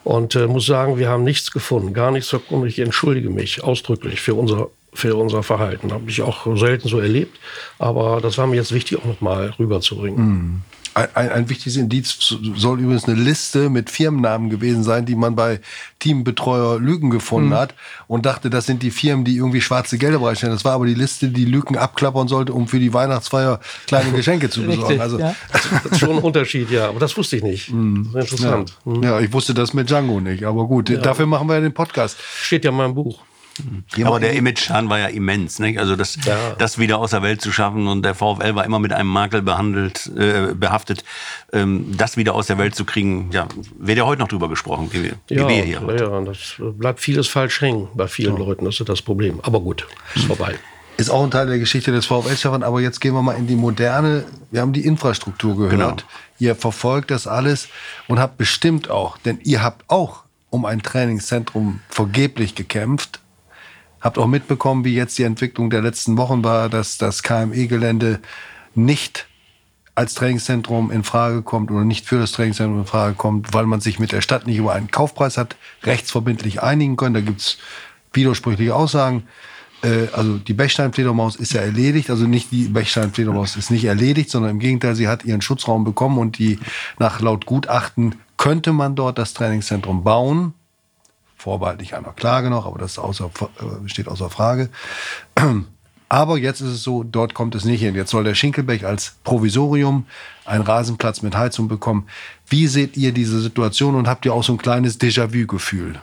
Und 0.05 0.35
äh, 0.35 0.46
muss 0.46 0.66
sagen, 0.66 0.99
wir 0.99 1.09
haben 1.09 1.25
nichts 1.25 1.51
gefunden, 1.51 1.92
gar 1.92 2.11
nichts 2.11 2.31
gefunden. 2.31 2.66
Ich 2.66 2.79
entschuldige 2.79 3.31
mich 3.31 3.62
ausdrücklich 3.62 4.20
für 4.20 4.35
unser 4.35 4.68
für 4.92 5.14
unser 5.14 5.42
Verhalten. 5.42 5.92
Habe 5.92 6.11
ich 6.11 6.20
auch 6.23 6.57
selten 6.57 6.88
so 6.88 6.99
erlebt. 6.99 7.38
Aber 7.79 8.20
das 8.20 8.38
war 8.38 8.49
mir 8.49 8.57
jetzt 8.57 8.73
wichtig, 8.73 8.99
auch 8.99 9.05
nochmal 9.05 9.55
rüberzubringen. 9.59 10.20
Mm. 10.20 10.62
Ein, 10.94 11.31
ein, 11.31 11.48
wichtiges 11.48 11.76
Indiz 11.76 12.18
soll 12.57 12.81
übrigens 12.81 13.05
eine 13.05 13.14
Liste 13.16 13.70
mit 13.70 13.90
Firmennamen 13.90 14.50
gewesen 14.50 14.83
sein, 14.83 15.07
die 15.07 15.14
man 15.14 15.37
bei 15.37 15.61
Teambetreuer 16.00 16.81
Lügen 16.81 17.11
gefunden 17.11 17.50
mhm. 17.50 17.55
hat 17.55 17.74
und 18.09 18.26
dachte, 18.26 18.50
das 18.50 18.66
sind 18.66 18.83
die 18.83 18.90
Firmen, 18.90 19.24
die 19.24 19.37
irgendwie 19.37 19.61
schwarze 19.61 19.98
Gelder 19.98 20.18
bereitstellen. 20.18 20.55
Das 20.55 20.64
war 20.64 20.72
aber 20.72 20.87
die 20.87 20.94
Liste, 20.94 21.29
die 21.29 21.44
Lügen 21.44 21.76
abklappern 21.76 22.29
sollte, 22.29 22.53
um 22.53 22.66
für 22.66 22.81
die 22.81 22.92
Weihnachtsfeier 22.92 23.61
kleine 23.87 24.11
Geschenke 24.16 24.50
zu 24.50 24.62
besorgen. 24.62 24.83
Richtig, 24.83 25.00
also 25.00 25.18
ja. 25.18 25.35
das 25.53 25.68
ist 25.92 26.00
schon 26.00 26.11
ein 26.11 26.18
Unterschied, 26.22 26.70
ja. 26.70 26.88
Aber 26.88 26.98
das 26.98 27.16
wusste 27.16 27.37
ich 27.37 27.42
nicht. 27.42 27.70
Mhm. 27.72 28.11
interessant. 28.14 28.76
Ja. 28.85 28.92
Mhm. 28.92 29.03
ja. 29.03 29.20
ich 29.20 29.33
wusste 29.33 29.55
das 29.55 29.72
mit 29.72 29.88
Django 29.88 30.20
nicht. 30.20 30.44
Aber 30.44 30.66
gut, 30.66 30.90
ja. 30.90 30.98
dafür 30.98 31.26
machen 31.26 31.48
wir 31.48 31.55
ja 31.55 31.61
den 31.61 31.74
Podcast. 31.74 32.18
Steht 32.42 32.64
ja 32.64 32.70
in 32.70 32.76
meinem 32.76 32.94
Buch. 32.94 33.20
Mhm. 33.64 34.07
Aber 34.07 34.20
der 34.20 34.33
Image-Schaden 34.35 34.88
war 34.88 34.99
ja 34.99 35.07
immens. 35.07 35.59
Nicht? 35.59 35.79
Also 35.79 35.96
das, 35.96 36.16
ja. 36.25 36.55
das 36.59 36.79
wieder 36.79 36.99
aus 36.99 37.11
der 37.11 37.23
Welt 37.23 37.40
zu 37.40 37.53
schaffen 37.53 37.87
und 37.87 38.03
der 38.05 38.14
VfL 38.14 38.55
war 38.55 38.64
immer 38.64 38.79
mit 38.79 38.92
einem 38.92 39.09
Makel 39.09 39.42
behandelt, 39.42 40.11
äh, 40.16 40.55
behaftet. 40.55 41.05
Ähm, 41.53 41.96
das 41.96 42.16
wieder 42.16 42.35
aus 42.35 42.46
der 42.46 42.59
Welt 42.59 42.75
zu 42.75 42.85
kriegen, 42.85 43.31
ja, 43.33 43.46
wird 43.79 43.99
ja 43.99 44.05
heute 44.05 44.20
noch 44.20 44.29
drüber 44.29 44.49
gesprochen, 44.49 44.88
wie, 44.92 45.12
wie 45.29 45.35
ja, 45.35 45.49
wir 45.49 45.62
hier. 45.62 45.83
Ja, 45.99 46.20
das 46.20 46.55
bleibt 46.59 47.01
vieles 47.01 47.29
falsch 47.29 47.61
hängen 47.61 47.88
bei 47.94 48.09
vielen 48.09 48.37
ja. 48.37 48.44
Leuten. 48.44 48.64
Das 48.64 48.81
ist 48.81 48.88
das 48.88 49.03
Problem. 49.03 49.40
Aber 49.42 49.61
gut, 49.61 49.87
ist 50.14 50.25
vorbei. 50.25 50.57
Ist 50.96 51.09
auch 51.09 51.25
ein 51.25 51.31
Teil 51.31 51.46
der 51.46 51.59
Geschichte 51.59 51.92
des 51.92 52.05
VfL, 52.05 52.37
Stefan. 52.37 52.62
Aber 52.62 52.83
jetzt 52.83 53.01
gehen 53.01 53.14
wir 53.14 53.23
mal 53.23 53.33
in 53.33 53.46
die 53.46 53.57
moderne. 53.57 54.27
Wir 54.51 54.61
haben 54.61 54.75
die 54.75 54.85
Infrastruktur 54.85 55.57
gehört. 55.57 55.70
Genau. 55.70 55.96
Ihr 56.38 56.55
verfolgt 56.55 57.11
das 57.11 57.27
alles 57.27 57.68
und 58.07 58.18
habt 58.18 58.37
bestimmt 58.37 58.90
auch, 58.90 59.16
denn 59.16 59.38
ihr 59.42 59.62
habt 59.62 59.85
auch 59.88 60.25
um 60.51 60.66
ein 60.66 60.83
Trainingszentrum 60.83 61.81
vergeblich 61.88 62.55
gekämpft 62.55 63.20
Habt 64.01 64.19
auch 64.19 64.27
mitbekommen, 64.27 64.85
wie 64.85 64.95
jetzt 64.95 65.19
die 65.19 65.25
Entwicklung 65.25 65.71
der 65.71 65.83
letzten 65.83 66.17
Wochen 66.17 66.43
war, 66.43 66.69
dass 66.69 66.99
das 66.99 67.23
KME-Gelände 67.23 68.21
nicht 68.75 69.27
als 69.95 70.15
Trainingszentrum 70.15 70.91
in 70.91 71.05
Frage 71.05 71.43
kommt 71.43 71.71
oder 71.71 71.85
nicht 71.85 72.07
für 72.07 72.19
das 72.19 72.33
Trainingszentrum 72.33 72.81
in 72.81 72.87
Frage 72.87 73.15
kommt, 73.15 73.53
weil 73.53 73.67
man 73.67 73.81
sich 73.81 73.99
mit 73.99 74.13
der 74.13 74.23
Stadt 74.23 74.47
nicht 74.47 74.57
über 74.57 74.73
einen 74.73 74.91
Kaufpreis 74.91 75.37
hat 75.37 75.57
rechtsverbindlich 75.83 76.63
einigen 76.63 76.97
können. 76.97 77.15
Da 77.15 77.21
gibt's 77.21 77.59
widersprüchliche 78.13 78.75
Aussagen. 78.75 79.25
Äh, 79.83 80.09
also 80.13 80.39
die 80.39 80.55
Bechstein-Fledermaus 80.55 81.37
ist 81.37 81.53
ja 81.53 81.61
erledigt, 81.61 82.09
also 82.09 82.27
nicht 82.27 82.51
die 82.51 82.69
Bechstein-Fledermaus 82.69 83.57
ist 83.57 83.71
nicht 83.71 83.85
erledigt, 83.85 84.31
sondern 84.31 84.53
im 84.53 84.59
Gegenteil, 84.59 84.95
sie 84.95 85.09
hat 85.09 85.25
ihren 85.25 85.43
Schutzraum 85.43 85.85
bekommen 85.85 86.19
und 86.19 86.39
die 86.39 86.59
nach 86.99 87.21
laut 87.21 87.45
Gutachten 87.45 88.15
könnte 88.37 88.73
man 88.73 88.95
dort 88.95 89.19
das 89.19 89.35
Trainingszentrum 89.35 90.03
bauen 90.03 90.55
vorbehaltlich 91.40 91.94
einer 91.94 92.12
Klage 92.12 92.50
noch, 92.50 92.66
aber 92.66 92.79
das 92.79 92.98
außer, 92.98 93.31
äh, 93.61 93.88
steht 93.88 94.09
außer 94.09 94.31
Frage. 94.31 94.68
Aber 96.12 96.38
jetzt 96.38 96.61
ist 96.61 96.70
es 96.70 96.83
so, 96.83 97.05
dort 97.05 97.35
kommt 97.35 97.55
es 97.55 97.64
nicht 97.64 97.83
hin. 97.83 97.94
Jetzt 97.94 98.11
soll 98.11 98.24
der 98.24 98.35
Schinkelbeck 98.35 98.83
als 98.83 99.14
Provisorium 99.22 100.07
einen 100.44 100.64
Rasenplatz 100.64 101.22
mit 101.22 101.37
Heizung 101.37 101.68
bekommen. 101.68 102.09
Wie 102.48 102.66
seht 102.66 102.96
ihr 102.96 103.12
diese 103.12 103.40
Situation 103.40 103.94
und 103.94 104.09
habt 104.09 104.26
ihr 104.26 104.35
auch 104.35 104.42
so 104.42 104.53
ein 104.53 104.59
kleines 104.59 104.98
Déjà-vu-Gefühl? 104.98 106.00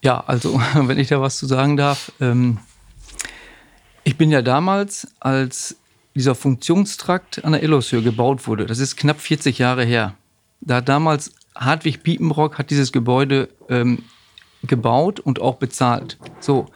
Ja, 0.00 0.24
also 0.26 0.58
wenn 0.74 0.98
ich 0.98 1.08
da 1.08 1.20
was 1.20 1.36
zu 1.36 1.44
sagen 1.44 1.76
darf, 1.76 2.10
ähm, 2.22 2.56
ich 4.02 4.16
bin 4.16 4.30
ja 4.30 4.40
damals, 4.40 5.08
als 5.20 5.76
dieser 6.14 6.34
Funktionstrakt 6.34 7.44
an 7.44 7.52
der 7.52 7.62
Illoshöhe 7.62 8.00
gebaut 8.00 8.46
wurde, 8.46 8.64
das 8.64 8.78
ist 8.78 8.96
knapp 8.96 9.20
40 9.20 9.58
Jahre 9.58 9.84
her, 9.84 10.14
da 10.62 10.76
hat 10.76 10.88
damals 10.88 11.32
Hartwig 11.54 12.02
Piepenbrock 12.02 12.56
hat 12.56 12.70
dieses 12.70 12.92
Gebäude 12.92 13.50
ähm, 13.68 14.04
gebaut 14.62 15.20
und 15.20 15.40
auch 15.40 15.56
bezahlt. 15.56 16.18
So. 16.40 16.66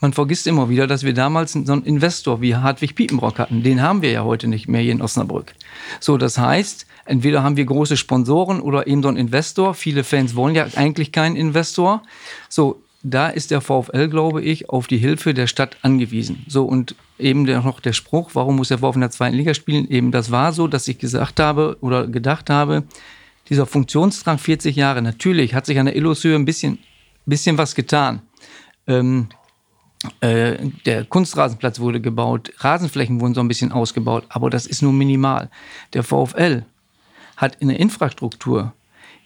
Man 0.00 0.12
vergisst 0.12 0.48
immer 0.48 0.68
wieder, 0.68 0.88
dass 0.88 1.04
wir 1.04 1.14
damals 1.14 1.52
so 1.52 1.72
einen 1.72 1.84
Investor 1.84 2.40
wie 2.40 2.56
Hartwig 2.56 2.96
Piepenbrock 2.96 3.38
hatten. 3.38 3.62
Den 3.62 3.80
haben 3.80 4.02
wir 4.02 4.10
ja 4.10 4.24
heute 4.24 4.48
nicht 4.48 4.66
mehr 4.66 4.80
hier 4.80 4.90
in 4.90 5.00
Osnabrück. 5.00 5.54
So, 6.00 6.16
das 6.16 6.38
heißt, 6.38 6.86
entweder 7.04 7.44
haben 7.44 7.56
wir 7.56 7.64
große 7.64 7.96
Sponsoren 7.96 8.60
oder 8.60 8.88
eben 8.88 9.02
so 9.02 9.08
einen 9.08 9.16
Investor. 9.16 9.74
Viele 9.74 10.02
Fans 10.02 10.34
wollen 10.34 10.56
ja 10.56 10.66
eigentlich 10.74 11.12
keinen 11.12 11.36
Investor. 11.36 12.02
So, 12.48 12.82
da 13.04 13.28
ist 13.28 13.52
der 13.52 13.60
VfL, 13.60 14.08
glaube 14.08 14.42
ich, 14.42 14.70
auf 14.70 14.88
die 14.88 14.98
Hilfe 14.98 15.34
der 15.34 15.46
Stadt 15.46 15.76
angewiesen. 15.82 16.44
So, 16.48 16.64
und 16.64 16.96
eben 17.18 17.46
der, 17.46 17.62
noch 17.62 17.80
der 17.80 17.92
Spruch, 17.92 18.30
warum 18.34 18.56
muss 18.56 18.68
der 18.68 18.78
VfL 18.78 18.94
in 18.94 19.00
der 19.02 19.10
zweiten 19.10 19.36
Liga 19.36 19.54
spielen? 19.54 19.88
Eben 19.88 20.10
das 20.10 20.30
war 20.30 20.52
so, 20.52 20.66
dass 20.66 20.88
ich 20.88 20.98
gesagt 20.98 21.40
habe 21.40 21.76
oder 21.80 22.06
gedacht 22.06 22.50
habe, 22.50 22.84
dieser 23.48 23.66
Funktionsdrang 23.66 24.38
40 24.38 24.76
Jahre, 24.76 25.02
natürlich 25.02 25.54
hat 25.54 25.66
sich 25.66 25.78
an 25.78 25.86
der 25.86 25.96
Illushöhe 25.96 26.36
ein 26.36 26.44
bisschen 26.44 26.78
bisschen 27.26 27.58
was 27.58 27.74
getan. 27.74 28.22
Ähm, 28.86 29.28
äh, 30.20 30.56
der 30.84 31.04
Kunstrasenplatz 31.04 31.78
wurde 31.78 32.00
gebaut, 32.00 32.52
Rasenflächen 32.58 33.20
wurden 33.20 33.34
so 33.34 33.40
ein 33.40 33.48
bisschen 33.48 33.72
ausgebaut, 33.72 34.24
aber 34.28 34.50
das 34.50 34.66
ist 34.66 34.82
nur 34.82 34.92
minimal. 34.92 35.48
Der 35.92 36.02
VfL 36.02 36.64
hat 37.36 37.60
eine 37.60 37.78
Infrastruktur, 37.78 38.72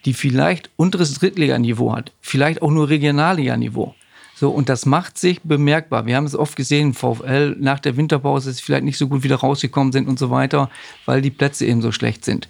die 0.04 0.12
vielleicht 0.12 0.70
unteres 0.76 1.14
Drittliganiveau 1.14 1.94
hat, 1.94 2.12
vielleicht 2.20 2.62
auch 2.62 2.70
nur 2.70 2.88
Regionalliganiveau. 2.88 3.94
So, 4.38 4.50
und 4.50 4.68
das 4.68 4.84
macht 4.84 5.16
sich 5.16 5.40
bemerkbar. 5.42 6.04
Wir 6.04 6.16
haben 6.16 6.26
es 6.26 6.36
oft 6.36 6.56
gesehen, 6.56 6.92
VfL 6.92 7.56
nach 7.58 7.80
der 7.80 7.96
Winterpause 7.96 8.50
ist 8.50 8.60
vielleicht 8.60 8.84
nicht 8.84 8.98
so 8.98 9.08
gut 9.08 9.22
wieder 9.22 9.36
rausgekommen 9.36 9.92
sind 9.92 10.06
und 10.06 10.18
so 10.18 10.30
weiter, 10.30 10.68
weil 11.06 11.22
die 11.22 11.30
Plätze 11.30 11.64
eben 11.64 11.80
so 11.80 11.90
schlecht 11.90 12.22
sind. 12.22 12.46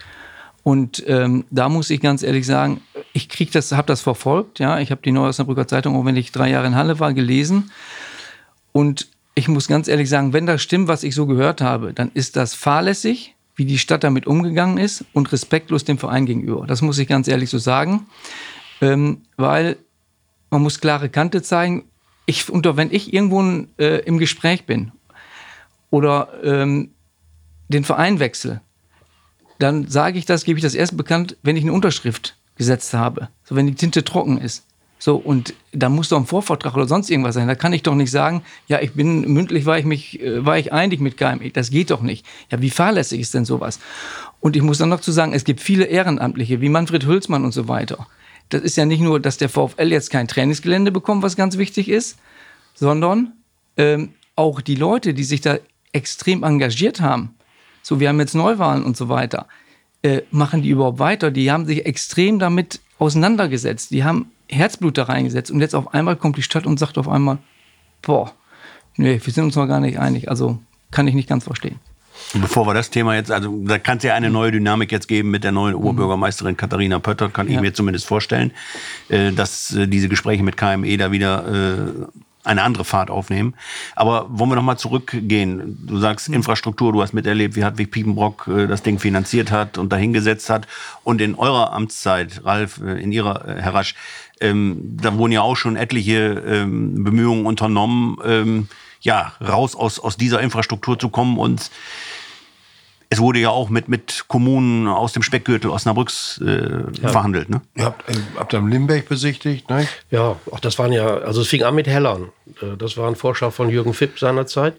Und 0.66 1.04
ähm, 1.06 1.44
da 1.52 1.68
muss 1.68 1.90
ich 1.90 2.00
ganz 2.00 2.24
ehrlich 2.24 2.44
sagen, 2.44 2.80
ich 3.12 3.28
krieg 3.28 3.52
das, 3.52 3.70
habe 3.70 3.86
das 3.86 4.00
verfolgt. 4.00 4.58
Ja, 4.58 4.80
ich 4.80 4.90
habe 4.90 5.00
die 5.00 5.12
Neue 5.12 5.28
Osnabrücker 5.28 5.68
Zeitung, 5.68 5.94
auch 5.94 6.04
wenn 6.04 6.16
ich 6.16 6.32
drei 6.32 6.50
Jahre 6.50 6.66
in 6.66 6.74
Halle 6.74 6.98
war, 6.98 7.14
gelesen. 7.14 7.70
Und 8.72 9.06
ich 9.36 9.46
muss 9.46 9.68
ganz 9.68 9.86
ehrlich 9.86 10.08
sagen, 10.08 10.32
wenn 10.32 10.44
das 10.44 10.60
stimmt, 10.60 10.88
was 10.88 11.04
ich 11.04 11.14
so 11.14 11.26
gehört 11.26 11.60
habe, 11.60 11.92
dann 11.92 12.10
ist 12.14 12.34
das 12.34 12.54
fahrlässig, 12.54 13.36
wie 13.54 13.64
die 13.64 13.78
Stadt 13.78 14.02
damit 14.02 14.26
umgegangen 14.26 14.76
ist 14.76 15.04
und 15.12 15.30
respektlos 15.30 15.84
dem 15.84 15.98
Verein 15.98 16.26
gegenüber. 16.26 16.66
Das 16.66 16.82
muss 16.82 16.98
ich 16.98 17.06
ganz 17.06 17.28
ehrlich 17.28 17.48
so 17.48 17.58
sagen, 17.58 18.08
ähm, 18.80 19.22
weil 19.36 19.76
man 20.50 20.62
muss 20.62 20.80
klare 20.80 21.10
Kante 21.10 21.42
zeigen. 21.42 21.84
Ich, 22.26 22.50
unter, 22.50 22.76
wenn 22.76 22.90
ich 22.90 23.14
irgendwo 23.14 23.40
äh, 23.78 24.00
im 24.00 24.18
Gespräch 24.18 24.66
bin 24.66 24.90
oder 25.90 26.28
ähm, 26.42 26.90
den 27.68 27.84
Verein 27.84 28.18
wechsle, 28.18 28.62
dann 29.58 29.88
sage 29.88 30.18
ich 30.18 30.26
das, 30.26 30.44
gebe 30.44 30.58
ich 30.58 30.62
das 30.62 30.74
erst 30.74 30.96
bekannt, 30.96 31.36
wenn 31.42 31.56
ich 31.56 31.62
eine 31.62 31.72
Unterschrift 31.72 32.36
gesetzt 32.56 32.94
habe. 32.94 33.28
So, 33.44 33.56
wenn 33.56 33.66
die 33.66 33.74
Tinte 33.74 34.04
trocken 34.04 34.38
ist. 34.38 34.64
So, 34.98 35.16
und 35.16 35.54
da 35.72 35.88
muss 35.90 36.08
doch 36.08 36.18
ein 36.18 36.26
Vorvertrag 36.26 36.74
oder 36.74 36.88
sonst 36.88 37.10
irgendwas 37.10 37.34
sein. 37.34 37.48
Da 37.48 37.54
kann 37.54 37.72
ich 37.74 37.82
doch 37.82 37.94
nicht 37.94 38.10
sagen, 38.10 38.42
ja, 38.66 38.80
ich 38.80 38.92
bin 38.92 39.20
mündlich, 39.32 39.66
war 39.66 39.78
ich 39.78 39.84
mich, 39.84 40.20
äh, 40.22 40.44
war 40.44 40.58
ich 40.58 40.72
einig 40.72 41.00
mit 41.00 41.18
KME. 41.18 41.50
Das 41.50 41.70
geht 41.70 41.90
doch 41.90 42.00
nicht. 42.00 42.24
Ja, 42.50 42.62
wie 42.62 42.70
fahrlässig 42.70 43.20
ist 43.20 43.34
denn 43.34 43.44
sowas? 43.44 43.78
Und 44.40 44.56
ich 44.56 44.62
muss 44.62 44.78
dann 44.78 44.88
noch 44.88 45.00
zu 45.00 45.12
sagen, 45.12 45.34
es 45.34 45.44
gibt 45.44 45.60
viele 45.60 45.84
Ehrenamtliche, 45.84 46.60
wie 46.60 46.70
Manfred 46.70 47.06
Hülsmann 47.06 47.44
und 47.44 47.52
so 47.52 47.68
weiter. 47.68 48.06
das 48.48 48.62
ist 48.62 48.76
ja 48.76 48.86
nicht 48.86 49.00
nur, 49.00 49.18
dass 49.18 49.38
der 49.38 49.48
VfL 49.48 49.90
jetzt 49.90 50.10
kein 50.10 50.28
Trainingsgelände 50.28 50.92
bekommt, 50.92 51.22
was 51.22 51.36
ganz 51.36 51.58
wichtig 51.58 51.88
ist, 51.88 52.16
sondern 52.74 53.32
ähm, 53.76 54.14
auch 54.36 54.60
die 54.60 54.76
Leute, 54.76 55.14
die 55.14 55.24
sich 55.24 55.40
da 55.40 55.58
extrem 55.92 56.42
engagiert 56.44 57.00
haben, 57.00 57.34
so 57.86 58.00
wir 58.00 58.08
haben 58.08 58.18
jetzt 58.18 58.34
Neuwahlen 58.34 58.82
und 58.82 58.96
so 58.96 59.08
weiter, 59.08 59.46
äh, 60.02 60.22
machen 60.32 60.60
die 60.60 60.70
überhaupt 60.70 60.98
weiter? 60.98 61.30
Die 61.30 61.52
haben 61.52 61.66
sich 61.66 61.86
extrem 61.86 62.40
damit 62.40 62.80
auseinandergesetzt, 62.98 63.92
die 63.92 64.02
haben 64.02 64.32
Herzblut 64.48 64.98
da 64.98 65.04
reingesetzt 65.04 65.52
und 65.52 65.60
jetzt 65.60 65.76
auf 65.76 65.94
einmal 65.94 66.16
kommt 66.16 66.36
die 66.36 66.42
Stadt 66.42 66.66
und 66.66 66.80
sagt 66.80 66.98
auf 66.98 67.08
einmal, 67.08 67.38
boah, 68.02 68.32
nee, 68.96 69.20
wir 69.22 69.32
sind 69.32 69.44
uns 69.44 69.54
noch 69.54 69.68
gar 69.68 69.78
nicht 69.78 70.00
einig. 70.00 70.28
Also 70.28 70.58
kann 70.90 71.06
ich 71.06 71.14
nicht 71.14 71.28
ganz 71.28 71.44
verstehen. 71.44 71.78
Bevor 72.34 72.66
wir 72.66 72.74
das 72.74 72.90
Thema 72.90 73.14
jetzt, 73.14 73.30
also 73.30 73.56
da 73.64 73.78
kann 73.78 73.98
es 73.98 74.02
ja 74.02 74.14
eine 74.14 74.30
neue 74.30 74.50
Dynamik 74.50 74.90
jetzt 74.90 75.06
geben 75.06 75.30
mit 75.30 75.44
der 75.44 75.52
neuen 75.52 75.76
Oberbürgermeisterin 75.76 76.56
Katharina 76.56 76.98
Pötter, 76.98 77.28
kann 77.28 77.46
ja. 77.46 77.54
ich 77.54 77.60
mir 77.60 77.72
zumindest 77.72 78.06
vorstellen, 78.06 78.50
äh, 79.10 79.30
dass 79.30 79.72
äh, 79.76 79.86
diese 79.86 80.08
Gespräche 80.08 80.42
mit 80.42 80.56
KME 80.56 80.96
da 80.96 81.12
wieder 81.12 81.46
äh, 81.46 82.18
eine 82.46 82.62
andere 82.62 82.84
Fahrt 82.84 83.10
aufnehmen. 83.10 83.54
Aber 83.94 84.26
wollen 84.28 84.50
wir 84.50 84.56
noch 84.56 84.62
mal 84.62 84.76
zurückgehen? 84.76 85.78
Du 85.86 85.98
sagst 85.98 86.28
Infrastruktur, 86.28 86.92
du 86.92 87.02
hast 87.02 87.12
miterlebt, 87.12 87.56
wie 87.56 87.64
Hartwig 87.64 87.90
Piepenbrock 87.90 88.48
das 88.68 88.82
Ding 88.82 88.98
finanziert 88.98 89.50
hat 89.50 89.78
und 89.78 89.92
dahingesetzt 89.92 90.50
hat. 90.50 90.66
Und 91.04 91.20
in 91.20 91.34
eurer 91.34 91.72
Amtszeit, 91.72 92.42
Ralf, 92.44 92.78
in 92.78 93.12
ihrer, 93.12 93.44
Herr 93.46 93.74
Rasch, 93.74 93.94
ähm, 94.40 94.96
da 95.00 95.16
wurden 95.16 95.32
ja 95.32 95.42
auch 95.42 95.56
schon 95.56 95.76
etliche 95.76 96.42
ähm, 96.46 97.04
Bemühungen 97.04 97.46
unternommen, 97.46 98.18
ähm, 98.24 98.68
ja, 99.00 99.32
raus 99.40 99.74
aus, 99.74 99.98
aus 99.98 100.16
dieser 100.16 100.40
Infrastruktur 100.40 100.98
zu 100.98 101.08
kommen 101.08 101.38
und 101.38 101.70
es 103.08 103.20
wurde 103.20 103.38
ja 103.38 103.50
auch 103.50 103.68
mit, 103.68 103.88
mit 103.88 104.24
Kommunen 104.26 104.88
aus 104.88 105.12
dem 105.12 105.22
Speckgürtel 105.22 105.70
Osnabrücks 105.70 106.40
äh, 106.44 106.82
ja. 107.00 107.08
verhandelt. 107.08 107.48
Ne? 107.48 107.60
Ihr 107.76 107.84
habt, 107.84 108.08
äh, 108.10 108.14
habt 108.36 108.52
ihr 108.52 108.60
Limberg 108.60 109.08
besichtigt, 109.08 109.70
ne? 109.70 109.86
Ja, 110.10 110.36
auch 110.50 110.60
das 110.60 110.78
waren 110.78 110.92
ja, 110.92 111.06
also 111.06 111.42
es 111.42 111.48
fing 111.48 111.62
an 111.62 111.74
mit 111.76 111.86
Hellern. 111.86 112.30
Äh, 112.60 112.76
das 112.76 112.96
war 112.96 113.08
ein 113.08 113.14
Vorschlag 113.14 113.52
von 113.52 113.70
Jürgen 113.70 113.94
Fipp 113.94 114.18
seinerzeit. 114.18 114.74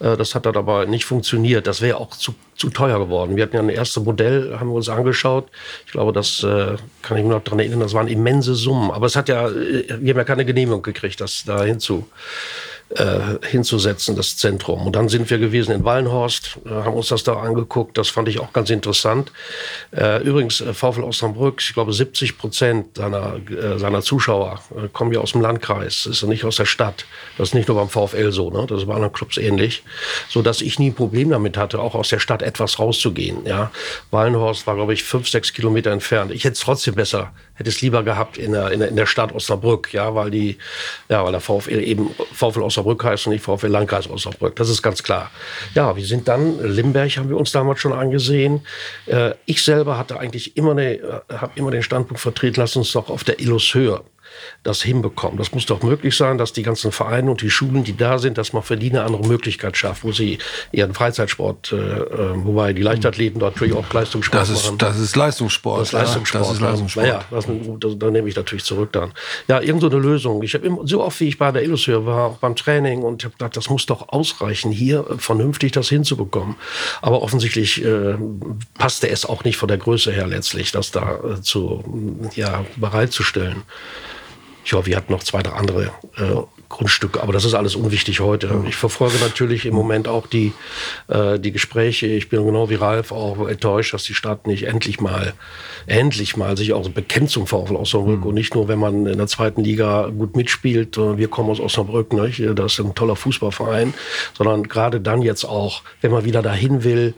Äh, 0.00 0.16
das 0.16 0.34
hat 0.34 0.46
dann 0.46 0.56
aber 0.56 0.86
nicht 0.86 1.04
funktioniert. 1.04 1.68
Das 1.68 1.80
wäre 1.80 1.98
auch 1.98 2.10
zu, 2.10 2.34
zu 2.56 2.70
teuer 2.70 2.98
geworden. 2.98 3.36
Wir 3.36 3.44
hatten 3.44 3.54
ja 3.54 3.62
ein 3.62 3.68
erstes 3.68 4.02
Modell, 4.02 4.56
haben 4.58 4.70
wir 4.70 4.74
uns 4.74 4.88
angeschaut. 4.88 5.48
Ich 5.86 5.92
glaube, 5.92 6.12
das 6.12 6.44
kann 7.02 7.16
ich 7.16 7.22
mir 7.22 7.30
noch 7.30 7.44
daran 7.44 7.60
erinnern, 7.60 7.80
das 7.80 7.94
waren 7.94 8.08
immense 8.08 8.54
Summen. 8.54 8.90
Aber 8.90 9.06
es 9.06 9.14
hat 9.14 9.28
ja, 9.28 9.48
wir 9.50 10.10
haben 10.12 10.18
ja 10.18 10.24
keine 10.24 10.44
Genehmigung 10.44 10.82
gekriegt, 10.82 11.20
das 11.20 11.44
da 11.46 11.62
hinzu 11.62 12.08
äh, 12.90 13.46
hinzusetzen, 13.46 14.16
das 14.16 14.36
Zentrum. 14.36 14.86
Und 14.86 14.96
dann 14.96 15.08
sind 15.08 15.28
wir 15.28 15.38
gewesen 15.38 15.72
in 15.72 15.84
Wallenhorst, 15.84 16.58
äh, 16.64 16.70
haben 16.70 16.94
uns 16.94 17.08
das 17.08 17.22
da 17.22 17.34
angeguckt. 17.34 17.98
Das 17.98 18.08
fand 18.08 18.28
ich 18.28 18.40
auch 18.40 18.52
ganz 18.52 18.70
interessant. 18.70 19.30
Äh, 19.94 20.22
übrigens, 20.22 20.60
äh, 20.60 20.72
VfL 20.72 21.02
Osnabrück, 21.02 21.60
ich 21.60 21.74
glaube 21.74 21.92
70 21.92 22.38
Prozent 22.38 22.96
seiner, 22.96 23.36
äh, 23.50 23.78
seiner 23.78 24.00
Zuschauer 24.00 24.60
äh, 24.74 24.88
kommen 24.88 25.12
ja 25.12 25.20
aus 25.20 25.32
dem 25.32 25.42
Landkreis, 25.42 26.06
ist 26.06 26.22
ja 26.22 26.28
nicht 26.28 26.44
aus 26.44 26.56
der 26.56 26.64
Stadt. 26.64 27.04
Das 27.36 27.48
ist 27.48 27.54
nicht 27.54 27.68
nur 27.68 27.76
beim 27.76 27.88
VfL 27.90 28.32
so, 28.32 28.50
ne? 28.50 28.66
das 28.66 28.80
ist 28.80 28.86
bei 28.86 28.94
anderen 28.94 29.12
Clubs 29.12 29.36
ähnlich. 29.36 29.82
So 30.28 30.42
dass 30.42 30.62
ich 30.62 30.78
nie 30.78 30.90
ein 30.90 30.94
Problem 30.94 31.30
damit 31.30 31.56
hatte, 31.56 31.80
auch 31.80 31.94
aus 31.94 32.08
der 32.08 32.20
Stadt 32.20 32.42
etwas 32.42 32.78
rauszugehen. 32.78 33.44
Ja? 33.44 33.70
Wallenhorst 34.10 34.66
war, 34.66 34.76
glaube 34.76 34.94
ich, 34.94 35.04
fünf, 35.04 35.28
sechs 35.28 35.52
Kilometer 35.52 35.90
entfernt. 35.90 36.32
Ich 36.32 36.44
hätte 36.44 36.54
es 36.54 36.60
trotzdem 36.60 36.94
besser, 36.94 37.32
hätte 37.58 37.68
es 37.68 37.82
lieber 37.82 38.02
gehabt 38.02 38.38
in 38.38 38.52
der, 38.52 38.70
in 38.70 38.80
der, 38.80 38.88
in 38.88 38.96
der 38.96 39.06
Stadt 39.06 39.32
Osnabrück, 39.32 39.92
ja, 39.92 40.14
weil 40.14 40.30
die, 40.30 40.56
ja, 41.08 41.24
weil 41.24 41.32
der 41.32 41.40
VfL 41.40 41.80
eben 41.80 42.10
VfL 42.32 42.62
Osnabrück 42.62 43.02
heißt 43.04 43.26
und 43.26 43.32
nicht 43.32 43.44
VfL 43.44 43.66
Landkreis 43.66 44.08
Osnabrück. 44.08 44.56
Das 44.56 44.68
ist 44.68 44.82
ganz 44.82 45.02
klar. 45.02 45.30
Ja, 45.74 45.94
wir 45.96 46.04
sind 46.06 46.28
dann, 46.28 46.62
Limberg 46.62 47.16
haben 47.16 47.28
wir 47.28 47.36
uns 47.36 47.52
damals 47.52 47.80
schon 47.80 47.92
angesehen. 47.92 48.64
Äh, 49.06 49.32
ich 49.44 49.62
selber 49.62 49.98
hatte 49.98 50.18
eigentlich 50.18 50.56
immer, 50.56 50.70
eine, 50.70 50.94
äh, 50.94 51.20
habe 51.30 51.52
immer 51.56 51.70
den 51.70 51.82
Standpunkt 51.82 52.20
vertreten, 52.20 52.60
lass 52.60 52.76
uns 52.76 52.92
doch 52.92 53.10
auf 53.10 53.24
der 53.24 53.40
Illus 53.40 53.74
Höhe 53.74 54.00
das 54.62 54.82
hinbekommen. 54.82 55.38
Das 55.38 55.52
muss 55.52 55.66
doch 55.66 55.82
möglich 55.82 56.16
sein, 56.16 56.38
dass 56.38 56.52
die 56.52 56.62
ganzen 56.62 56.92
Vereine 56.92 57.30
und 57.30 57.42
die 57.42 57.50
Schulen, 57.50 57.84
die 57.84 57.96
da 57.96 58.18
sind, 58.18 58.38
dass 58.38 58.52
man 58.52 58.62
für 58.62 58.76
die 58.76 58.90
eine 58.90 59.02
andere 59.02 59.26
Möglichkeit 59.26 59.76
schafft, 59.76 60.04
wo 60.04 60.12
sie 60.12 60.38
ihren 60.72 60.94
Freizeitsport, 60.94 61.72
äh, 61.72 61.76
äh 61.76 62.44
wobei 62.44 62.72
die 62.72 62.82
Leichtathleten 62.82 63.40
dort 63.40 63.56
natürlich 63.56 63.74
auch 63.74 63.92
Leistungssport 63.92 64.42
das 64.42 64.50
ist, 64.50 64.64
machen. 64.64 64.78
Das 64.78 64.98
ist 64.98 65.16
Leistungssport. 65.16 65.80
Das 65.80 65.88
ist 65.88 65.92
Leistungssport. 65.92 66.44
Das 66.44 66.52
ist 66.52 66.60
Leistungssport. 66.60 67.06
Naja, 67.06 67.24
das, 67.30 67.46
das, 67.80 67.98
da 67.98 68.10
nehme 68.10 68.28
ich 68.28 68.36
natürlich 68.36 68.64
zurück 68.64 68.92
dann. 68.92 69.12
Ja, 69.48 69.60
irgend 69.60 69.80
so 69.82 69.88
eine 69.88 69.98
Lösung. 69.98 70.42
Ich 70.42 70.54
habe 70.54 70.78
so 70.84 71.02
oft, 71.02 71.20
wie 71.20 71.28
ich 71.28 71.38
bei 71.38 71.50
der 71.52 71.62
Illusion 71.62 72.06
war, 72.06 72.26
auch 72.26 72.36
beim 72.38 72.56
Training 72.56 73.02
und 73.02 73.24
habe 73.24 73.32
gedacht, 73.32 73.56
das 73.56 73.70
muss 73.70 73.86
doch 73.86 74.08
ausreichen, 74.08 74.70
hier 74.70 75.04
vernünftig 75.18 75.72
das 75.72 75.88
hinzubekommen. 75.88 76.56
Aber 77.02 77.22
offensichtlich 77.22 77.84
äh, 77.84 78.16
passte 78.74 79.08
es 79.08 79.24
auch 79.24 79.44
nicht 79.44 79.56
von 79.56 79.68
der 79.68 79.78
Größe 79.78 80.12
her 80.12 80.26
letztlich, 80.26 80.72
das 80.72 80.90
da 80.90 81.18
äh, 81.18 81.42
zu, 81.42 81.84
ja, 82.34 82.64
bereitzustellen. 82.76 83.62
Ja, 84.70 84.84
wir 84.84 84.96
hatten 84.96 85.12
noch 85.12 85.22
zwei, 85.22 85.42
drei 85.42 85.52
andere 85.52 85.84
äh, 86.16 86.42
Grundstücke, 86.68 87.22
aber 87.22 87.32
das 87.32 87.46
ist 87.46 87.54
alles 87.54 87.74
unwichtig 87.74 88.20
heute. 88.20 88.64
Ich 88.68 88.76
verfolge 88.76 89.16
natürlich 89.20 89.64
im 89.64 89.74
Moment 89.74 90.06
auch 90.06 90.26
die, 90.26 90.52
äh, 91.08 91.38
die 91.38 91.52
Gespräche. 91.52 92.06
Ich 92.06 92.28
bin 92.28 92.44
genau 92.44 92.68
wie 92.68 92.74
Ralf 92.74 93.10
auch 93.10 93.48
enttäuscht, 93.48 93.94
dass 93.94 94.04
die 94.04 94.12
Stadt 94.12 94.46
nicht 94.46 94.64
endlich 94.64 95.00
mal, 95.00 95.32
endlich 95.86 96.36
mal 96.36 96.58
sich 96.58 96.74
auch 96.74 96.86
bekennt 96.90 97.30
zum 97.30 97.46
VfL 97.46 97.76
Osnabrück 97.76 98.20
mhm. 98.20 98.26
und 98.26 98.34
nicht 98.34 98.54
nur, 98.54 98.68
wenn 98.68 98.78
man 98.78 99.06
in 99.06 99.16
der 99.16 99.26
zweiten 99.28 99.64
Liga 99.64 100.08
gut 100.08 100.36
mitspielt. 100.36 100.98
Wir 100.98 101.28
kommen 101.28 101.48
aus 101.48 101.60
Osnabrück, 101.60 102.12
nicht? 102.12 102.42
das 102.54 102.74
ist 102.74 102.80
ein 102.80 102.94
toller 102.94 103.16
Fußballverein, 103.16 103.94
sondern 104.36 104.64
gerade 104.64 105.00
dann 105.00 105.22
jetzt 105.22 105.44
auch, 105.44 105.82
wenn 106.02 106.10
man 106.10 106.26
wieder 106.26 106.42
dahin 106.42 106.84
will 106.84 107.14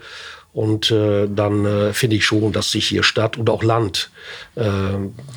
und 0.53 0.91
äh, 0.91 1.27
dann 1.29 1.65
äh, 1.65 1.93
finde 1.93 2.17
ich 2.17 2.25
schon, 2.25 2.51
dass 2.51 2.71
sich 2.71 2.87
hier 2.87 3.03
Stadt 3.03 3.37
und 3.37 3.49
auch 3.49 3.63
Land, 3.63 4.11
äh, 4.55 4.63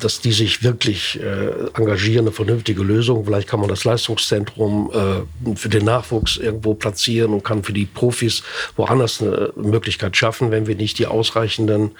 dass 0.01 0.19
die 0.19 0.33
sich 0.33 0.61
wirklich 0.61 1.19
äh, 1.21 1.69
engagieren, 1.73 2.25
eine 2.25 2.33
vernünftige 2.33 2.83
Lösung. 2.83 3.23
Vielleicht 3.23 3.47
kann 3.47 3.61
man 3.61 3.69
das 3.69 3.85
Leistungszentrum 3.85 4.91
äh, 4.93 5.55
für 5.55 5.69
den 5.69 5.85
Nachwuchs 5.85 6.35
irgendwo 6.35 6.73
platzieren 6.73 7.33
und 7.33 7.45
kann 7.45 7.63
für 7.63 7.71
die 7.71 7.85
Profis 7.85 8.43
woanders 8.75 9.21
eine 9.21 9.53
Möglichkeit 9.55 10.17
schaffen, 10.17 10.51
wenn 10.51 10.67
wir 10.67 10.75
nicht 10.75 10.99
die 10.99 11.07
ausreichenden 11.07 11.91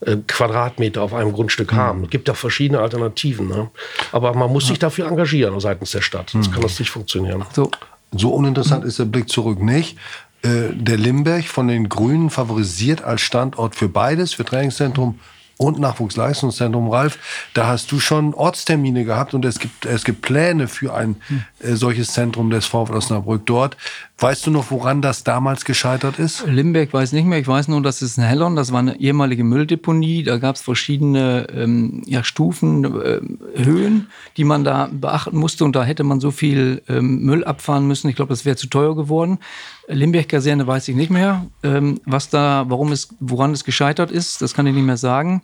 äh, 0.00 0.16
Quadratmeter 0.26 1.02
auf 1.02 1.14
einem 1.14 1.32
Grundstück 1.32 1.72
mhm. 1.72 1.76
haben. 1.76 2.04
Es 2.04 2.10
gibt 2.10 2.26
ja 2.26 2.34
verschiedene 2.34 2.80
Alternativen. 2.80 3.46
Ne? 3.46 3.70
Aber 4.10 4.34
man 4.34 4.52
muss 4.52 4.66
sich 4.66 4.80
dafür 4.80 5.06
engagieren 5.06 5.60
seitens 5.60 5.92
der 5.92 6.02
Stadt. 6.02 6.30
Sonst 6.30 6.48
mhm. 6.48 6.54
kann 6.54 6.62
das 6.62 6.80
nicht 6.80 6.90
funktionieren. 6.90 7.44
So, 7.52 7.70
so 8.12 8.30
uninteressant 8.30 8.84
ist 8.84 8.98
der 8.98 9.04
Blick 9.04 9.28
zurück 9.28 9.62
nicht. 9.62 9.96
Äh, 10.42 10.72
der 10.74 10.96
Limberg 10.96 11.44
von 11.44 11.68
den 11.68 11.88
Grünen 11.88 12.30
favorisiert 12.30 13.02
als 13.02 13.22
Standort 13.22 13.74
für 13.74 13.88
beides, 13.88 14.34
für 14.34 14.44
Trainingszentrum 14.44 15.18
und 15.58 15.78
Nachwuchsleistungszentrum, 15.78 16.90
Ralf. 16.90 17.18
Da 17.54 17.66
hast 17.66 17.90
du 17.90 17.98
schon 17.98 18.34
Ortstermine 18.34 19.04
gehabt 19.04 19.32
und 19.32 19.44
es 19.44 19.58
gibt, 19.58 19.86
es 19.86 20.04
gibt 20.04 20.22
Pläne 20.22 20.68
für 20.68 20.94
ein 20.94 21.16
äh, 21.60 21.74
solches 21.74 22.12
Zentrum 22.12 22.50
des 22.50 22.66
VfL 22.66 22.94
Osnabrück 22.94 23.46
dort. 23.46 23.76
Weißt 24.18 24.46
du 24.46 24.50
noch, 24.50 24.70
woran 24.70 25.02
das 25.02 25.24
damals 25.24 25.64
gescheitert 25.64 26.18
ist? 26.18 26.46
Limberg 26.46 26.92
weiß 26.92 27.12
nicht 27.12 27.26
mehr. 27.26 27.38
Ich 27.38 27.48
weiß 27.48 27.68
nur, 27.68 27.82
dass 27.82 28.02
es 28.02 28.16
in 28.16 28.24
Hellern, 28.24 28.56
das 28.56 28.72
war 28.72 28.78
eine 28.78 28.98
ehemalige 28.98 29.44
Mülldeponie. 29.44 30.22
Da 30.22 30.38
gab 30.38 30.56
es 30.56 30.62
verschiedene 30.62 31.46
ähm, 31.54 32.02
ja, 32.06 32.24
Stufen, 32.24 32.84
äh, 32.84 33.20
Höhen, 33.62 34.08
die 34.36 34.44
man 34.44 34.64
da 34.64 34.88
beachten 34.90 35.36
musste. 35.36 35.64
Und 35.64 35.76
da 35.76 35.84
hätte 35.84 36.04
man 36.04 36.20
so 36.20 36.30
viel 36.30 36.82
ähm, 36.88 37.20
Müll 37.24 37.44
abfahren 37.44 37.86
müssen. 37.86 38.08
Ich 38.08 38.16
glaube, 38.16 38.30
das 38.30 38.44
wäre 38.44 38.56
zu 38.56 38.68
teuer 38.68 38.96
geworden. 38.96 39.38
Limberg-Kaserne 39.88 40.66
weiß 40.66 40.88
ich 40.88 40.96
nicht 40.96 41.10
mehr. 41.10 41.46
Ähm, 41.62 42.00
was 42.04 42.28
da, 42.28 42.64
warum 42.68 42.92
es, 42.92 43.08
woran 43.20 43.52
es 43.52 43.64
gescheitert 43.64 44.10
ist, 44.10 44.42
das 44.42 44.54
kann 44.54 44.66
ich 44.66 44.74
nicht 44.74 44.84
mehr 44.84 44.96
sagen. 44.96 45.42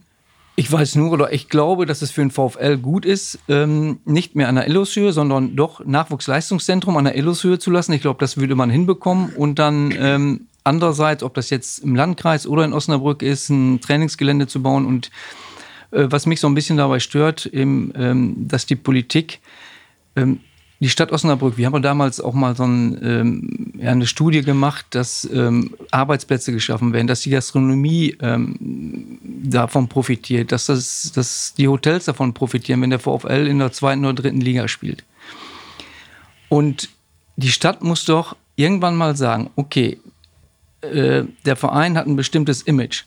Ich 0.55 0.71
weiß 0.71 0.97
nur 0.97 1.13
oder 1.13 1.33
ich 1.33 1.49
glaube, 1.49 1.87
dass 1.87 2.03
es 2.03 2.11
für 2.11 2.21
den 2.21 2.31
VfL 2.31 2.77
gut 2.77 3.07
ist, 3.07 3.39
ähm, 3.49 4.01
nicht 4.05 4.37
mehr 4.37 4.49
an 4.49 4.57
der 4.57 4.67
Illushöhe, 4.67 5.13
sondern 5.13 5.57
doch 5.57 5.85
Nachwuchsleistungszentrum 5.85 6.97
an 6.99 7.05
der 7.05 7.17
Illushöhe 7.17 7.59
zu 7.59 7.71
lassen. 7.71 7.93
Ich 7.93 8.03
glaube, 8.03 8.21
das 8.21 8.37
würde 8.37 8.55
man 8.55 8.69
hinbekommen. 8.69 9.31
Und 9.31 9.59
dann 9.59 9.95
ähm, 9.97 10.47
andererseits, 10.63 11.23
ob 11.23 11.33
das 11.35 11.49
jetzt 11.49 11.79
im 11.79 11.97
Landkreis 11.97 12.47
oder 12.47 12.65
in 12.65 12.75
Osnabrück 12.75 13.23
ist, 13.23 13.49
ein 13.49 13.81
Trainingsgelände 13.81 14.47
zu 14.47 14.63
bauen. 14.63 14.85
Und 14.85 15.11
äh, 15.91 16.07
was 16.11 16.27
mich 16.27 16.41
so 16.41 16.49
ein 16.49 16.55
bisschen 16.55 16.77
dabei 16.77 16.99
stört, 16.99 17.47
eben, 17.47 17.93
ähm, 17.97 18.49
dass 18.49 18.67
die 18.67 18.77
Politik 18.77 19.41
ähm, 20.17 20.41
die 20.83 20.89
Stadt 20.89 21.13
Osnabrück, 21.13 21.57
wir 21.57 21.67
haben 21.67 21.81
damals 21.81 22.21
auch 22.21 22.33
mal 22.35 22.57
so 22.57 22.65
ein, 22.65 22.99
ähm, 23.05 23.73
ja, 23.79 23.93
eine 23.93 24.05
Studie 24.05 24.43
gemacht, 24.43 24.85
dass 24.91 25.29
ähm, 25.33 25.77
Arbeitsplätze 25.93 26.51
geschaffen 26.51 26.93
werden, 26.93 27.07
dass 27.07 27.21
die 27.21 27.31
Gastronomie 27.31 28.17
ähm, 28.21 29.21
davon 29.45 29.87
profitiert, 29.87 30.51
dass, 30.51 30.67
das, 30.67 31.13
dass 31.15 31.55
die 31.55 31.69
Hotels 31.69 32.07
davon 32.07 32.35
profitieren, 32.35 32.83
wenn 32.83 32.91
der 32.91 32.99
VfL 32.99 33.47
in 33.47 33.61
der 33.61 33.71
zweiten 33.71 34.05
oder 34.05 34.15
dritten 34.15 34.41
Liga 34.41 34.67
spielt. 34.67 35.05
Und 36.49 36.89
die 37.37 37.53
Stadt 37.53 37.85
muss 37.85 38.05
doch 38.05 38.35
irgendwann 38.57 38.97
mal 38.97 39.17
sagen, 39.17 39.51
okay, 39.55 40.01
äh, 40.81 41.23
der 41.47 41.55
Verein 41.55 41.97
hat 41.97 42.09
ein 42.09 42.17
bestimmtes 42.17 42.63
Image 42.63 43.05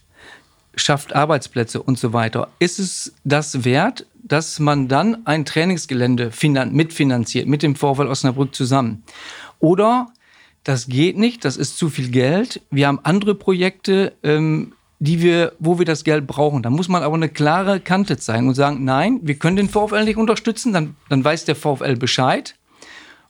schafft 0.78 1.14
Arbeitsplätze 1.14 1.82
und 1.82 2.00
so 2.00 2.14
weiter. 2.14 2.50
Ist 2.60 2.80
es 2.80 3.14
das 3.24 3.64
wert, 3.66 4.06
dass 4.28 4.60
man 4.60 4.88
dann 4.88 5.26
ein 5.26 5.46
Trainingsgelände 5.46 6.32
mitfinanziert 6.72 7.48
mit 7.48 7.64
dem 7.64 7.76
VfL 7.76 8.08
Osnabrück 8.08 8.56
zusammen? 8.56 9.04
Oder 9.60 10.08
das 10.64 10.88
geht 10.88 11.18
nicht, 11.18 11.46
das 11.46 11.58
ist 11.58 11.78
zu 11.78 11.90
viel 11.90 12.10
Geld. 12.10 12.62
Wir 12.72 12.88
haben 12.88 13.00
andere 13.04 13.36
Projekte, 13.36 14.14
ähm, 14.24 14.74
die 15.00 15.22
wir, 15.22 15.54
wo 15.60 15.78
wir 15.78 15.86
das 15.86 16.04
Geld 16.04 16.26
brauchen. 16.26 16.64
Da 16.64 16.72
muss 16.72 16.88
man 16.88 17.04
aber 17.04 17.16
eine 17.16 17.30
klare 17.30 17.80
Kante 17.80 18.18
zeigen 18.18 18.48
und 18.48 18.56
sagen, 18.56 18.84
nein, 18.84 19.20
wir 19.22 19.36
können 19.36 19.58
den 19.58 19.70
VfL 19.70 20.06
nicht 20.06 20.18
unterstützen, 20.18 20.74
dann, 20.74 20.96
dann 21.10 21.24
weiß 21.24 21.46
der 21.46 21.56
VfL 21.56 21.96
Bescheid. 21.96 22.56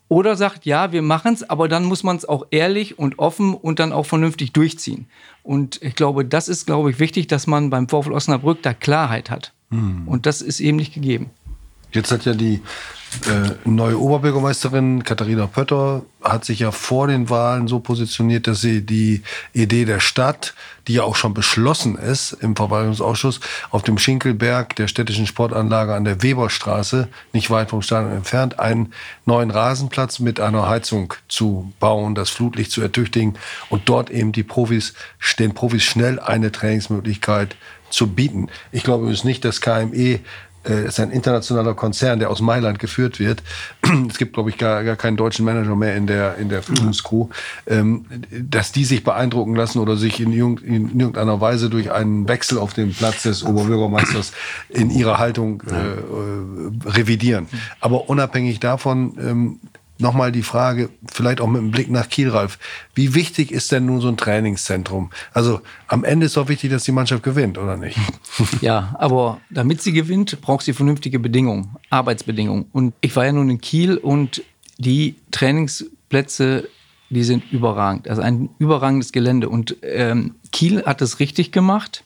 Oder 0.07 0.35
sagt, 0.35 0.65
ja, 0.65 0.91
wir 0.91 1.01
machen 1.01 1.33
es, 1.33 1.49
aber 1.49 1.67
dann 1.67 1.83
muss 1.83 2.03
man 2.03 2.15
es 2.15 2.29
auch 2.29 2.45
ehrlich 2.51 2.99
und 2.99 3.17
offen 3.17 3.55
und 3.55 3.79
dann 3.79 3.91
auch 3.91 4.05
vernünftig 4.05 4.53
durchziehen. 4.53 5.07
Und 5.41 5.81
ich 5.81 5.95
glaube, 5.95 6.23
das 6.23 6.47
ist, 6.47 6.67
glaube 6.67 6.91
ich, 6.91 6.99
wichtig, 6.99 7.27
dass 7.27 7.47
man 7.47 7.71
beim 7.71 7.89
VfL 7.89 8.13
Osnabrück 8.13 8.61
da 8.61 8.73
Klarheit 8.73 9.31
hat. 9.31 9.54
Mhm. 9.69 10.07
Und 10.07 10.25
das 10.25 10.41
ist 10.41 10.59
eben 10.59 10.77
nicht 10.77 10.93
gegeben. 10.93 11.29
Jetzt 11.91 12.11
hat 12.11 12.25
ja 12.25 12.33
die 12.33 12.61
äh, 13.25 13.51
neue 13.63 13.99
Oberbürgermeisterin 13.99 15.03
Katharina 15.03 15.47
Pötter 15.47 16.03
hat 16.21 16.43
sich 16.43 16.59
ja 16.59 16.71
vor 16.71 17.07
den 17.07 17.29
Wahlen 17.29 17.67
so 17.67 17.79
positioniert, 17.79 18.47
dass 18.47 18.61
sie 18.61 18.85
die 18.85 19.21
Idee 19.53 19.85
der 19.85 19.99
Stadt, 19.99 20.53
die 20.87 20.95
ja 20.95 21.03
auch 21.03 21.15
schon 21.15 21.33
beschlossen 21.33 21.95
ist 21.95 22.33
im 22.33 22.55
Verwaltungsausschuss, 22.55 23.39
auf 23.71 23.83
dem 23.83 23.97
Schinkelberg 23.97 24.75
der 24.75 24.87
städtischen 24.87 25.27
Sportanlage 25.27 25.93
an 25.93 26.03
der 26.03 26.21
Weberstraße, 26.21 27.07
nicht 27.31 27.49
weit 27.49 27.69
vom 27.69 27.81
Stadion 27.81 28.11
entfernt, 28.11 28.59
einen 28.59 28.93
neuen 29.25 29.51
Rasenplatz 29.51 30.19
mit 30.19 30.39
einer 30.39 30.67
Heizung 30.67 31.13
zu 31.27 31.71
bauen, 31.79 32.15
das 32.15 32.29
Flutlicht 32.29 32.71
zu 32.71 32.81
ertüchtigen 32.81 33.37
und 33.69 33.87
dort 33.87 34.09
eben 34.09 34.31
die 34.31 34.43
Profis, 34.43 34.93
den 35.39 35.53
Profis 35.53 35.83
schnell 35.83 36.19
eine 36.19 36.51
Trainingsmöglichkeit 36.51 37.55
zu 37.89 38.07
bieten. 38.07 38.49
Ich 38.71 38.83
glaube 38.83 39.03
übrigens 39.03 39.23
nicht, 39.23 39.45
dass 39.45 39.61
KME 39.61 40.19
äh, 40.67 40.87
ist 40.87 40.99
ein 40.99 41.11
internationaler 41.11 41.73
Konzern, 41.73 42.19
der 42.19 42.29
aus 42.29 42.41
Mailand 42.41 42.79
geführt 42.79 43.19
wird. 43.19 43.43
Es 44.09 44.17
gibt, 44.17 44.33
glaube 44.33 44.49
ich, 44.49 44.57
gar, 44.57 44.83
gar 44.83 44.95
keinen 44.95 45.17
deutschen 45.17 45.45
Manager 45.45 45.75
mehr 45.75 45.95
in 45.95 46.07
der, 46.07 46.37
in 46.37 46.49
der 46.49 46.63
Führungskrew. 46.63 47.29
Ähm, 47.67 48.05
dass 48.31 48.71
die 48.71 48.85
sich 48.85 49.03
beeindrucken 49.03 49.55
lassen 49.55 49.79
oder 49.79 49.95
sich 49.95 50.19
in, 50.19 50.33
in, 50.33 50.99
irgendeiner 50.99 51.39
Weise 51.41 51.69
durch 51.69 51.91
einen 51.91 52.27
Wechsel 52.27 52.57
auf 52.57 52.73
dem 52.73 52.93
Platz 52.93 53.23
des 53.23 53.43
Oberbürgermeisters 53.43 54.33
in 54.69 54.89
ihrer 54.89 55.17
Haltung 55.17 55.63
äh, 55.67 55.73
äh, 55.73 56.89
revidieren. 56.89 57.47
Aber 57.79 58.09
unabhängig 58.09 58.59
davon, 58.59 59.17
ähm, 59.19 59.59
nochmal 59.97 60.31
die 60.31 60.43
Frage, 60.43 60.89
vielleicht 61.11 61.41
auch 61.41 61.47
mit 61.47 61.61
einem 61.61 61.71
Blick 61.71 61.89
nach 61.89 62.09
Kiel, 62.09 62.29
Ralf. 62.29 62.59
Wie 62.93 63.13
wichtig 63.13 63.51
ist 63.51 63.71
denn 63.71 63.85
nun 63.85 64.01
so 64.01 64.07
ein 64.07 64.17
Trainingszentrum? 64.17 65.09
Also 65.33 65.61
am 65.87 66.03
Ende 66.03 66.25
ist 66.25 66.37
doch 66.37 66.47
wichtig, 66.47 66.71
dass 66.71 66.83
die 66.83 66.91
Mannschaft 66.91 67.23
gewinnt, 67.23 67.57
oder 67.57 67.77
nicht? 67.77 67.97
Ja, 68.61 68.95
aber 68.99 69.39
damit 69.49 69.81
sie 69.81 69.91
gewinnt, 69.91 70.39
braucht 70.41 70.65
sie 70.65 70.73
vernünftige 70.73 71.19
Bedingungen, 71.19 71.75
Arbeitsbedingungen. 71.89 72.65
Und 72.71 72.93
ich 73.01 73.15
war 73.15 73.25
ja 73.25 73.31
nun 73.31 73.49
in 73.49 73.61
Kiel 73.61 73.97
und 73.97 74.43
die 74.77 75.15
Trainingsplätze, 75.31 76.67
die 77.09 77.23
sind 77.23 77.51
überragend. 77.51 78.09
Also 78.09 78.21
ein 78.21 78.49
überragendes 78.59 79.11
Gelände. 79.11 79.49
Und 79.49 79.77
ähm, 79.83 80.35
Kiel 80.51 80.83
hat 80.85 81.01
es 81.01 81.19
richtig 81.19 81.51
gemacht. 81.51 82.04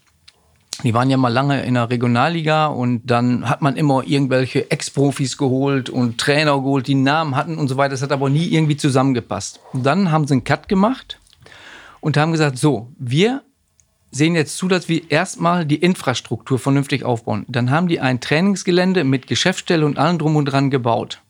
Die 0.83 0.93
waren 0.93 1.09
ja 1.09 1.17
mal 1.17 1.27
lange 1.27 1.61
in 1.63 1.73
der 1.73 1.89
Regionalliga 1.89 2.67
und 2.67 3.05
dann 3.05 3.49
hat 3.49 3.61
man 3.61 3.75
immer 3.75 4.03
irgendwelche 4.05 4.71
Ex-Profis 4.71 5.37
geholt 5.37 5.89
und 5.89 6.17
Trainer 6.17 6.55
geholt, 6.55 6.87
die 6.87 6.95
Namen 6.95 7.35
hatten 7.35 7.57
und 7.57 7.67
so 7.67 7.75
weiter. 7.75 7.91
Das 7.91 8.01
hat 8.01 8.13
aber 8.13 8.29
nie 8.29 8.47
irgendwie 8.47 8.77
zusammengepasst. 8.77 9.59
Und 9.73 9.85
dann 9.85 10.09
haben 10.11 10.25
sie 10.25 10.35
einen 10.35 10.45
Cut 10.45 10.69
gemacht 10.69 11.19
und 11.99 12.15
haben 12.15 12.31
gesagt, 12.31 12.57
so, 12.57 12.93
wir 12.97 13.43
sehen 14.11 14.35
jetzt 14.35 14.57
zu, 14.57 14.69
dass 14.69 14.87
wir 14.87 15.11
erstmal 15.11 15.65
die 15.65 15.75
Infrastruktur 15.75 16.57
vernünftig 16.57 17.03
aufbauen. 17.03 17.45
Dann 17.49 17.71
haben 17.71 17.89
die 17.89 17.99
ein 17.99 18.21
Trainingsgelände 18.21 19.03
mit 19.03 19.27
Geschäftsstelle 19.27 19.85
und 19.85 19.97
allem 19.97 20.17
drum 20.17 20.37
und 20.37 20.45
dran 20.45 20.69
gebaut. 20.69 21.21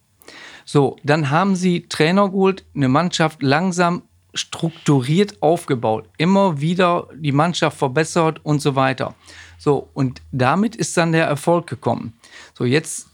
So, 0.63 0.97
dann 1.03 1.31
haben 1.31 1.55
sie 1.55 1.87
Trainer 1.89 2.29
geholt, 2.29 2.65
eine 2.75 2.87
Mannschaft 2.87 3.41
langsam 3.41 4.03
strukturiert 4.33 5.41
aufgebaut, 5.41 6.05
immer 6.17 6.59
wieder 6.61 7.07
die 7.15 7.31
Mannschaft 7.31 7.77
verbessert 7.77 8.39
und 8.43 8.61
so 8.61 8.75
weiter. 8.75 9.15
So, 9.57 9.89
und 9.93 10.21
damit 10.31 10.75
ist 10.75 10.95
dann 10.97 11.11
der 11.11 11.25
Erfolg 11.25 11.67
gekommen. 11.67 12.13
So, 12.57 12.65
jetzt. 12.65 13.07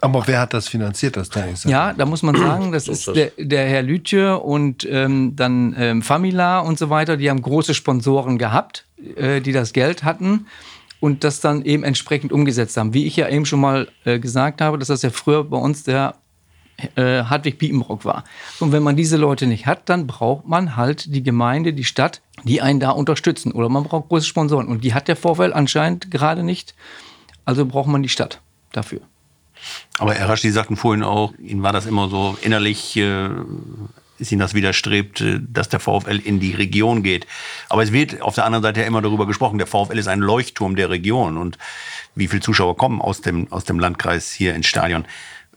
Aber 0.00 0.26
wer 0.26 0.40
hat 0.40 0.52
das 0.52 0.68
finanziert, 0.68 1.16
das 1.16 1.28
Trainingscenter? 1.30 1.70
Ja, 1.70 1.92
da 1.92 2.04
muss 2.04 2.22
man 2.22 2.36
sagen, 2.36 2.72
das 2.72 2.88
ist 2.88 3.06
der, 3.14 3.32
der 3.38 3.66
Herr 3.66 3.82
Lütje 3.82 4.38
und 4.38 4.86
ähm, 4.90 5.36
dann 5.36 5.74
ähm, 5.78 6.02
Famila 6.02 6.58
und 6.60 6.78
so 6.78 6.90
weiter. 6.90 7.16
Die 7.16 7.30
haben 7.30 7.40
große 7.40 7.74
Sponsoren 7.74 8.36
gehabt, 8.36 8.86
äh, 9.16 9.40
die 9.40 9.52
das 9.52 9.72
Geld 9.72 10.02
hatten 10.02 10.46
und 11.00 11.22
das 11.22 11.40
dann 11.40 11.64
eben 11.64 11.84
entsprechend 11.84 12.32
umgesetzt 12.32 12.76
haben. 12.76 12.92
Wie 12.92 13.06
ich 13.06 13.16
ja 13.16 13.28
eben 13.28 13.46
schon 13.46 13.60
mal 13.60 13.88
äh, 14.04 14.18
gesagt 14.18 14.60
habe, 14.60 14.78
dass 14.78 14.88
das 14.88 15.02
ja 15.02 15.10
früher 15.10 15.44
bei 15.44 15.58
uns 15.58 15.84
der 15.84 16.16
äh, 16.96 17.24
Hartwig 17.24 17.58
Piepenbrock 17.58 18.04
war. 18.04 18.24
Und 18.60 18.72
wenn 18.72 18.82
man 18.82 18.96
diese 18.96 19.16
Leute 19.16 19.46
nicht 19.46 19.66
hat, 19.66 19.88
dann 19.88 20.06
braucht 20.06 20.46
man 20.46 20.76
halt 20.76 21.14
die 21.14 21.22
Gemeinde, 21.22 21.72
die 21.72 21.84
Stadt, 21.84 22.20
die 22.44 22.60
einen 22.60 22.80
da 22.80 22.90
unterstützen. 22.90 23.52
Oder 23.52 23.68
man 23.68 23.84
braucht 23.84 24.08
große 24.08 24.26
Sponsoren. 24.26 24.68
Und 24.68 24.84
die 24.84 24.94
hat 24.94 25.08
der 25.08 25.16
Vorfall 25.16 25.52
anscheinend 25.52 26.10
gerade 26.10 26.42
nicht. 26.42 26.74
Also 27.44 27.66
braucht 27.66 27.88
man 27.88 28.02
die 28.02 28.08
Stadt 28.08 28.40
dafür. 28.72 29.00
Aber 29.98 30.14
Herr 30.14 30.28
Rasch, 30.28 30.42
Sie 30.42 30.50
sagten 30.50 30.76
vorhin 30.76 31.02
auch, 31.02 31.32
Ihnen 31.38 31.62
war 31.62 31.72
das 31.72 31.86
immer 31.86 32.08
so 32.08 32.36
innerlich, 32.42 32.96
äh, 32.96 33.28
ist 34.18 34.32
Ihnen 34.32 34.40
das 34.40 34.54
widerstrebt, 34.54 35.20
äh, 35.20 35.40
dass 35.40 35.68
der 35.68 35.80
VfL 35.80 36.20
in 36.22 36.40
die 36.40 36.52
Region 36.52 37.02
geht. 37.02 37.26
Aber 37.68 37.82
es 37.82 37.92
wird 37.92 38.20
auf 38.20 38.34
der 38.34 38.44
anderen 38.44 38.62
Seite 38.62 38.80
ja 38.80 38.86
immer 38.86 39.02
darüber 39.02 39.26
gesprochen, 39.26 39.58
der 39.58 39.66
VfL 39.66 39.98
ist 39.98 40.08
ein 40.08 40.20
Leuchtturm 40.20 40.76
der 40.76 40.90
Region. 40.90 41.36
Und 41.36 41.58
wie 42.14 42.28
viele 42.28 42.42
Zuschauer 42.42 42.76
kommen 42.76 43.00
aus 43.00 43.20
dem, 43.20 43.50
aus 43.52 43.64
dem 43.64 43.78
Landkreis 43.78 44.32
hier 44.32 44.54
ins 44.54 44.66
Stadion? 44.66 45.06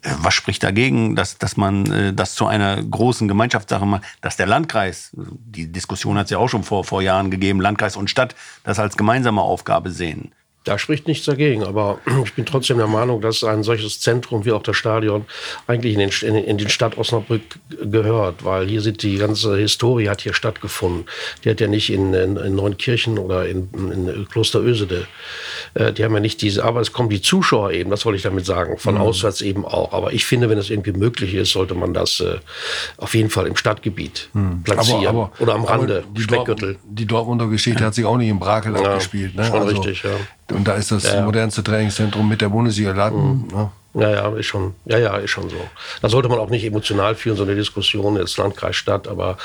Äh, 0.01 0.09
was 0.19 0.33
spricht 0.33 0.63
dagegen, 0.63 1.15
dass, 1.15 1.37
dass 1.37 1.57
man 1.57 1.91
äh, 1.91 2.13
das 2.13 2.35
zu 2.35 2.45
einer 2.47 2.81
großen 2.81 3.27
Gemeinschaftssache 3.27 3.85
macht, 3.85 4.03
dass 4.21 4.37
der 4.37 4.45
Landkreis, 4.45 5.11
die 5.13 5.71
Diskussion 5.71 6.17
hat 6.17 6.25
es 6.25 6.31
ja 6.31 6.37
auch 6.37 6.49
schon 6.49 6.63
vor, 6.63 6.83
vor 6.83 7.01
Jahren 7.01 7.31
gegeben, 7.31 7.61
Landkreis 7.61 7.95
und 7.95 8.09
Stadt 8.09 8.35
das 8.63 8.79
als 8.79 8.97
gemeinsame 8.97 9.41
Aufgabe 9.41 9.91
sehen. 9.91 10.31
Da 10.67 10.77
spricht 10.77 11.07
nichts 11.07 11.25
dagegen, 11.25 11.63
aber 11.63 11.99
ich 12.25 12.33
bin 12.33 12.45
trotzdem 12.45 12.77
der 12.77 12.87
Meinung, 12.87 13.21
dass 13.21 13.43
ein 13.43 13.63
solches 13.63 14.01
Zentrum 14.01 14.43
wie 14.43 14.51
auch 14.51 14.63
das 14.63 14.75
Stadion 14.75 15.25
eigentlich 15.65 15.93
in 15.93 15.99
den, 15.99 16.43
in, 16.43 16.57
den 16.57 16.69
Stadt 16.69 16.97
Osnabrück 16.97 17.41
gehört, 17.69 18.43
weil 18.43 18.67
hier 18.67 18.81
sind 18.81 19.01
die 19.01 19.17
ganze 19.17 19.55
Historie 19.55 20.09
hat 20.09 20.21
hier 20.21 20.33
stattgefunden. 20.33 21.05
Die 21.43 21.49
hat 21.49 21.61
ja 21.61 21.67
nicht 21.67 21.89
in, 21.89 22.13
in, 22.13 22.35
in 22.35 22.55
Neunkirchen 22.55 23.17
oder 23.17 23.47
in, 23.47 23.69
in 23.73 24.27
Kloster 24.29 24.59
Ösede. 24.59 25.07
Äh, 25.73 25.93
die 25.93 26.03
haben 26.03 26.13
ja 26.13 26.19
nicht 26.19 26.41
diese, 26.41 26.65
aber 26.65 26.81
es 26.81 26.91
kommen 26.91 27.09
die 27.09 27.21
Zuschauer 27.21 27.71
eben, 27.71 27.89
das 27.89 28.05
wollte 28.05 28.17
ich 28.17 28.23
damit 28.23 28.45
sagen, 28.45 28.77
von 28.77 28.95
mhm. 28.95 29.01
auswärts 29.01 29.41
eben 29.41 29.65
auch. 29.65 29.93
Aber 29.93 30.11
ich 30.11 30.25
finde, 30.25 30.49
wenn 30.49 30.57
es 30.57 30.69
irgendwie 30.69 30.91
möglich 30.91 31.33
ist, 31.33 31.51
sollte 31.51 31.75
man 31.75 31.93
das 31.93 32.19
äh, 32.19 32.39
auf 32.97 33.15
jeden 33.15 33.29
Fall 33.29 33.47
im 33.47 33.55
Stadtgebiet 33.55 34.29
mhm. 34.33 34.63
platzieren 34.63 35.07
aber, 35.07 35.31
aber, 35.37 35.41
oder 35.41 35.55
am 35.55 35.63
Rande, 35.63 36.03
die 36.15 36.21
Speckgürtel. 36.21 36.73
Dortmund, 36.73 36.99
die 36.99 37.05
Dortmunder 37.05 37.47
Geschichte 37.47 37.85
hat 37.85 37.95
sich 37.95 38.03
auch 38.03 38.17
nicht 38.17 38.29
im 38.29 38.39
Brakel 38.39 38.73
ja, 38.73 38.81
abgespielt. 38.81 39.35
Ne? 39.35 39.45
Schon 39.45 39.61
also, 39.61 39.81
richtig, 39.81 40.03
ja. 40.03 40.09
Und 40.51 40.67
da 40.67 40.75
ist 40.75 40.91
das 40.91 41.03
ja, 41.03 41.23
modernste 41.23 41.63
Trainingszentrum 41.63 42.27
mit 42.27 42.41
der 42.41 42.49
Bundesliga 42.49 42.91
Latten. 42.91 43.47
Mhm. 43.47 43.47
Ne? 43.47 43.69
Ja, 43.93 44.11
ja, 44.11 44.37
ist 44.37 44.45
schon, 44.45 44.75
ja, 44.85 44.99
ja, 44.99 45.17
ist 45.17 45.31
schon 45.31 45.49
so. 45.49 45.55
Da 46.01 46.09
sollte 46.09 46.29
man 46.29 46.37
auch 46.37 46.51
nicht 46.51 46.63
emotional 46.63 47.15
führen, 47.15 47.35
so 47.35 47.43
eine 47.43 47.55
Diskussion 47.55 48.15
jetzt 48.17 48.37
Landkreis, 48.37 48.75
Stadt, 48.75 49.07
aber. 49.07 49.37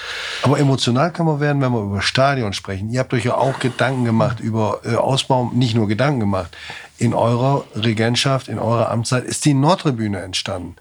Aber 0.42 0.58
emotional 0.58 1.10
kann 1.10 1.24
man 1.24 1.40
werden, 1.40 1.62
wenn 1.62 1.72
wir 1.72 1.80
über 1.80 2.02
Stadion 2.02 2.52
sprechen. 2.52 2.90
Ihr 2.90 3.00
habt 3.00 3.14
euch 3.14 3.24
ja 3.24 3.34
auch 3.34 3.60
Gedanken 3.60 4.04
gemacht 4.04 4.40
über 4.40 4.80
äh, 4.84 4.96
Ausbau, 4.96 5.50
nicht 5.54 5.74
nur 5.74 5.88
Gedanken 5.88 6.20
gemacht. 6.20 6.54
In 6.98 7.14
eurer 7.14 7.64
Regentschaft, 7.74 8.48
in 8.48 8.58
eurer 8.58 8.90
Amtszeit 8.90 9.24
ist 9.24 9.46
die 9.46 9.54
Nordtribüne 9.54 10.20
entstanden, 10.20 10.76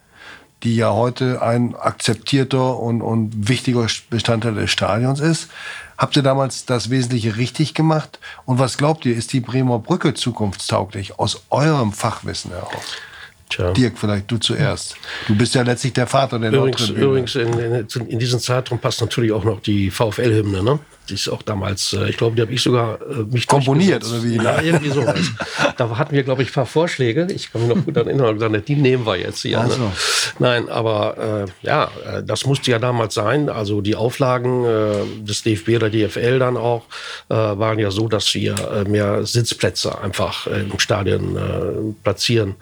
die 0.64 0.76
ja 0.76 0.92
heute 0.92 1.42
ein 1.42 1.74
akzeptierter 1.74 2.78
und, 2.78 3.02
und 3.02 3.48
wichtiger 3.48 3.88
Bestandteil 4.10 4.56
des 4.56 4.70
Stadions 4.70 5.22
ist. 5.22 5.48
Habt 6.02 6.16
ihr 6.16 6.24
damals 6.24 6.66
das 6.66 6.90
Wesentliche 6.90 7.38
richtig 7.38 7.76
gemacht? 7.76 8.18
Und 8.46 8.58
was 8.58 8.80
glaubt 8.80 9.06
ihr, 9.06 9.16
ist 9.16 9.34
die 9.34 9.40
Bremer 9.40 9.78
Brücke 9.78 10.16
zukunftstauglich 10.16 11.20
aus 11.20 11.44
eurem 11.52 11.94
Fachwissen 11.94 12.50
heraus? 12.50 12.98
Tja. 13.50 13.72
Dirk, 13.72 14.00
vielleicht 14.00 14.32
du 14.32 14.40
zuerst. 14.40 14.96
Du 15.28 15.36
bist 15.36 15.54
ja 15.54 15.62
letztlich 15.62 15.94
der 15.94 16.08
Vater 16.08 16.40
der 16.40 16.54
Übrigens, 16.54 16.90
übrigens 16.90 17.36
in, 17.36 17.54
in, 17.54 18.08
in 18.08 18.18
diesen 18.18 18.40
Zeitraum 18.40 18.80
passt 18.80 19.00
natürlich 19.00 19.32
auch 19.32 19.44
noch 19.44 19.62
die 19.62 19.92
VfL-Hymne, 19.92 20.64
ne? 20.64 20.80
Die 21.12 21.16
ist 21.16 21.28
auch 21.28 21.42
damals, 21.42 21.92
äh, 21.92 22.10
ich 22.10 22.16
glaube, 22.16 22.38
die 22.38 22.42
habe 22.42 22.54
ich 22.54 22.62
sogar 22.62 23.00
äh, 23.02 23.24
mich 23.30 23.46
komponiert 23.46 24.06
oder 24.06 24.24
wie? 24.24 24.38
Ja, 24.38 24.62
irgendwie 24.62 24.90
sowas. 24.90 25.20
da 25.78 25.98
hatten 25.98 26.16
wir, 26.16 26.24
glaube 26.24 26.42
ich, 26.42 26.50
ein 26.50 26.54
paar 26.54 26.66
Vorschläge. 26.66 27.28
Ich 27.36 27.52
kann 27.52 27.68
mich 27.68 27.76
noch 27.76 27.84
gut 27.84 27.98
erinnern 27.98 28.28
und 28.28 28.34
gesagt, 28.36 28.68
die 28.70 28.76
nehmen 28.76 29.06
wir 29.06 29.18
jetzt 29.18 29.42
hier. 29.42 29.60
Also. 29.60 29.78
Ne? 29.78 29.92
Nein, 30.40 30.70
aber 30.70 31.46
äh, 31.46 31.68
ja, 31.68 31.92
äh, 32.06 32.24
das 32.24 32.46
musste 32.46 32.72
ja 32.72 32.80
damals 32.80 33.14
sein. 33.14 33.50
Also 33.50 33.82
die 33.82 33.96
Auflagen 33.96 34.64
äh, 34.64 35.26
des 35.26 35.44
DFB 35.44 35.76
oder 35.76 35.90
DFL 35.90 36.40
dann 36.40 36.56
auch 36.56 36.86
äh, 37.28 37.36
waren 37.36 37.78
ja 37.78 37.92
so, 37.92 38.08
dass 38.08 38.34
wir 38.34 38.86
mehr 38.88 39.26
Sitzplätze 39.26 40.00
einfach 40.02 40.48
im 40.48 40.80
Stadion 40.80 41.96
platzieren 42.04 42.56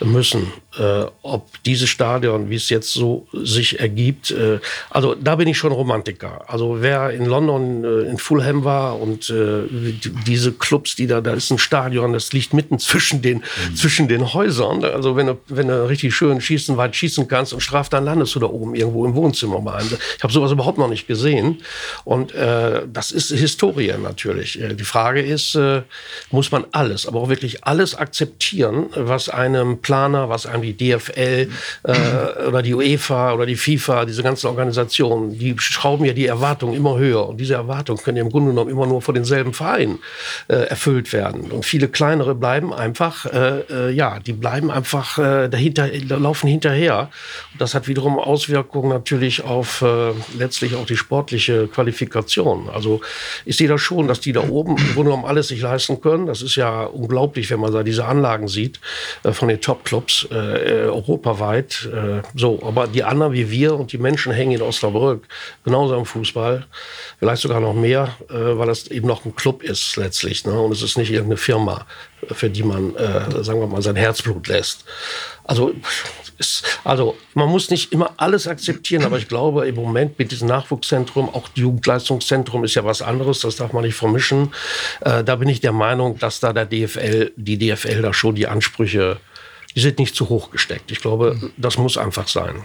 müssen. 0.00 0.52
Äh, 0.78 1.06
ob 1.22 1.62
dieses 1.64 1.88
Stadion, 1.88 2.50
wie 2.50 2.56
es 2.56 2.68
jetzt 2.68 2.92
so 2.92 3.26
sich 3.32 3.80
ergibt, 3.80 4.30
äh, 4.30 4.58
also 4.90 5.14
da 5.14 5.36
bin 5.36 5.48
ich 5.48 5.56
schon 5.56 5.72
Romantiker. 5.72 6.44
Also 6.48 6.78
wer 6.80 7.10
in 7.10 7.24
London 7.24 7.84
äh, 7.84 8.10
in 8.10 8.18
Fulham 8.18 8.64
war 8.64 9.00
und 9.00 9.30
äh, 9.30 9.62
die, 9.70 10.12
diese 10.26 10.52
Clubs, 10.52 10.94
die 10.96 11.06
da, 11.06 11.20
da 11.20 11.32
ist 11.32 11.50
ein 11.50 11.58
Stadion, 11.58 12.12
das 12.12 12.32
liegt 12.32 12.52
mitten 12.52 12.78
zwischen 12.78 13.22
den, 13.22 13.38
mhm. 13.38 13.76
zwischen 13.76 14.08
den 14.08 14.34
Häusern. 14.34 14.84
Also 14.84 15.16
wenn 15.16 15.28
du, 15.28 15.38
wenn 15.48 15.68
du 15.68 15.88
richtig 15.88 16.14
schön 16.14 16.40
schießen, 16.40 16.76
weit 16.76 16.94
schießen 16.94 17.28
kannst 17.28 17.52
und 17.52 17.60
straf, 17.60 17.88
dann 17.88 18.04
landest 18.04 18.34
du 18.34 18.40
da 18.40 18.46
oben 18.46 18.74
irgendwo 18.74 19.06
im 19.06 19.14
Wohnzimmer 19.14 19.60
mal. 19.60 19.82
Ich 20.16 20.22
habe 20.22 20.32
sowas 20.32 20.52
überhaupt 20.52 20.78
noch 20.78 20.88
nicht 20.88 21.06
gesehen. 21.06 21.62
Und 22.04 22.34
äh, 22.34 22.82
das 22.92 23.10
ist 23.10 23.30
Historie 23.30 23.94
natürlich. 24.00 24.60
Äh, 24.60 24.74
die 24.74 24.84
Frage 24.84 25.22
ist, 25.22 25.58
muss 26.30 26.50
man 26.50 26.64
alles, 26.72 27.06
aber 27.06 27.20
auch 27.20 27.28
wirklich 27.28 27.64
alles 27.64 27.94
akzeptieren, 27.94 28.86
was 28.94 29.28
einem 29.28 29.78
Planer, 29.78 30.28
was 30.28 30.46
einem 30.46 30.65
die 30.74 30.92
DFL 30.92 31.48
äh, 31.84 31.92
oder 32.48 32.62
die 32.62 32.74
UEFA 32.74 33.32
oder 33.34 33.46
die 33.46 33.56
FIFA, 33.56 34.04
diese 34.04 34.22
ganzen 34.22 34.46
Organisationen, 34.46 35.38
die 35.38 35.54
schrauben 35.58 36.04
ja 36.04 36.12
die 36.12 36.26
Erwartungen 36.26 36.74
immer 36.74 36.98
höher. 36.98 37.28
Und 37.28 37.38
diese 37.38 37.54
Erwartungen 37.54 38.02
können 38.02 38.16
ja 38.16 38.22
im 38.22 38.30
Grunde 38.30 38.50
genommen 38.50 38.70
immer 38.70 38.86
nur 38.86 39.02
vor 39.02 39.14
denselben 39.14 39.52
Vereinen 39.52 39.98
äh, 40.48 40.54
erfüllt 40.54 41.12
werden. 41.12 41.50
Und 41.50 41.64
viele 41.64 41.88
kleinere 41.88 42.34
bleiben 42.34 42.72
einfach, 42.72 43.26
äh, 43.26 43.60
äh 43.70 43.90
ja, 43.90 44.18
die 44.18 44.32
bleiben 44.32 44.70
einfach 44.70 45.18
äh, 45.18 45.48
dahinter, 45.48 45.88
laufen 45.88 46.48
hinterher. 46.48 47.10
Und 47.52 47.60
das 47.60 47.74
hat 47.74 47.88
wiederum 47.88 48.18
Auswirkungen 48.18 48.90
natürlich 48.90 49.44
auf 49.44 49.82
äh, 49.82 50.12
letztlich 50.38 50.74
auch 50.74 50.86
die 50.86 50.96
sportliche 50.96 51.68
Qualifikation. 51.68 52.68
Also 52.68 53.00
ich 53.44 53.56
sehe 53.56 53.68
das 53.68 53.80
schon, 53.80 54.08
dass 54.08 54.20
die 54.20 54.32
da 54.32 54.48
oben 54.48 54.76
im 54.76 54.94
Grunde 54.94 55.10
genommen 55.10 55.24
alles 55.24 55.48
sich 55.48 55.60
leisten 55.60 56.00
können. 56.00 56.26
Das 56.26 56.42
ist 56.42 56.56
ja 56.56 56.84
unglaublich, 56.84 57.50
wenn 57.50 57.60
man 57.60 57.72
da 57.72 57.82
diese 57.82 58.04
Anlagen 58.04 58.48
sieht 58.48 58.80
von 59.22 59.48
den 59.48 59.60
Top-Clubs 59.60 60.28
äh, 60.56 60.86
europaweit. 60.86 61.88
Äh, 61.92 62.22
so, 62.34 62.60
aber 62.62 62.86
die 62.86 63.04
anderen 63.04 63.32
wie 63.32 63.50
wir 63.50 63.74
und 63.74 63.92
die 63.92 63.98
Menschen 63.98 64.32
hängen 64.32 64.52
in 64.52 64.62
Osnabrück 64.62 65.26
genauso 65.64 65.94
am 65.94 66.06
Fußball, 66.06 66.66
vielleicht 67.18 67.42
sogar 67.42 67.60
noch 67.60 67.74
mehr, 67.74 68.16
äh, 68.28 68.34
weil 68.34 68.66
das 68.66 68.88
eben 68.88 69.06
noch 69.06 69.24
ein 69.24 69.34
Club 69.34 69.62
ist 69.62 69.96
letztlich. 69.96 70.44
Ne? 70.44 70.58
Und 70.58 70.72
es 70.72 70.82
ist 70.82 70.96
nicht 70.96 71.10
irgendeine 71.10 71.36
Firma, 71.36 71.86
für 72.32 72.50
die 72.50 72.62
man, 72.62 72.94
äh, 72.96 73.44
sagen 73.44 73.60
wir 73.60 73.66
mal, 73.66 73.82
sein 73.82 73.96
Herzblut 73.96 74.48
lässt. 74.48 74.84
Also 75.44 75.72
ist, 76.38 76.80
also 76.84 77.16
man 77.34 77.48
muss 77.48 77.70
nicht 77.70 77.92
immer 77.92 78.12
alles 78.16 78.46
akzeptieren, 78.46 79.04
aber 79.04 79.18
ich 79.18 79.28
glaube 79.28 79.66
im 79.66 79.74
Moment 79.74 80.18
mit 80.18 80.30
diesem 80.30 80.48
Nachwuchszentrum, 80.48 81.28
auch 81.28 81.48
Jugendleistungszentrum 81.54 82.64
ist 82.64 82.74
ja 82.74 82.84
was 82.84 83.02
anderes, 83.02 83.40
das 83.40 83.56
darf 83.56 83.72
man 83.72 83.84
nicht 83.84 83.94
vermischen. 83.94 84.52
Äh, 85.00 85.24
da 85.24 85.36
bin 85.36 85.48
ich 85.48 85.60
der 85.60 85.72
Meinung, 85.72 86.18
dass 86.18 86.40
da 86.40 86.52
der 86.52 86.66
DFL, 86.66 87.32
die 87.36 87.58
DFL 87.58 88.02
da 88.02 88.12
schon 88.12 88.34
die 88.34 88.46
Ansprüche, 88.46 89.18
die 89.76 89.80
sind 89.80 89.98
nicht 89.98 90.16
zu 90.16 90.30
hoch 90.30 90.50
gesteckt. 90.50 90.90
Ich 90.90 91.00
glaube, 91.00 91.38
das 91.58 91.76
muss 91.76 91.98
einfach 91.98 92.26
sein. 92.26 92.56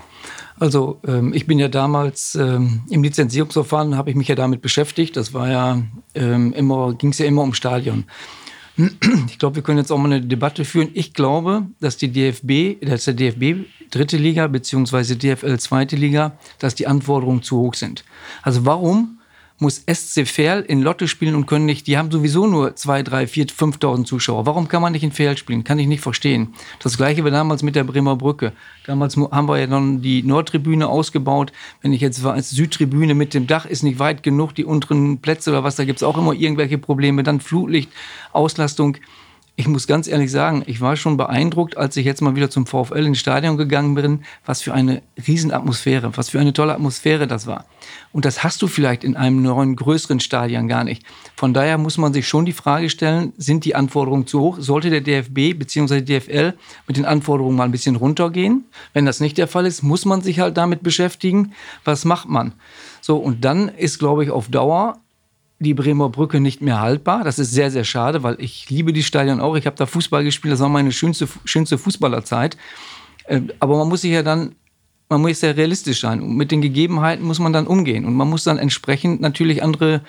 Also 0.57 0.99
ähm, 1.05 1.33
ich 1.33 1.45
bin 1.45 1.59
ja 1.59 1.67
damals 1.67 2.35
ähm, 2.35 2.83
im 2.89 3.03
Lizenzierungsverfahren, 3.03 3.97
habe 3.97 4.09
ich 4.09 4.15
mich 4.15 4.29
ja 4.29 4.35
damit 4.35 4.61
beschäftigt. 4.61 5.17
Das 5.17 5.33
war 5.33 5.49
ja 5.49 5.83
ähm, 6.15 6.53
immer, 6.53 6.93
ging 6.93 7.09
es 7.09 7.17
ja 7.17 7.25
immer 7.25 7.41
um 7.43 7.53
Stadion. 7.53 8.05
Ich 9.27 9.37
glaube, 9.37 9.57
wir 9.57 9.63
können 9.63 9.79
jetzt 9.79 9.91
auch 9.91 9.97
mal 9.97 10.11
eine 10.11 10.21
Debatte 10.21 10.63
führen. 10.63 10.89
Ich 10.93 11.13
glaube, 11.13 11.67
dass 11.81 11.97
die 11.97 12.11
DFB, 12.11 12.83
dass 12.83 13.03
der 13.03 13.13
DFB 13.13 13.67
dritte 13.91 14.17
Liga 14.17 14.47
bzw. 14.47 15.15
DFL 15.15 15.59
zweite 15.59 15.97
Liga, 15.97 16.37
dass 16.57 16.73
die 16.75 16.87
Anforderungen 16.87 17.43
zu 17.43 17.57
hoch 17.57 17.73
sind. 17.73 18.05
Also 18.41 18.65
warum 18.65 19.19
muss 19.61 19.83
SC 19.91 20.27
Verl 20.27 20.61
in 20.61 20.81
Lotte 20.81 21.07
spielen 21.07 21.35
und 21.35 21.45
können 21.45 21.65
nicht, 21.65 21.87
die 21.87 21.97
haben 21.97 22.11
sowieso 22.11 22.47
nur 22.47 22.75
2, 22.75 23.03
3, 23.03 23.27
4, 23.27 23.47
5.000 23.47 24.05
Zuschauer. 24.05 24.45
Warum 24.45 24.67
kann 24.67 24.81
man 24.81 24.91
nicht 24.91 25.03
in 25.03 25.11
Verl 25.11 25.37
spielen? 25.37 25.63
Kann 25.63 25.79
ich 25.79 25.87
nicht 25.87 26.01
verstehen. 26.01 26.53
Das 26.81 26.97
gleiche 26.97 27.23
war 27.23 27.31
damals 27.31 27.63
mit 27.63 27.75
der 27.75 27.83
Bremer 27.83 28.15
Brücke. 28.15 28.53
Damals 28.85 29.15
haben 29.15 29.47
wir 29.47 29.59
ja 29.59 29.67
dann 29.67 30.01
die 30.01 30.23
Nordtribüne 30.23 30.87
ausgebaut. 30.87 31.51
Wenn 31.81 31.93
ich 31.93 32.01
jetzt 32.01 32.23
weiß, 32.23 32.49
Südtribüne 32.49 33.13
mit 33.13 33.33
dem 33.33 33.47
Dach 33.47 33.65
ist 33.65 33.83
nicht 33.83 33.99
weit 33.99 34.23
genug, 34.23 34.55
die 34.55 34.65
unteren 34.65 35.19
Plätze 35.19 35.51
oder 35.51 35.63
was, 35.63 35.75
da 35.75 35.85
gibt 35.85 35.97
es 35.97 36.03
auch 36.03 36.17
immer 36.17 36.33
irgendwelche 36.33 36.77
Probleme. 36.77 37.23
Dann 37.23 37.39
Flutlicht, 37.39 37.91
Auslastung 38.33 38.97
ich 39.61 39.67
muss 39.67 39.85
ganz 39.85 40.07
ehrlich 40.07 40.31
sagen, 40.31 40.63
ich 40.65 40.81
war 40.81 40.95
schon 40.95 41.17
beeindruckt, 41.17 41.77
als 41.77 41.95
ich 41.95 42.03
jetzt 42.03 42.19
mal 42.23 42.35
wieder 42.35 42.49
zum 42.49 42.65
VfL 42.65 43.05
ins 43.05 43.19
Stadion 43.19 43.57
gegangen 43.57 43.93
bin, 43.93 44.23
was 44.43 44.63
für 44.63 44.73
eine 44.73 45.03
Riesenatmosphäre, 45.27 46.17
was 46.17 46.29
für 46.29 46.39
eine 46.39 46.51
tolle 46.51 46.73
Atmosphäre 46.73 47.27
das 47.27 47.45
war. 47.45 47.65
Und 48.11 48.25
das 48.25 48.43
hast 48.43 48.63
du 48.63 48.67
vielleicht 48.67 49.03
in 49.03 49.15
einem 49.15 49.43
neuen, 49.43 49.75
größeren 49.75 50.19
Stadion 50.19 50.67
gar 50.67 50.83
nicht. 50.83 51.03
Von 51.35 51.53
daher 51.53 51.77
muss 51.77 51.99
man 51.99 52.11
sich 52.11 52.27
schon 52.27 52.45
die 52.47 52.53
Frage 52.53 52.89
stellen, 52.89 53.33
sind 53.37 53.63
die 53.63 53.75
Anforderungen 53.75 54.25
zu 54.25 54.39
hoch? 54.39 54.57
Sollte 54.59 54.89
der 54.89 55.01
DFB 55.01 55.59
bzw. 55.59 56.01
DFL 56.01 56.55
mit 56.87 56.97
den 56.97 57.05
Anforderungen 57.05 57.55
mal 57.55 57.65
ein 57.65 57.71
bisschen 57.71 57.97
runtergehen? 57.97 58.63
Wenn 58.93 59.05
das 59.05 59.19
nicht 59.19 59.37
der 59.37 59.47
Fall 59.47 59.67
ist, 59.67 59.83
muss 59.83 60.05
man 60.05 60.23
sich 60.23 60.39
halt 60.39 60.57
damit 60.57 60.81
beschäftigen. 60.81 61.51
Was 61.85 62.03
macht 62.03 62.27
man? 62.27 62.53
So, 62.99 63.17
und 63.17 63.45
dann 63.45 63.69
ist, 63.69 63.99
glaube 63.99 64.23
ich, 64.23 64.31
auf 64.31 64.47
Dauer 64.47 64.97
die 65.61 65.73
Bremer 65.73 66.09
Brücke 66.09 66.39
nicht 66.39 66.61
mehr 66.61 66.81
haltbar. 66.81 67.23
Das 67.23 67.39
ist 67.39 67.51
sehr, 67.51 67.69
sehr 67.71 67.83
schade, 67.83 68.23
weil 68.23 68.35
ich 68.39 68.69
liebe 68.69 68.93
die 68.93 69.03
Stadion 69.03 69.39
auch. 69.39 69.55
Ich 69.55 69.65
habe 69.65 69.75
da 69.75 69.85
Fußball 69.85 70.23
gespielt, 70.23 70.53
das 70.53 70.59
war 70.59 70.69
meine 70.69 70.91
schönste, 70.91 71.27
schönste 71.45 71.77
Fußballerzeit. 71.77 72.57
Äh, 73.25 73.41
aber 73.59 73.77
man 73.77 73.87
muss 73.87 74.01
sich 74.01 74.11
ja 74.11 74.23
dann, 74.23 74.55
man 75.09 75.21
muss 75.21 75.41
ja 75.41 75.51
realistisch 75.51 76.01
sein. 76.01 76.21
Und 76.21 76.35
mit 76.35 76.51
den 76.51 76.61
Gegebenheiten 76.61 77.23
muss 77.23 77.39
man 77.39 77.53
dann 77.53 77.67
umgehen. 77.67 78.05
Und 78.05 78.15
man 78.15 78.29
muss 78.29 78.43
dann 78.43 78.57
entsprechend 78.57 79.21
natürlich 79.21 79.61
andere 79.61 80.01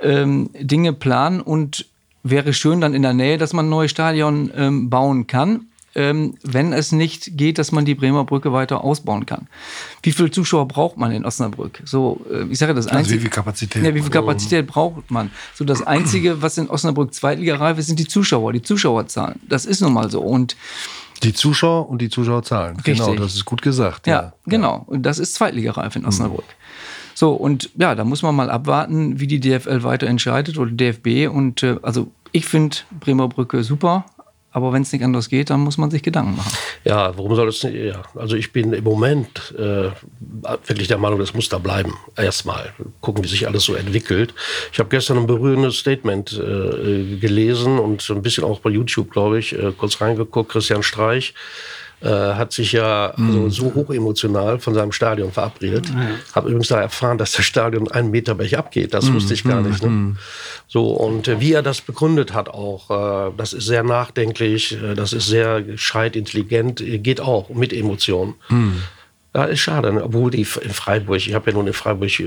ähm, 0.00 0.50
Dinge 0.60 0.92
planen. 0.92 1.40
Und 1.40 1.86
wäre 2.22 2.52
schön 2.52 2.80
dann 2.80 2.94
in 2.94 3.02
der 3.02 3.14
Nähe, 3.14 3.36
dass 3.36 3.52
man 3.52 3.66
ein 3.66 3.70
neues 3.70 3.90
Stadion 3.90 4.50
ähm, 4.56 4.90
bauen 4.90 5.26
kann 5.26 5.66
ähm, 5.94 6.34
wenn 6.42 6.72
es 6.72 6.92
nicht 6.92 7.36
geht, 7.36 7.58
dass 7.58 7.72
man 7.72 7.84
die 7.84 7.94
Bremer 7.94 8.24
Brücke 8.24 8.52
weiter 8.52 8.82
ausbauen 8.82 9.26
kann. 9.26 9.46
Wie 10.02 10.12
viele 10.12 10.30
Zuschauer 10.30 10.66
braucht 10.68 10.96
man 10.96 11.12
in 11.12 11.24
Osnabrück? 11.24 11.80
So, 11.84 12.20
äh, 12.30 12.44
ich 12.50 12.58
sage 12.58 12.74
das 12.74 12.86
also 12.86 12.98
Einzige. 12.98 13.16
wie 13.16 13.22
viel 13.22 13.30
Kapazität? 13.30 13.84
Ja, 13.84 13.94
wie 13.94 14.00
viel 14.00 14.10
Kapazität 14.10 14.66
braucht 14.66 15.10
man? 15.10 15.30
So, 15.54 15.64
das 15.64 15.82
Einzige, 15.82 16.42
was 16.42 16.58
in 16.58 16.68
Osnabrück 16.68 17.14
Zweitligareif 17.14 17.78
ist, 17.78 17.86
sind 17.86 17.98
die 17.98 18.08
Zuschauer, 18.08 18.52
die 18.52 18.62
Zuschauerzahlen. 18.62 19.40
Das 19.48 19.64
ist 19.64 19.80
nun 19.80 19.92
mal 19.92 20.10
so. 20.10 20.20
Und 20.20 20.56
die 21.22 21.32
Zuschauer 21.32 21.88
und 21.88 22.02
die 22.02 22.10
Zuschauerzahlen. 22.10 22.76
Genau, 22.78 22.86
Richtig. 22.86 23.06
Genau, 23.06 23.22
das 23.22 23.34
ist 23.34 23.44
gut 23.44 23.62
gesagt. 23.62 24.06
Ja, 24.06 24.12
ja. 24.12 24.32
genau. 24.46 24.84
Und 24.86 25.04
das 25.04 25.18
ist 25.18 25.34
Zweitligareif 25.34 25.96
in 25.96 26.04
Osnabrück. 26.04 26.44
Mhm. 26.44 27.14
So, 27.14 27.32
und 27.32 27.70
ja, 27.76 27.94
da 27.94 28.04
muss 28.04 28.22
man 28.22 28.34
mal 28.34 28.50
abwarten, 28.50 29.20
wie 29.20 29.28
die 29.28 29.38
DFL 29.38 29.84
weiter 29.84 30.08
entscheidet 30.08 30.58
oder 30.58 30.70
DFB. 30.70 31.32
Und 31.32 31.62
äh, 31.62 31.76
also 31.82 32.10
ich 32.32 32.46
finde 32.46 32.78
Bremer 32.98 33.28
Brücke 33.28 33.62
super. 33.62 34.04
Aber 34.54 34.72
wenn 34.72 34.82
es 34.82 34.92
nicht 34.92 35.04
anders 35.04 35.28
geht, 35.28 35.50
dann 35.50 35.60
muss 35.60 35.78
man 35.78 35.90
sich 35.90 36.04
Gedanken 36.04 36.36
machen. 36.36 36.52
Ja, 36.84 37.16
warum 37.16 37.34
soll 37.34 37.48
es 37.48 37.64
nicht? 37.64 37.74
Ja. 37.74 38.02
Also 38.14 38.36
ich 38.36 38.52
bin 38.52 38.72
im 38.72 38.84
Moment 38.84 39.52
äh, 39.58 39.90
wirklich 40.64 40.86
der 40.86 40.96
Meinung, 40.96 41.18
das 41.18 41.34
muss 41.34 41.48
da 41.48 41.58
bleiben. 41.58 41.92
Erstmal 42.16 42.72
gucken, 43.00 43.24
wie 43.24 43.28
sich 43.28 43.48
alles 43.48 43.64
so 43.64 43.74
entwickelt. 43.74 44.32
Ich 44.72 44.78
habe 44.78 44.88
gestern 44.90 45.18
ein 45.18 45.26
berührendes 45.26 45.78
Statement 45.78 46.34
äh, 46.34 47.16
gelesen 47.16 47.80
und 47.80 48.08
ein 48.08 48.22
bisschen 48.22 48.44
auch 48.44 48.60
bei 48.60 48.70
YouTube, 48.70 49.10
glaube 49.10 49.40
ich, 49.40 49.58
äh, 49.58 49.72
kurz 49.76 50.00
reingeguckt. 50.00 50.52
Christian 50.52 50.84
Streich 50.84 51.34
äh, 52.00 52.08
hat 52.08 52.52
sich 52.52 52.72
ja 52.72 53.14
mhm. 53.16 53.32
so, 53.32 53.48
so 53.50 53.74
hoch 53.74 53.90
emotional 53.90 54.58
von 54.58 54.74
seinem 54.74 54.92
Stadion 54.92 55.32
verabredet. 55.32 55.88
Ja. 55.88 56.10
Habe 56.34 56.48
übrigens 56.48 56.68
da 56.68 56.80
erfahren, 56.80 57.18
dass 57.18 57.32
das 57.32 57.44
Stadion 57.44 57.90
einen 57.90 58.10
Meter 58.10 58.34
Berg 58.34 58.54
abgeht. 58.54 58.94
Das 58.94 59.06
mhm. 59.06 59.14
wusste 59.14 59.34
ich 59.34 59.44
gar 59.44 59.60
nicht. 59.60 59.82
Ne? 59.82 59.88
Mhm. 59.88 60.16
So, 60.68 60.90
und 60.90 61.28
äh, 61.28 61.40
wie 61.40 61.52
er 61.52 61.62
das 61.62 61.80
begründet 61.80 62.34
hat 62.34 62.48
auch, 62.48 62.90
äh, 63.28 63.32
das 63.36 63.52
ist 63.52 63.66
sehr 63.66 63.82
nachdenklich, 63.82 64.72
äh, 64.82 64.94
das 64.94 65.12
ist 65.12 65.26
sehr 65.26 65.62
gescheit 65.62 66.16
intelligent, 66.16 66.82
geht 67.02 67.20
auch 67.20 67.48
mit 67.50 67.72
Emotionen. 67.72 68.34
Ja, 69.36 69.44
ist 69.46 69.60
schade, 69.60 69.92
ne? 69.92 70.04
obwohl 70.04 70.30
die 70.30 70.46
in 70.62 70.70
Freiburg, 70.70 71.16
ich 71.16 71.34
habe 71.34 71.50
ja 71.50 71.56
nun 71.56 71.66
in 71.66 71.72
Freiburg 71.72 72.20
äh, 72.20 72.24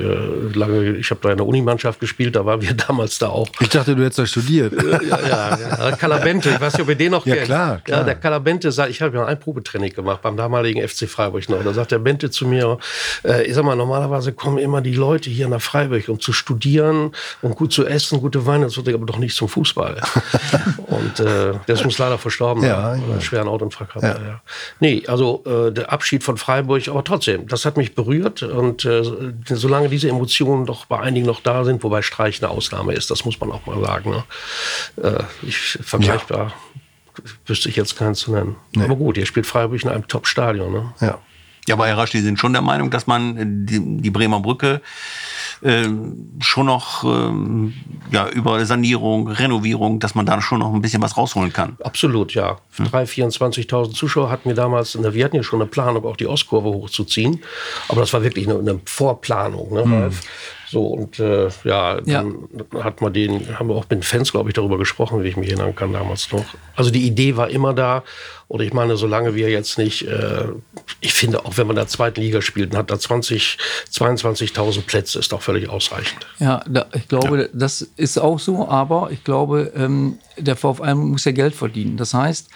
lange, 0.53 0.97
ich 0.97 1.09
habe 1.09 1.21
da 1.21 1.31
in 1.31 1.37
der 1.37 1.47
Unimannschaft 1.47 2.01
gespielt, 2.01 2.35
da 2.35 2.45
waren 2.45 2.61
wir 2.61 2.73
damals 2.87 3.17
da 3.17 3.29
auch. 3.29 3.47
Ich 3.61 3.69
dachte, 3.69 3.95
du 3.95 4.03
hättest 4.03 4.19
da 4.19 4.25
studiert. 4.25 4.73
ja, 4.73 5.19
ja, 5.25 5.57
ja. 5.57 5.95
Kalabente, 5.95 6.49
ich 6.49 6.59
weiß 6.59 6.73
nicht, 6.73 6.81
ob 6.81 6.89
ihr 6.89 6.95
den 6.95 7.11
noch 7.11 7.25
ja, 7.25 7.35
kennt. 7.35 7.45
Klar, 7.45 7.79
klar. 7.79 7.99
Ja, 7.99 8.03
der 8.03 8.15
Kalabente 8.15 8.73
sagt, 8.73 8.91
ich 8.91 9.01
habe 9.01 9.15
ja 9.15 9.25
ein 9.25 9.39
Probetraining 9.39 9.93
gemacht 9.93 10.21
beim 10.21 10.35
damaligen 10.35 10.85
FC 10.85 11.07
Freiburg 11.07 11.47
noch. 11.47 11.63
Da 11.63 11.73
sagt 11.73 11.91
der 11.91 11.99
Bente 11.99 12.29
zu 12.29 12.45
mir, 12.45 12.77
äh, 13.23 13.43
ich 13.43 13.53
sag 13.53 13.63
mal, 13.63 13.77
normalerweise 13.77 14.33
kommen 14.33 14.57
immer 14.57 14.81
die 14.81 14.93
Leute 14.93 15.29
hier 15.29 15.47
nach 15.47 15.61
Freiburg, 15.61 16.09
um 16.09 16.19
zu 16.19 16.33
studieren 16.33 17.13
und 17.41 17.55
gut 17.55 17.71
zu 17.71 17.85
essen, 17.85 18.19
gute 18.19 18.45
Weine, 18.45 18.65
das 18.65 18.77
aber 18.77 19.05
doch 19.05 19.17
nicht 19.17 19.35
zum 19.35 19.47
Fußball. 19.47 20.01
und 20.87 21.21
äh, 21.21 21.53
der 21.67 21.75
ist 21.75 21.85
uns 21.85 21.97
leider 21.97 22.17
verstorben, 22.17 22.63
ja, 22.63 22.95
ja. 22.95 23.21
schweren 23.21 23.47
Autounfall. 23.47 23.87
Ja. 24.01 24.07
Ja. 24.07 24.41
Nee, 24.81 25.03
also 25.07 25.43
äh, 25.45 25.71
der 25.71 25.93
Abschied 25.93 26.21
von 26.21 26.35
Freiburg 26.35 26.89
aber 26.97 27.03
trotzdem, 27.03 27.47
das 27.47 27.63
hat 27.63 27.77
mich 27.77 27.93
berührt. 27.93 28.41
Und 28.41 28.83
äh, 28.83 29.03
solange 29.45 29.87
diese 29.87 30.09
Emotionen 30.09 30.65
doch 30.65 30.85
bei 30.85 30.99
einigen 30.99 31.27
noch 31.27 31.41
da 31.41 31.63
sind, 31.63 31.83
wobei 31.83 32.01
Streich 32.01 32.41
eine 32.41 32.49
Ausnahme 32.49 32.93
ist, 32.93 33.11
das 33.11 33.23
muss 33.23 33.39
man 33.39 33.51
auch 33.51 33.63
mal 33.67 33.79
sagen. 33.85 34.09
Ne? 34.09 34.23
Äh, 35.03 35.23
ich 35.47 35.77
vergleichbar 35.79 36.53
ja. 37.17 37.23
wüsste 37.45 37.69
ich 37.69 37.75
jetzt 37.75 37.97
keinen 37.99 38.15
zu 38.15 38.31
nennen. 38.31 38.55
Nee. 38.75 38.85
Aber 38.85 38.95
gut, 38.95 39.15
ihr 39.17 39.27
spielt 39.27 39.45
Freiburg 39.45 39.83
in 39.83 39.89
einem 39.89 40.07
Top-Stadion. 40.07 40.71
Ne? 40.71 40.93
Ja. 40.99 41.19
Ja, 41.67 41.75
aber 41.75 41.85
Herr 41.85 41.99
Rasch, 41.99 42.13
Sie 42.13 42.21
sind 42.21 42.39
schon 42.39 42.53
der 42.53 42.63
Meinung, 42.63 42.89
dass 42.89 43.05
man 43.05 43.65
die, 43.67 44.01
die 44.01 44.09
Bremer 44.09 44.39
Brücke 44.39 44.81
schon 46.39 46.65
noch 46.67 47.03
ähm, 47.03 47.73
ja, 48.11 48.29
über 48.29 48.63
Sanierung, 48.65 49.27
Renovierung, 49.27 49.99
dass 49.99 50.15
man 50.15 50.25
da 50.25 50.41
schon 50.41 50.59
noch 50.59 50.73
ein 50.73 50.81
bisschen 50.81 51.01
was 51.01 51.17
rausholen 51.17 51.51
kann. 51.51 51.77
Absolut, 51.83 52.33
ja. 52.33 52.57
Hm. 52.75 52.87
3.000, 52.87 53.37
24.000 53.67 53.93
Zuschauer 53.93 54.29
hatten 54.29 54.49
wir 54.49 54.55
damals, 54.55 54.97
wir 55.01 55.25
hatten 55.25 55.35
ja 55.35 55.43
schon 55.43 55.61
eine 55.61 55.69
Planung, 55.69 56.05
auch 56.05 56.17
die 56.17 56.27
Ostkurve 56.27 56.69
hochzuziehen. 56.69 57.41
Aber 57.87 58.01
das 58.01 58.13
war 58.13 58.23
wirklich 58.23 58.47
eine, 58.47 58.59
eine 58.59 58.79
Vorplanung. 58.85 59.73
Ne, 59.73 59.83
hm. 59.83 60.11
So, 60.69 60.85
und 60.87 61.17
äh, 61.19 61.47
ja, 61.63 62.01
dann 62.01 62.49
ja. 62.73 62.83
hat 62.83 62.99
man 62.99 63.13
den, 63.13 63.57
haben 63.57 63.69
wir 63.69 63.75
auch 63.75 63.83
mit 63.83 63.91
den 63.91 64.03
Fans, 64.03 64.31
glaube 64.31 64.49
ich, 64.49 64.53
darüber 64.53 64.77
gesprochen, 64.77 65.23
wie 65.23 65.29
ich 65.29 65.37
mich 65.37 65.47
erinnern 65.47 65.75
kann 65.75 65.93
damals 65.93 66.29
noch. 66.33 66.43
Also 66.75 66.91
die 66.91 67.07
Idee 67.07 67.37
war 67.37 67.49
immer 67.49 67.73
da. 67.73 68.03
Und 68.49 68.61
ich 68.61 68.73
meine, 68.73 68.97
solange 68.97 69.33
wir 69.35 69.49
jetzt 69.49 69.77
nicht, 69.77 70.07
äh, 70.07 70.45
ich 70.99 71.13
finde, 71.13 71.45
auch 71.45 71.57
wenn 71.57 71.67
man 71.67 71.75
in 71.75 71.81
der 71.81 71.87
zweiten 71.87 72.19
Liga 72.19 72.41
spielt 72.41 72.71
und 72.71 72.77
hat 72.77 72.91
da 72.91 72.99
20, 72.99 73.57
22.000 73.91 74.81
Plätze, 74.85 75.19
ist 75.19 75.31
doch 75.31 75.41
völlig 75.41 75.69
ausreichend. 75.69 76.27
Ja, 76.39 76.61
da, 76.67 76.87
ich 76.93 77.07
glaube, 77.07 77.43
ja. 77.43 77.47
das 77.53 77.81
ist 77.95 78.17
auch 78.17 78.39
so, 78.39 78.67
aber 78.67 79.09
ich 79.11 79.23
glaube, 79.23 79.71
ähm, 79.75 80.19
der 80.37 80.57
VfL 80.57 80.95
muss 80.95 81.25
ja 81.25 81.31
Geld 81.31 81.55
verdienen. 81.55 81.95
Das 81.95 82.13
heißt, 82.13 82.49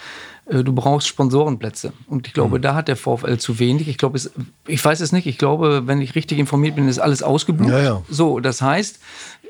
du 0.49 0.73
brauchst 0.73 1.07
Sponsorenplätze. 1.07 1.93
Und 2.07 2.27
ich 2.27 2.33
glaube, 2.33 2.57
mhm. 2.57 2.61
da 2.61 2.75
hat 2.75 2.87
der 2.87 2.95
VfL 2.95 3.37
zu 3.37 3.59
wenig. 3.59 3.87
Ich 3.87 3.97
glaube, 3.97 4.17
es, 4.17 4.31
ich 4.67 4.83
weiß 4.83 4.99
es 4.99 5.11
nicht. 5.11 5.27
Ich 5.27 5.37
glaube, 5.37 5.83
wenn 5.85 6.01
ich 6.01 6.15
richtig 6.15 6.39
informiert 6.39 6.75
bin, 6.75 6.87
ist 6.87 6.99
alles 6.99 7.23
ausgebucht. 7.23 7.69
Ja, 7.69 7.79
ja. 7.79 8.01
So, 8.09 8.39
das 8.39 8.61
heißt, 8.61 8.99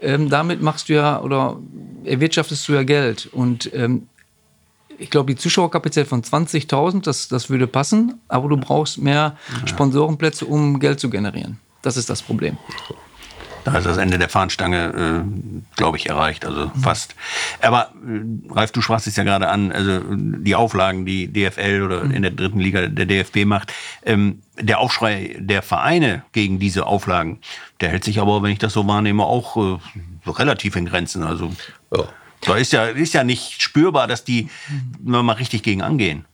ähm, 0.02 0.30
damit 0.30 0.62
machst 0.62 0.90
du 0.90 0.94
ja 0.94 1.22
oder 1.22 1.58
erwirtschaftest 2.04 2.68
du 2.68 2.74
ja 2.74 2.84
Geld. 2.84 3.30
Und 3.32 3.74
ähm, 3.74 4.08
ich 4.98 5.10
glaube, 5.10 5.34
die 5.34 5.40
Zuschauerkapazität 5.40 6.08
von 6.08 6.22
20.000, 6.22 7.04
das, 7.04 7.28
das 7.28 7.50
würde 7.50 7.68
passen. 7.68 8.20
Aber 8.28 8.50
du 8.50 8.58
brauchst 8.58 9.00
mehr 9.00 9.38
Sponsorenplätze, 9.66 10.46
um 10.46 10.80
Geld 10.80 11.00
zu 11.00 11.10
generieren. 11.10 11.60
Das 11.82 11.98
ist 11.98 12.10
das 12.10 12.22
Problem. 12.22 12.58
Da 13.64 13.78
ist 13.78 13.86
das 13.86 13.98
Ende 13.98 14.18
der 14.18 14.30
Fahnenstange, 14.30 15.24
äh, 15.24 15.76
glaube 15.76 15.98
ich, 15.98 16.10
erreicht, 16.10 16.46
also 16.46 16.72
fast. 16.82 17.16
Aber 17.62 17.92
äh, 18.06 18.54
Ralf, 18.54 18.72
du 18.72 18.82
sprachst 18.82 19.08
es 19.08 19.16
ja 19.16 19.24
gerade 19.24 19.50
an, 19.50 19.72
also 19.72 20.02
die 20.08 20.56
Auflagen, 20.56 21.06
die 21.06 21.32
DFL 21.32 21.84
oder 21.84 22.04
in 22.04 22.22
der 22.22 22.32
dritten 22.32 22.60
Liga 22.60 22.88
der 22.88 23.06
DFB 23.06 23.46
macht, 23.46 23.74
ähm, 24.06 24.42
der 24.60 24.80
Aufschrei 24.80 25.36
der 25.40 25.62
Vereine 25.62 26.24
gegen 26.32 26.60
diese 26.60 26.86
Auflagen, 26.86 27.40
der 27.80 27.90
hält 27.90 28.04
sich 28.04 28.20
aber, 28.20 28.42
wenn 28.44 28.52
ich 28.52 28.60
das 28.60 28.74
so 28.74 28.88
wahrnehme, 28.88 29.24
auch 29.24 29.58
äh, 29.58 29.80
relativ 30.30 30.76
in 30.76 30.86
Grenzen. 30.86 31.24
Also 31.24 31.52
ja. 31.96 32.04
da 32.42 32.56
ist 32.56 32.74
ja, 32.74 32.86
ist 32.86 33.14
ja 33.14 33.24
nicht 33.24 33.62
spürbar, 33.62 34.08
dass 34.08 34.24
die 34.24 34.50
mal 35.02 35.30
richtig 35.34 35.64
gegen 35.64 35.82
angehen. 35.82 36.26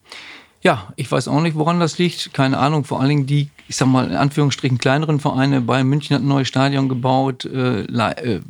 Ja, 0.68 0.92
ich 0.98 1.10
weiß 1.10 1.30
auch 1.30 1.40
nicht, 1.40 1.56
woran 1.56 1.80
das 1.80 1.98
liegt. 1.98 2.34
Keine 2.34 2.58
Ahnung. 2.58 2.84
Vor 2.84 3.00
allen 3.00 3.08
Dingen 3.08 3.26
die, 3.26 3.48
ich 3.70 3.78
sag 3.78 3.88
mal, 3.88 4.06
in 4.06 4.18
Anführungsstrichen 4.18 4.78
kleineren 4.78 5.22
Vereine. 5.22 5.62
Bayern 5.62 5.88
München 5.88 6.14
hat 6.14 6.22
ein 6.22 6.28
neues 6.28 6.50
Stadion 6.50 6.90
gebaut. 6.90 7.46
Äh, 7.46 7.84
äh, 7.84 8.42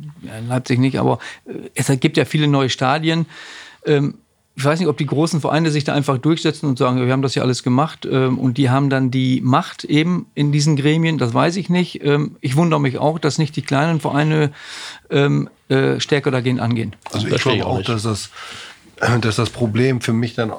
Leipzig 0.48 0.80
nicht, 0.80 0.98
aber 0.98 1.20
äh, 1.46 1.70
es 1.76 1.86
gibt 2.00 2.16
ja 2.16 2.24
viele 2.24 2.48
neue 2.48 2.70
Stadien. 2.70 3.26
Ähm, 3.86 4.14
ich 4.56 4.64
weiß 4.64 4.80
nicht, 4.80 4.88
ob 4.88 4.96
die 4.96 5.06
großen 5.06 5.40
Vereine 5.40 5.70
sich 5.70 5.84
da 5.84 5.94
einfach 5.94 6.18
durchsetzen 6.18 6.66
und 6.66 6.76
sagen, 6.76 7.06
wir 7.06 7.12
haben 7.12 7.22
das 7.22 7.36
ja 7.36 7.42
alles 7.44 7.62
gemacht 7.62 8.04
ähm, 8.10 8.36
und 8.36 8.58
die 8.58 8.68
haben 8.68 8.90
dann 8.90 9.12
die 9.12 9.40
Macht 9.40 9.84
eben 9.84 10.26
in 10.34 10.50
diesen 10.50 10.74
Gremien, 10.74 11.18
das 11.18 11.32
weiß 11.32 11.54
ich 11.54 11.70
nicht. 11.70 12.02
Ähm, 12.02 12.34
ich 12.40 12.56
wundere 12.56 12.80
mich 12.80 12.98
auch, 12.98 13.20
dass 13.20 13.38
nicht 13.38 13.54
die 13.54 13.62
kleinen 13.62 14.00
Vereine 14.00 14.50
ähm, 15.08 15.48
äh, 15.68 16.00
stärker 16.00 16.32
dagegen 16.32 16.58
angehen. 16.58 16.96
Also 17.12 17.28
ich 17.28 17.40
glaube 17.40 17.64
auch, 17.64 17.82
dass 17.82 18.02
das, 18.02 18.30
dass 19.20 19.36
das 19.36 19.50
Problem 19.50 20.00
für 20.00 20.12
mich 20.12 20.34
dann 20.34 20.50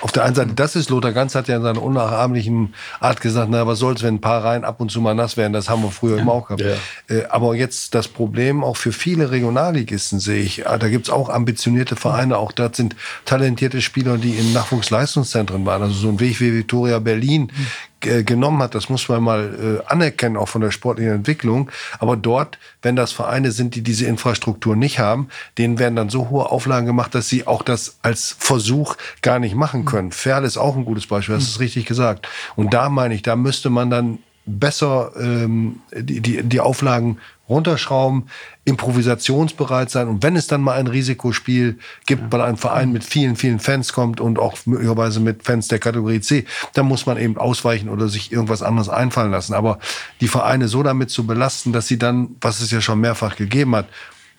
auf 0.00 0.12
der 0.12 0.24
einen 0.24 0.34
Seite, 0.34 0.54
das 0.54 0.76
ist 0.76 0.90
Lothar 0.90 1.12
Ganz 1.12 1.34
hat 1.34 1.48
ja 1.48 1.56
in 1.56 1.62
seiner 1.62 1.82
unnachahmlichen 1.82 2.74
Art 3.00 3.20
gesagt, 3.20 3.48
na, 3.50 3.66
was 3.66 3.78
soll's, 3.78 4.02
wenn 4.02 4.14
ein 4.14 4.20
paar 4.20 4.44
Reihen 4.44 4.64
ab 4.64 4.80
und 4.80 4.90
zu 4.90 5.00
mal 5.00 5.14
nass 5.14 5.36
werden, 5.36 5.52
das 5.52 5.68
haben 5.68 5.82
wir 5.82 5.90
früher 5.90 6.18
immer 6.18 6.32
auch 6.32 6.48
gehabt. 6.48 6.62
Ja. 6.62 7.14
Äh, 7.14 7.26
aber 7.26 7.54
jetzt 7.54 7.94
das 7.94 8.08
Problem 8.08 8.64
auch 8.64 8.76
für 8.76 8.92
viele 8.92 9.30
Regionalligisten 9.30 10.20
sehe 10.20 10.42
ich, 10.42 10.66
ah, 10.68 10.78
da 10.78 10.88
gibt's 10.88 11.10
auch 11.10 11.28
ambitionierte 11.28 11.96
Vereine, 11.96 12.38
auch 12.38 12.52
dort 12.52 12.76
sind 12.76 12.96
talentierte 13.24 13.82
Spieler, 13.82 14.16
die 14.16 14.32
in 14.32 14.52
Nachwuchsleistungszentren 14.52 15.64
waren, 15.66 15.82
also 15.82 15.94
so 15.94 16.08
ein 16.08 16.20
Weg 16.20 16.40
wie 16.40 16.52
Victoria 16.52 16.98
Berlin 16.98 17.50
äh, 17.50 17.89
genommen 18.00 18.62
hat, 18.62 18.74
das 18.74 18.88
muss 18.88 19.08
man 19.08 19.22
mal 19.22 19.80
äh, 19.80 19.86
anerkennen, 19.86 20.36
auch 20.36 20.48
von 20.48 20.60
der 20.60 20.70
sportlichen 20.70 21.14
Entwicklung. 21.14 21.70
Aber 21.98 22.16
dort, 22.16 22.58
wenn 22.82 22.96
das 22.96 23.12
Vereine 23.12 23.52
sind, 23.52 23.74
die 23.74 23.82
diese 23.82 24.06
Infrastruktur 24.06 24.76
nicht 24.76 24.98
haben, 24.98 25.28
denen 25.58 25.78
werden 25.78 25.96
dann 25.96 26.08
so 26.08 26.30
hohe 26.30 26.50
Auflagen 26.50 26.86
gemacht, 26.86 27.14
dass 27.14 27.28
sie 27.28 27.46
auch 27.46 27.62
das 27.62 27.98
als 28.02 28.34
Versuch 28.38 28.96
gar 29.22 29.38
nicht 29.38 29.54
machen 29.54 29.84
können. 29.84 30.12
Ferl 30.12 30.44
ist 30.44 30.56
auch 30.56 30.76
ein 30.76 30.84
gutes 30.84 31.06
Beispiel, 31.06 31.34
das 31.34 31.44
ist 31.44 31.60
richtig 31.60 31.86
gesagt. 31.86 32.26
Und 32.56 32.72
da 32.72 32.88
meine 32.88 33.14
ich, 33.14 33.22
da 33.22 33.36
müsste 33.36 33.70
man 33.70 33.90
dann 33.90 34.18
besser 34.46 35.12
ähm, 35.20 35.80
die, 35.92 36.20
die, 36.20 36.42
die 36.42 36.60
Auflagen 36.60 37.18
runterschrauben, 37.50 38.28
improvisationsbereit 38.64 39.90
sein. 39.90 40.08
Und 40.08 40.22
wenn 40.22 40.36
es 40.36 40.46
dann 40.46 40.62
mal 40.62 40.78
ein 40.78 40.86
Risikospiel 40.86 41.78
gibt, 42.06 42.32
weil 42.32 42.40
ein 42.40 42.56
Verein 42.56 42.92
mit 42.92 43.04
vielen, 43.04 43.36
vielen 43.36 43.58
Fans 43.58 43.92
kommt 43.92 44.20
und 44.20 44.38
auch 44.38 44.56
möglicherweise 44.64 45.20
mit 45.20 45.42
Fans 45.42 45.68
der 45.68 45.80
Kategorie 45.80 46.20
C, 46.20 46.46
dann 46.74 46.86
muss 46.86 47.04
man 47.04 47.18
eben 47.18 47.36
ausweichen 47.36 47.88
oder 47.88 48.08
sich 48.08 48.32
irgendwas 48.32 48.62
anderes 48.62 48.88
einfallen 48.88 49.32
lassen. 49.32 49.54
Aber 49.54 49.78
die 50.20 50.28
Vereine 50.28 50.68
so 50.68 50.82
damit 50.82 51.10
zu 51.10 51.26
belasten, 51.26 51.72
dass 51.72 51.88
sie 51.88 51.98
dann, 51.98 52.36
was 52.40 52.60
es 52.60 52.70
ja 52.70 52.80
schon 52.80 53.00
mehrfach 53.00 53.36
gegeben 53.36 53.76
hat, 53.76 53.86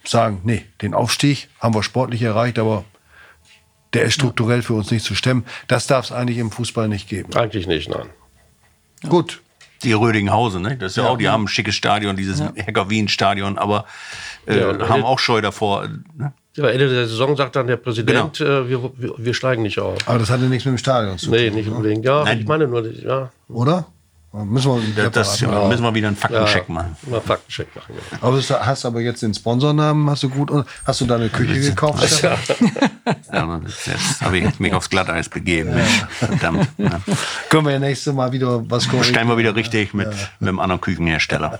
sagen, 0.03 0.41
nee, 0.43 0.65
den 0.81 0.93
Aufstieg 0.93 1.49
haben 1.59 1.75
wir 1.75 1.83
sportlich 1.83 2.21
erreicht, 2.21 2.57
aber 2.57 2.85
der 3.93 4.03
ist 4.03 4.13
strukturell 4.13 4.61
für 4.61 4.73
uns 4.73 4.89
nicht 4.89 5.05
zu 5.05 5.15
stemmen. 5.15 5.45
Das 5.67 5.85
darf 5.85 6.05
es 6.05 6.11
eigentlich 6.11 6.37
im 6.37 6.49
Fußball 6.49 6.87
nicht 6.87 7.09
geben. 7.09 7.33
Eigentlich 7.35 7.67
nicht, 7.67 7.89
nein. 7.89 8.07
Gut, 9.07 9.41
die 9.83 9.93
Rödinghausen, 9.93 10.61
ne? 10.61 10.77
Das 10.77 10.93
ist 10.93 10.95
ja, 10.97 11.03
ja, 11.03 11.09
auch, 11.09 11.17
die 11.17 11.29
haben 11.29 11.45
ein 11.45 11.47
schickes 11.47 11.75
Stadion, 11.75 12.15
dieses 12.15 12.39
ja. 12.39 12.53
Hacker-Wien-Stadion, 12.55 13.57
aber 13.57 13.85
äh, 14.45 14.59
ja, 14.59 14.89
haben 14.89 15.03
auch 15.03 15.19
Scheu 15.19 15.41
davor. 15.41 15.87
Ne? 16.17 16.33
Ja, 16.55 16.67
Ende 16.67 16.89
der 16.89 17.07
Saison 17.07 17.35
sagt 17.37 17.55
dann 17.55 17.67
der 17.67 17.77
Präsident, 17.77 18.37
genau. 18.37 18.51
äh, 18.51 18.69
wir, 18.69 18.91
wir, 18.97 19.13
wir, 19.17 19.33
steigen 19.33 19.61
nicht 19.61 19.79
auf. 19.79 19.97
Aber 20.07 20.19
das 20.19 20.29
hatte 20.29 20.43
nichts 20.43 20.65
mit 20.65 20.75
dem 20.75 20.77
Stadion 20.77 21.17
zu 21.17 21.27
tun. 21.27 21.35
Nee, 21.35 21.49
nicht 21.49 21.69
ne? 21.69 21.75
unbedingt. 21.75 22.03
Ja, 22.03 22.23
Nein. 22.23 22.39
ich 22.39 22.45
meine 22.45 22.67
nur, 22.67 22.85
ja. 22.91 23.31
Oder? 23.47 23.85
Müssen 24.33 24.95
wir, 24.95 25.09
das, 25.09 25.11
das 25.11 25.39
ja, 25.41 25.67
müssen 25.67 25.83
wir 25.83 25.93
wieder 25.93 26.07
einen 26.07 26.15
Faktencheck 26.15 26.63
ja, 26.69 26.73
machen. 26.73 26.95
Mal 27.07 27.19
Faktencheck 27.19 27.75
machen. 27.75 27.95
Ja. 28.11 28.17
Aber 28.21 28.39
du 28.39 28.65
hast 28.65 28.85
aber 28.85 29.01
jetzt 29.01 29.21
den 29.21 29.33
Sponsornamen, 29.33 30.09
hast 30.09 30.23
du 30.23 30.29
gut. 30.29 30.49
Hast 30.85 31.01
du 31.01 31.05
da 31.05 31.15
eine 31.15 31.27
Küche 31.27 31.59
gekauft? 31.59 32.21
Ja. 32.21 32.37
ja, 33.33 33.61
jetzt 33.85 34.21
habe 34.21 34.37
ich 34.37 34.59
mich 34.59 34.73
aufs 34.73 34.89
Glatteis 34.89 35.27
begeben. 35.27 35.73
Verdammt. 36.19 36.69
Ja. 36.77 37.01
Können 37.49 37.65
wir 37.65 37.73
ja 37.73 37.79
nächstes 37.79 38.13
Mal 38.13 38.31
wieder 38.31 38.63
was 38.69 38.85
korrigieren. 38.85 39.15
Stellen 39.15 39.27
wir 39.27 39.37
wieder 39.37 39.53
richtig 39.53 39.93
mit, 39.93 40.07
mit 40.39 40.47
einem 40.47 40.61
anderen 40.61 40.79
Küchenhersteller. 40.79 41.59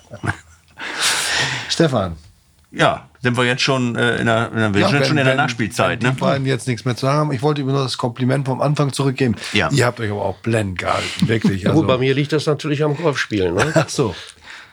Stefan, 1.67 2.15
ja, 2.71 3.09
sind 3.21 3.37
wir 3.37 3.45
jetzt 3.45 3.61
schon 3.61 3.95
äh, 3.95 4.17
in 4.17 4.25
der, 4.25 4.51
in 4.51 4.57
der, 4.57 4.73
wir 4.73 4.81
ja, 4.81 4.89
sind 4.89 5.05
schon 5.05 5.17
in 5.17 5.25
der 5.25 5.35
Nachspielzeit. 5.35 6.01
Wenn 6.01 6.09
ne? 6.09 6.15
die 6.15 6.21
beiden 6.21 6.47
jetzt 6.47 6.67
nichts 6.67 6.85
mehr 6.85 6.95
zu 6.95 7.07
haben. 7.07 7.31
Ich 7.31 7.41
wollte 7.41 7.61
immer 7.61 7.73
nur 7.73 7.83
das 7.83 7.97
Kompliment 7.97 8.47
vom 8.47 8.61
Anfang 8.61 8.91
zurückgeben. 8.93 9.35
Ja. 9.53 9.69
Ihr 9.71 9.85
habt 9.85 9.99
euch 9.99 10.09
aber 10.09 10.25
auch 10.25 10.37
blend 10.37 10.79
gehalten, 10.79 11.27
wirklich. 11.27 11.67
Also. 11.67 11.71
Ja, 11.71 11.73
gut, 11.73 11.87
bei 11.87 11.97
mir 11.97 12.13
liegt 12.13 12.33
das 12.33 12.47
natürlich 12.47 12.83
am 12.83 12.97
Golfspielen. 12.97 13.55
Ne? 13.55 13.71
Ach 13.75 13.87
so. 13.87 14.15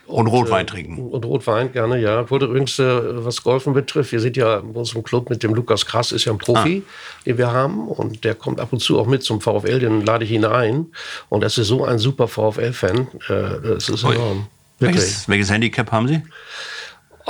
Und, 0.07 0.25
und 0.25 0.27
Rotwein 0.27 0.65
äh, 0.65 0.69
trinken. 0.69 0.97
Und 0.97 1.23
Rotwein 1.23 1.71
gerne, 1.71 2.01
ja. 2.01 2.27
Wurde 2.31 2.47
übrigens, 2.47 2.79
äh, 2.79 3.25
was 3.25 3.43
Golfen 3.43 3.73
betrifft, 3.73 4.11
wir 4.11 4.19
sind 4.19 4.35
ja 4.35 4.57
in 4.57 4.71
unserem 4.71 5.03
Club 5.03 5.29
mit 5.29 5.43
dem 5.43 5.53
Lukas 5.53 5.85
Krass, 5.85 6.11
ist 6.11 6.25
ja 6.25 6.31
ein 6.31 6.39
Profi, 6.39 6.81
ah. 6.83 7.23
den 7.27 7.37
wir 7.37 7.51
haben. 7.51 7.87
Und 7.87 8.23
der 8.23 8.33
kommt 8.33 8.59
ab 8.59 8.73
und 8.73 8.79
zu 8.79 8.99
auch 8.99 9.05
mit 9.05 9.21
zum 9.23 9.39
VfL, 9.39 9.79
den 9.79 10.03
lade 10.03 10.25
ich 10.25 10.31
ihn 10.31 10.45
ein. 10.45 10.87
Und 11.29 11.41
das 11.41 11.59
ist 11.59 11.67
so 11.67 11.85
ein 11.85 11.99
super 11.99 12.27
VfL-Fan. 12.27 13.07
Äh, 13.29 13.61
das 13.63 13.87
ist 13.89 14.03
enorm. 14.03 14.47
Welches, 14.79 15.29
welches 15.29 15.51
Handicap 15.51 15.91
haben 15.91 16.07
Sie? 16.07 16.21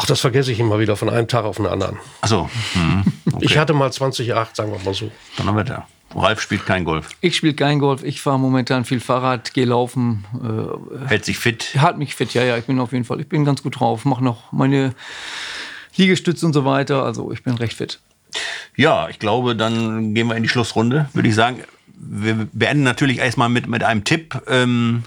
Ach, 0.02 0.06
das 0.06 0.22
vergesse 0.22 0.52
ich 0.54 0.62
immer 0.62 0.80
wieder 0.80 0.96
von 0.96 1.10
einem 1.10 1.28
Tag 1.28 1.44
auf 1.44 1.58
den 1.58 1.66
anderen. 1.66 1.98
Ach 2.22 2.28
so. 2.30 2.50
Hm. 2.74 3.04
Okay. 3.34 3.46
Ich 3.46 3.58
hatte 3.58 3.74
mal 3.74 3.90
20,8, 3.90 4.56
sagen 4.56 4.72
wir 4.72 4.80
mal 4.80 4.94
so. 4.94 5.12
Donnerwetter. 5.36 5.88
Ralf 6.16 6.40
spielt 6.40 6.66
kein 6.66 6.86
Golf. 6.86 7.10
Ich 7.20 7.36
spiele 7.36 7.54
kein 7.54 7.80
Golf. 7.80 8.04
Ich 8.04 8.22
fahre 8.22 8.40
momentan 8.40 8.86
viel 8.86 9.02
Fahrrad, 9.02 9.54
gehe 9.54 9.66
laufen. 9.66 10.24
Äh, 10.42 11.08
Hält 11.08 11.26
sich 11.26 11.38
fit? 11.38 11.76
Halt 11.78 11.98
mich 11.98 12.16
fit, 12.16 12.34
ja, 12.34 12.44
ja. 12.44 12.58
Ich 12.58 12.64
bin 12.64 12.80
auf 12.80 12.94
jeden 12.94 13.04
Fall, 13.04 13.20
ich 13.20 13.28
bin 13.28 13.44
ganz 13.44 13.62
gut 13.62 13.78
drauf. 13.78 14.06
Mache 14.06 14.24
noch 14.24 14.54
meine 14.54 14.96
Liegestütze 15.98 16.46
und 16.46 16.54
so 16.54 16.64
weiter. 16.64 17.04
Also 17.04 17.34
ich 17.34 17.44
bin 17.44 17.56
recht 17.56 17.74
fit. 17.74 18.00
Ja, 18.78 19.10
ich 19.10 19.20
glaube, 19.20 19.54
dann 19.54 20.14
gehen 20.14 20.28
wir 20.28 20.38
in 20.38 20.44
die 20.44 20.50
Schlussrunde, 20.50 21.10
würde 21.12 21.28
ich 21.28 21.36
sagen. 21.36 21.64
Wir 21.88 22.48
beenden 22.54 22.84
natürlich 22.84 23.18
erstmal 23.18 23.50
mit, 23.50 23.68
mit 23.68 23.84
einem 23.84 24.06
Tipp. 24.06 24.42
Ähm, 24.48 25.04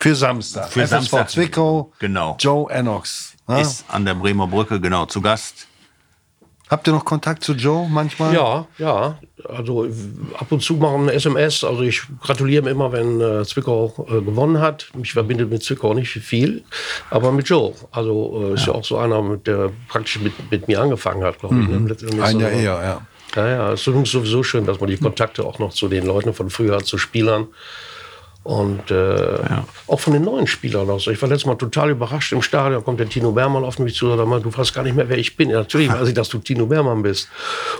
für 0.00 0.16
Samstag. 0.16 0.70
Für 0.72 0.80
FSV 0.82 0.90
Samstag. 0.90 1.30
Zwickau. 1.30 1.92
Genau. 2.00 2.36
Joe 2.40 2.68
Enox. 2.72 3.34
Ja? 3.48 3.60
Ist 3.60 3.84
an 3.88 4.04
der 4.04 4.14
Bremer 4.14 4.46
Brücke, 4.46 4.80
genau, 4.80 5.06
zu 5.06 5.20
Gast. 5.20 5.66
Habt 6.68 6.86
ihr 6.86 6.92
noch 6.92 7.04
Kontakt 7.04 7.42
zu 7.42 7.54
Joe 7.54 7.88
manchmal? 7.88 8.34
Ja, 8.34 8.66
ja. 8.76 9.18
Also 9.48 9.86
ab 10.38 10.52
und 10.52 10.62
zu 10.62 10.74
machen 10.74 11.04
wir 11.04 11.08
eine 11.08 11.12
SMS. 11.14 11.64
Also 11.64 11.82
ich 11.82 12.02
gratuliere 12.20 12.64
ihm 12.64 12.68
immer, 12.68 12.92
wenn 12.92 13.20
äh, 13.22 13.44
Zwickau 13.46 14.06
äh, 14.06 14.20
gewonnen 14.20 14.60
hat. 14.60 14.90
Mich 14.94 15.14
verbindet 15.14 15.48
mit 15.48 15.62
Zwickau 15.62 15.94
nicht 15.94 16.10
viel, 16.10 16.62
aber 17.08 17.32
mit 17.32 17.48
Joe. 17.48 17.72
Also 17.90 18.50
äh, 18.50 18.54
ist 18.54 18.66
ja. 18.66 18.74
ja 18.74 18.78
auch 18.78 18.84
so 18.84 18.98
einer, 18.98 19.22
mit 19.22 19.46
der 19.46 19.70
praktisch 19.88 20.20
mit, 20.20 20.34
mit 20.50 20.68
mir 20.68 20.82
angefangen 20.82 21.24
hat, 21.24 21.38
glaube 21.38 21.58
ich. 21.58 21.68
Ne? 21.68 21.78
Mhm. 21.78 22.22
Ein 22.22 22.40
Jahr 22.40 22.50
eher, 22.50 22.62
ja. 22.62 23.00
Ja, 23.34 23.48
ja. 23.48 23.72
Es 23.72 23.86
ist 23.86 24.10
sowieso 24.10 24.42
schön, 24.42 24.66
dass 24.66 24.78
man 24.78 24.90
die 24.90 24.98
Kontakte 24.98 25.44
auch 25.44 25.58
noch 25.58 25.72
zu 25.72 25.88
den 25.88 26.04
Leuten 26.04 26.34
von 26.34 26.50
früher, 26.50 26.84
zu 26.84 26.98
Spielern 26.98 27.46
Und 28.44 28.90
äh, 28.90 29.38
auch 29.88 30.00
von 30.00 30.14
den 30.14 30.22
neuen 30.22 30.46
Spielern 30.46 30.88
aus. 30.88 31.06
Ich 31.08 31.20
war 31.20 31.28
letztes 31.28 31.44
Mal 31.46 31.56
total 31.56 31.90
überrascht 31.90 32.32
im 32.32 32.40
Stadion, 32.40 32.82
kommt 32.82 32.98
der 32.98 33.08
Tino 33.08 33.32
Bermann 33.32 33.62
auf 33.62 33.78
mich 33.78 33.94
zu 33.94 34.10
und 34.10 34.16
sagt, 34.16 34.44
du 34.44 34.56
weißt 34.56 34.72
gar 34.72 34.84
nicht 34.84 34.96
mehr, 34.96 35.08
wer 35.10 35.18
ich 35.18 35.36
bin. 35.36 35.50
Ja, 35.50 35.58
natürlich 35.58 35.92
weiß 35.92 36.08
ich, 36.08 36.14
dass 36.14 36.30
du 36.30 36.38
Tino 36.38 36.64
Bermann 36.66 37.02
bist. 37.02 37.28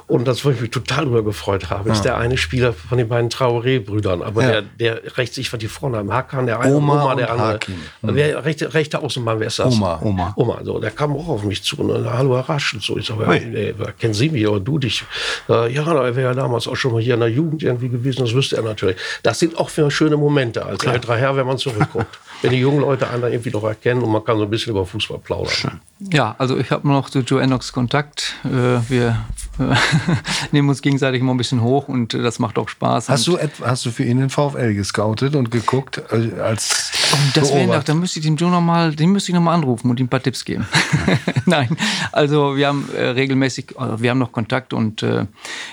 Und 0.09 0.29
das, 0.29 0.45
wo 0.45 0.51
ich 0.51 0.61
mich 0.61 0.71
total 0.71 1.05
darüber 1.05 1.23
gefreut 1.25 1.71
habe, 1.71 1.91
ist 1.91 2.03
der 2.03 2.19
eine 2.19 2.37
Spieler 2.37 2.75
von 2.75 2.99
den 2.99 3.09
beiden 3.09 3.31
Traoré-Brüdern. 3.31 4.21
Aber 4.23 4.43
Ja. 4.43 4.51
der, 4.51 4.63
der 5.01 5.17
rechts, 5.17 5.39
ich 5.39 5.51
war 5.53 5.59
die 5.59 5.69
Vornamen, 5.69 6.13
Hakan, 6.13 6.45
der 6.47 6.61
eine, 6.61 6.75
Oma 6.75 7.03
Oma, 7.05 7.15
der 7.15 7.31
andere. 7.31 7.49
Hakim. 7.55 7.75
Wer, 8.03 8.45
rechte, 8.45 8.75
rechte 8.75 8.99
Außenbahn, 9.01 9.41
wer 9.41 9.47
ist 9.47 9.59
das? 9.61 9.73
Oma. 9.75 10.01
Oma. 10.03 10.33
Oma, 10.37 10.59
so, 10.65 10.79
der 10.81 10.91
kam 10.91 11.17
auch 11.17 11.29
auf 11.29 11.45
mich 11.45 11.63
zu 11.63 11.77
und 11.79 11.91
äh, 11.91 12.09
hallo 12.11 12.37
Herr 12.37 12.49
Rasch 12.49 12.75
und 12.75 12.83
so. 12.83 12.99
Ich 12.99 13.07
sage, 13.07 13.27
Ui. 13.27 13.37
äh, 13.37 13.75
kennen 13.99 14.13
Sie 14.13 14.29
mich 14.29 14.47
oder 14.47 14.61
du 14.61 14.79
dich? 14.79 15.03
Äh, 15.49 15.73
ja, 15.73 15.83
er 15.91 16.15
wäre 16.17 16.29
ja 16.31 16.35
damals 16.35 16.69
auch 16.69 16.77
schon 16.77 16.93
mal 16.93 17.01
hier 17.01 17.15
in 17.15 17.21
der 17.21 17.31
Jugend 17.31 17.63
irgendwie 17.63 17.89
gewesen, 17.89 18.21
das 18.21 18.35
wüsste 18.35 18.57
er 18.57 18.63
natürlich. 18.65 18.97
Das 19.23 19.39
sind 19.39 19.57
auch 19.57 19.71
für 19.71 19.91
schöne 19.91 20.17
Momente 20.19 20.48
als 20.57 20.85
älterer 20.85 21.17
Herr, 21.17 21.37
wenn 21.37 21.47
man 21.47 21.59
zurückguckt. 21.59 22.19
wenn 22.43 22.53
die 22.53 22.59
jungen 22.59 22.81
Leute 22.81 23.11
einen 23.11 23.23
da 23.23 23.29
irgendwie 23.29 23.51
doch 23.51 23.65
erkennen 23.65 24.03
und 24.03 24.11
man 24.11 24.25
kann 24.25 24.39
so 24.39 24.45
ein 24.45 24.51
bisschen 24.51 24.71
über 24.71 24.87
Fußball 24.87 25.19
plaudern. 25.19 25.81
Ja, 25.99 26.35
also 26.39 26.57
ich 26.57 26.71
habe 26.71 26.87
noch 26.87 27.11
zu 27.11 27.21
Joe 27.21 27.43
Enox 27.43 27.73
Kontakt. 27.73 28.35
Äh, 28.45 28.81
wir 28.89 29.19
nehmen 30.53 30.69
uns 30.69 30.83
gegenseitig 30.83 31.21
immer 31.21 31.35
ein 31.35 31.37
bisschen 31.37 31.63
hoch 31.63 31.89
und 31.89 32.15
äh, 32.15 32.23
das 32.23 32.39
macht 32.39 32.59
auch 32.59 32.69
Spaß. 32.69 33.09
Hast 33.09 33.27
du, 33.27 33.39
hast 33.65 33.85
du 33.87 33.91
für 33.91 34.05
ihn 34.05 34.19
den 34.19 34.31
VfL 34.31 34.75
gescoutet 34.75 35.35
und 35.37 35.51
geguckt 35.51 36.01
äh, 36.11 36.41
als 36.41 36.93
Und 37.13 37.37
das 37.37 37.49
wäre 37.51 37.59
noch, 37.61 37.67
Beobachter? 37.67 37.85
dann 37.93 38.01
müsste 38.01 38.19
ich 38.21 38.25
dem 38.27 38.37
Joe 38.37 38.51
noch 38.51 38.61
mal, 38.61 38.95
den 38.95 39.11
müsste 39.11 39.31
ich 39.33 39.35
noch 39.35 39.43
mal 39.43 39.55
anrufen 39.55 39.91
und 39.91 40.01
ihm 40.01 40.07
ein 40.07 40.09
paar 40.09 40.23
Tipps 40.23 40.45
geben. 40.45 40.67
Nein, 41.47 41.77
also 42.13 42.57
wir 42.57 42.69
haben 42.69 42.89
äh, 42.95 43.03
regelmäßig, 43.09 43.77
äh, 43.79 44.01
wir 44.01 44.11
haben 44.11 44.19
noch 44.19 44.33
Kontakt 44.33 44.73
und 44.73 45.03
äh, 45.03 45.27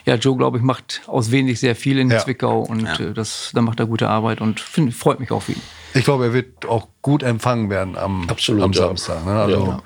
ja, 0.06 0.16
Joe, 0.16 0.38
glaube 0.38 0.58
ich, 0.58 0.64
macht 0.64 1.02
aus 1.08 1.32
wenig 1.32 1.60
sehr 1.60 1.76
viel 1.76 2.00
in 2.00 2.10
Ja. 2.10 2.20
Zwickau 2.20 2.62
und 2.62 2.86
äh, 3.00 3.14
das, 3.14 3.52
da 3.54 3.62
macht 3.62 3.80
er 3.80 3.86
gute 3.86 4.10
Arbeit 4.10 4.42
und 4.42 4.60
find, 4.60 4.94
freut 4.94 5.20
mich 5.20 5.32
auch 5.32 5.44
für 5.44 5.54
ihn. 5.54 5.62
Ich 5.94 6.04
glaube, 6.04 6.26
er 6.26 6.34
wird 6.34 6.66
auch 6.68 6.88
gut 7.02 7.24
empfangen 7.24 7.70
werden 7.70 7.98
am, 7.98 8.30
Absolut, 8.30 8.64
am 8.64 8.72
ja. 8.74 8.82
Samstag. 8.88 9.26
Ne? 9.26 9.32
Also, 9.32 9.66
Ja. 9.68 9.82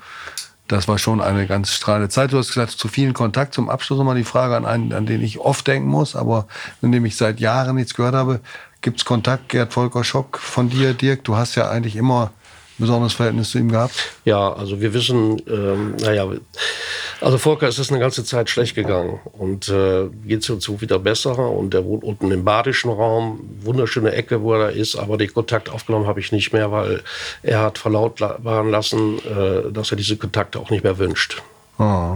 Das 0.70 0.86
war 0.86 0.98
schon 0.98 1.20
eine 1.20 1.48
ganz 1.48 1.72
strahlende 1.72 2.08
Zeit. 2.08 2.32
Du 2.32 2.38
hast 2.38 2.54
gesagt, 2.54 2.70
zu 2.70 2.86
vielen 2.86 3.12
Kontakt. 3.12 3.54
Zum 3.54 3.68
Abschluss 3.68 3.98
nochmal 3.98 4.14
die 4.14 4.22
Frage 4.22 4.56
an 4.56 4.64
einen, 4.64 4.92
an 4.92 5.04
den 5.04 5.20
ich 5.20 5.40
oft 5.40 5.66
denken 5.66 5.88
muss, 5.88 6.14
aber 6.14 6.46
von 6.80 6.92
dem 6.92 7.04
ich 7.04 7.16
seit 7.16 7.40
Jahren 7.40 7.74
nichts 7.74 7.94
gehört 7.94 8.14
habe. 8.14 8.38
Gibt 8.80 8.98
es 8.98 9.04
Kontakt, 9.04 9.48
Gerd 9.48 9.72
Volker 9.72 10.04
Schock 10.04 10.38
von 10.38 10.70
dir, 10.70 10.94
Dirk? 10.94 11.24
Du 11.24 11.34
hast 11.34 11.56
ja 11.56 11.68
eigentlich 11.68 11.96
immer 11.96 12.26
ein 12.26 12.82
besonderes 12.82 13.14
Verhältnis 13.14 13.50
zu 13.50 13.58
ihm 13.58 13.68
gehabt. 13.68 13.96
Ja, 14.24 14.52
also 14.52 14.80
wir 14.80 14.94
wissen, 14.94 15.42
ähm, 15.48 15.96
naja, 15.96 16.30
also 17.20 17.38
Volker 17.38 17.68
ist 17.68 17.78
es 17.78 17.90
eine 17.90 18.00
ganze 18.00 18.24
Zeit 18.24 18.50
schlecht 18.50 18.74
gegangen 18.74 19.20
und 19.32 19.68
äh, 19.68 20.08
geht 20.26 20.48
es 20.48 20.64
so 20.64 20.80
wieder 20.80 20.98
besser 20.98 21.38
und 21.38 21.74
er 21.74 21.84
wohnt 21.84 22.04
unten 22.04 22.30
im 22.30 22.44
badischen 22.44 22.90
Raum, 22.90 23.40
wunderschöne 23.60 24.12
Ecke, 24.12 24.42
wo 24.42 24.54
er 24.54 24.70
ist, 24.70 24.96
aber 24.96 25.18
den 25.18 25.32
Kontakt 25.32 25.68
aufgenommen 25.68 26.06
habe 26.06 26.20
ich 26.20 26.32
nicht 26.32 26.52
mehr, 26.52 26.72
weil 26.72 27.02
er 27.42 27.60
hat 27.60 27.78
verlautbaren 27.78 28.70
lassen, 28.70 29.18
äh, 29.18 29.70
dass 29.72 29.90
er 29.90 29.96
diese 29.96 30.16
Kontakte 30.16 30.58
auch 30.58 30.70
nicht 30.70 30.84
mehr 30.84 30.98
wünscht. 30.98 31.42
Oh. 31.78 32.14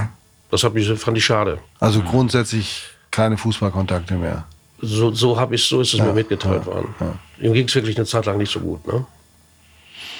Das 0.50 0.62
hab 0.62 0.76
ich, 0.76 0.88
fand 0.98 1.18
ich 1.18 1.24
schade. 1.24 1.58
Also 1.80 2.00
grundsätzlich 2.00 2.84
keine 3.10 3.36
Fußballkontakte 3.36 4.14
mehr. 4.14 4.44
So, 4.80 5.12
so 5.12 5.38
habe 5.38 5.54
ich, 5.54 5.64
so 5.64 5.80
ist 5.80 5.94
es 5.94 6.00
mir 6.00 6.12
mitgeteilt 6.12 6.66
worden. 6.66 6.94
Ihm 7.40 7.52
ging 7.52 7.66
es 7.66 7.74
wirklich 7.74 7.96
eine 7.96 8.06
Zeit 8.06 8.26
lang 8.26 8.38
nicht 8.38 8.52
so 8.52 8.60
gut. 8.60 8.86
Ne? 8.86 9.04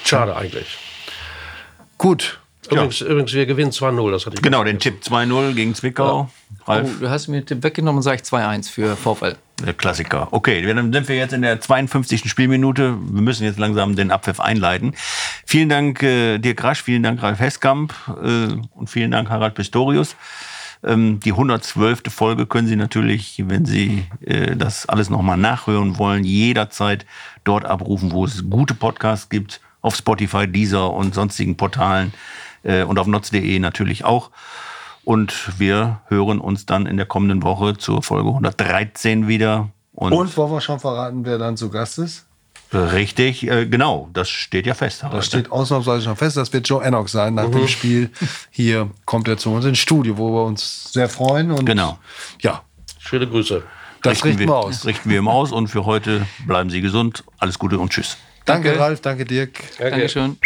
Schade 0.03 0.35
eigentlich. 0.35 0.77
Gut. 1.97 2.39
Übrigens, 2.71 3.01
übrigens, 3.01 3.33
wir 3.33 3.45
gewinnen 3.45 3.71
2-0, 3.71 4.11
das 4.11 4.25
hatte 4.25 4.35
ich 4.37 4.41
Genau, 4.41 4.63
den 4.63 4.79
Tipp 4.79 5.01
2-0 5.03 5.53
gegen 5.53 5.75
Zwickau. 5.75 6.29
Oh, 6.29 6.71
Ralf, 6.71 6.99
du 6.99 7.09
hast 7.09 7.27
mir 7.27 7.41
den 7.41 7.45
Tipp 7.45 7.63
weggenommen 7.63 7.97
und 7.97 8.03
sage 8.03 8.21
ich 8.21 8.27
2-1 8.27 8.69
für 8.69 8.95
VfL. 8.95 9.35
der 9.65 9.73
Klassiker. 9.73 10.27
Okay, 10.31 10.61
dann 10.73 10.91
sind 10.91 11.07
wir 11.07 11.15
jetzt 11.15 11.33
in 11.33 11.41
der 11.41 11.61
52. 11.61 12.29
Spielminute. 12.29 12.97
Wir 12.99 13.21
müssen 13.21 13.43
jetzt 13.43 13.59
langsam 13.59 13.95
den 13.95 14.11
Abpfiff 14.11 14.39
einleiten. 14.39 14.93
Vielen 15.45 15.69
Dank, 15.69 16.01
äh, 16.03 16.37
Dirk 16.39 16.63
Rasch, 16.63 16.81
vielen 16.83 17.03
Dank, 17.03 17.21
Ralf 17.21 17.39
Heskamp 17.39 17.93
äh, 18.23 18.47
und 18.73 18.89
vielen 18.89 19.11
Dank, 19.11 19.29
Harald 19.29 19.55
Pistorius. 19.55 20.15
Ähm, 20.83 21.19
die 21.19 21.31
112. 21.31 22.03
Folge 22.09 22.45
können 22.45 22.67
Sie 22.67 22.75
natürlich, 22.75 23.43
wenn 23.47 23.65
Sie 23.65 24.05
äh, 24.21 24.55
das 24.55 24.87
alles 24.87 25.09
nochmal 25.09 25.37
nachhören 25.37 25.97
wollen, 25.97 26.23
jederzeit 26.23 27.05
dort 27.43 27.65
abrufen, 27.65 28.11
wo 28.11 28.25
es 28.25 28.43
gute 28.49 28.73
Podcasts 28.75 29.29
gibt, 29.29 29.61
auf 29.81 29.95
Spotify, 29.95 30.47
Deezer 30.47 30.91
und 30.91 31.13
sonstigen 31.13 31.57
Portalen 31.57 32.13
und 32.65 32.97
auf 32.99 33.07
notz.de 33.07 33.59
natürlich 33.59 34.03
auch. 34.05 34.31
Und 35.03 35.59
wir 35.59 36.01
hören 36.07 36.39
uns 36.39 36.65
dann 36.65 36.87
in 36.87 36.97
der 36.97 37.05
kommenden 37.05 37.43
Woche 37.43 37.77
zur 37.77 38.01
Folge 38.01 38.29
113 38.29 39.27
wieder. 39.27 39.69
Und, 39.93 40.13
Und 40.13 40.35
wollen 40.35 40.51
wir 40.51 40.61
schon 40.61 40.79
verraten, 40.79 41.25
wer 41.25 41.37
dann 41.37 41.57
zu 41.57 41.69
Gast 41.69 41.99
ist? 41.99 42.25
richtig, 42.73 43.47
äh, 43.47 43.65
genau, 43.67 44.09
das 44.13 44.27
steht 44.29 44.65
ja 44.65 44.73
fest. 44.73 45.03
Das 45.03 45.09
Harald. 45.09 45.25
steht 45.25 45.51
ausnahmsweise 45.51 46.03
schon 46.03 46.15
fest. 46.15 46.35
Das 46.35 46.51
wird 46.51 46.67
Joe 46.67 46.83
Enoch 46.83 47.07
sein. 47.07 47.35
Nach 47.35 47.49
dem 47.49 47.67
Spiel 47.67 48.09
hier 48.49 48.89
kommt 49.05 49.27
er 49.27 49.37
zu 49.37 49.51
uns 49.51 49.65
ins 49.65 49.77
Studio, 49.79 50.17
wo 50.17 50.33
wir 50.33 50.43
uns 50.43 50.91
sehr 50.91 51.07
freuen. 51.07 51.51
Und 51.51 51.65
Genau. 51.65 51.99
Ja, 52.41 52.63
Schöne 52.99 53.27
Grüße. 53.27 53.63
das 54.01 54.25
richten 54.25 54.39
wir 54.39 54.55
aus. 54.55 54.85
Richten 54.85 55.09
wir 55.09 55.19
ihm 55.19 55.27
aus 55.27 55.51
und 55.51 55.67
für 55.67 55.85
heute 55.85 56.25
bleiben 56.47 56.69
Sie 56.69 56.81
gesund. 56.81 57.23
Alles 57.37 57.59
Gute 57.59 57.77
und 57.79 57.91
tschüss. 57.91 58.17
Danke, 58.45 58.69
Danke. 58.69 58.81
Ralf. 58.83 59.01
Danke, 59.01 59.25
Dirk. 59.25 59.61
Dankeschön. 59.77 60.37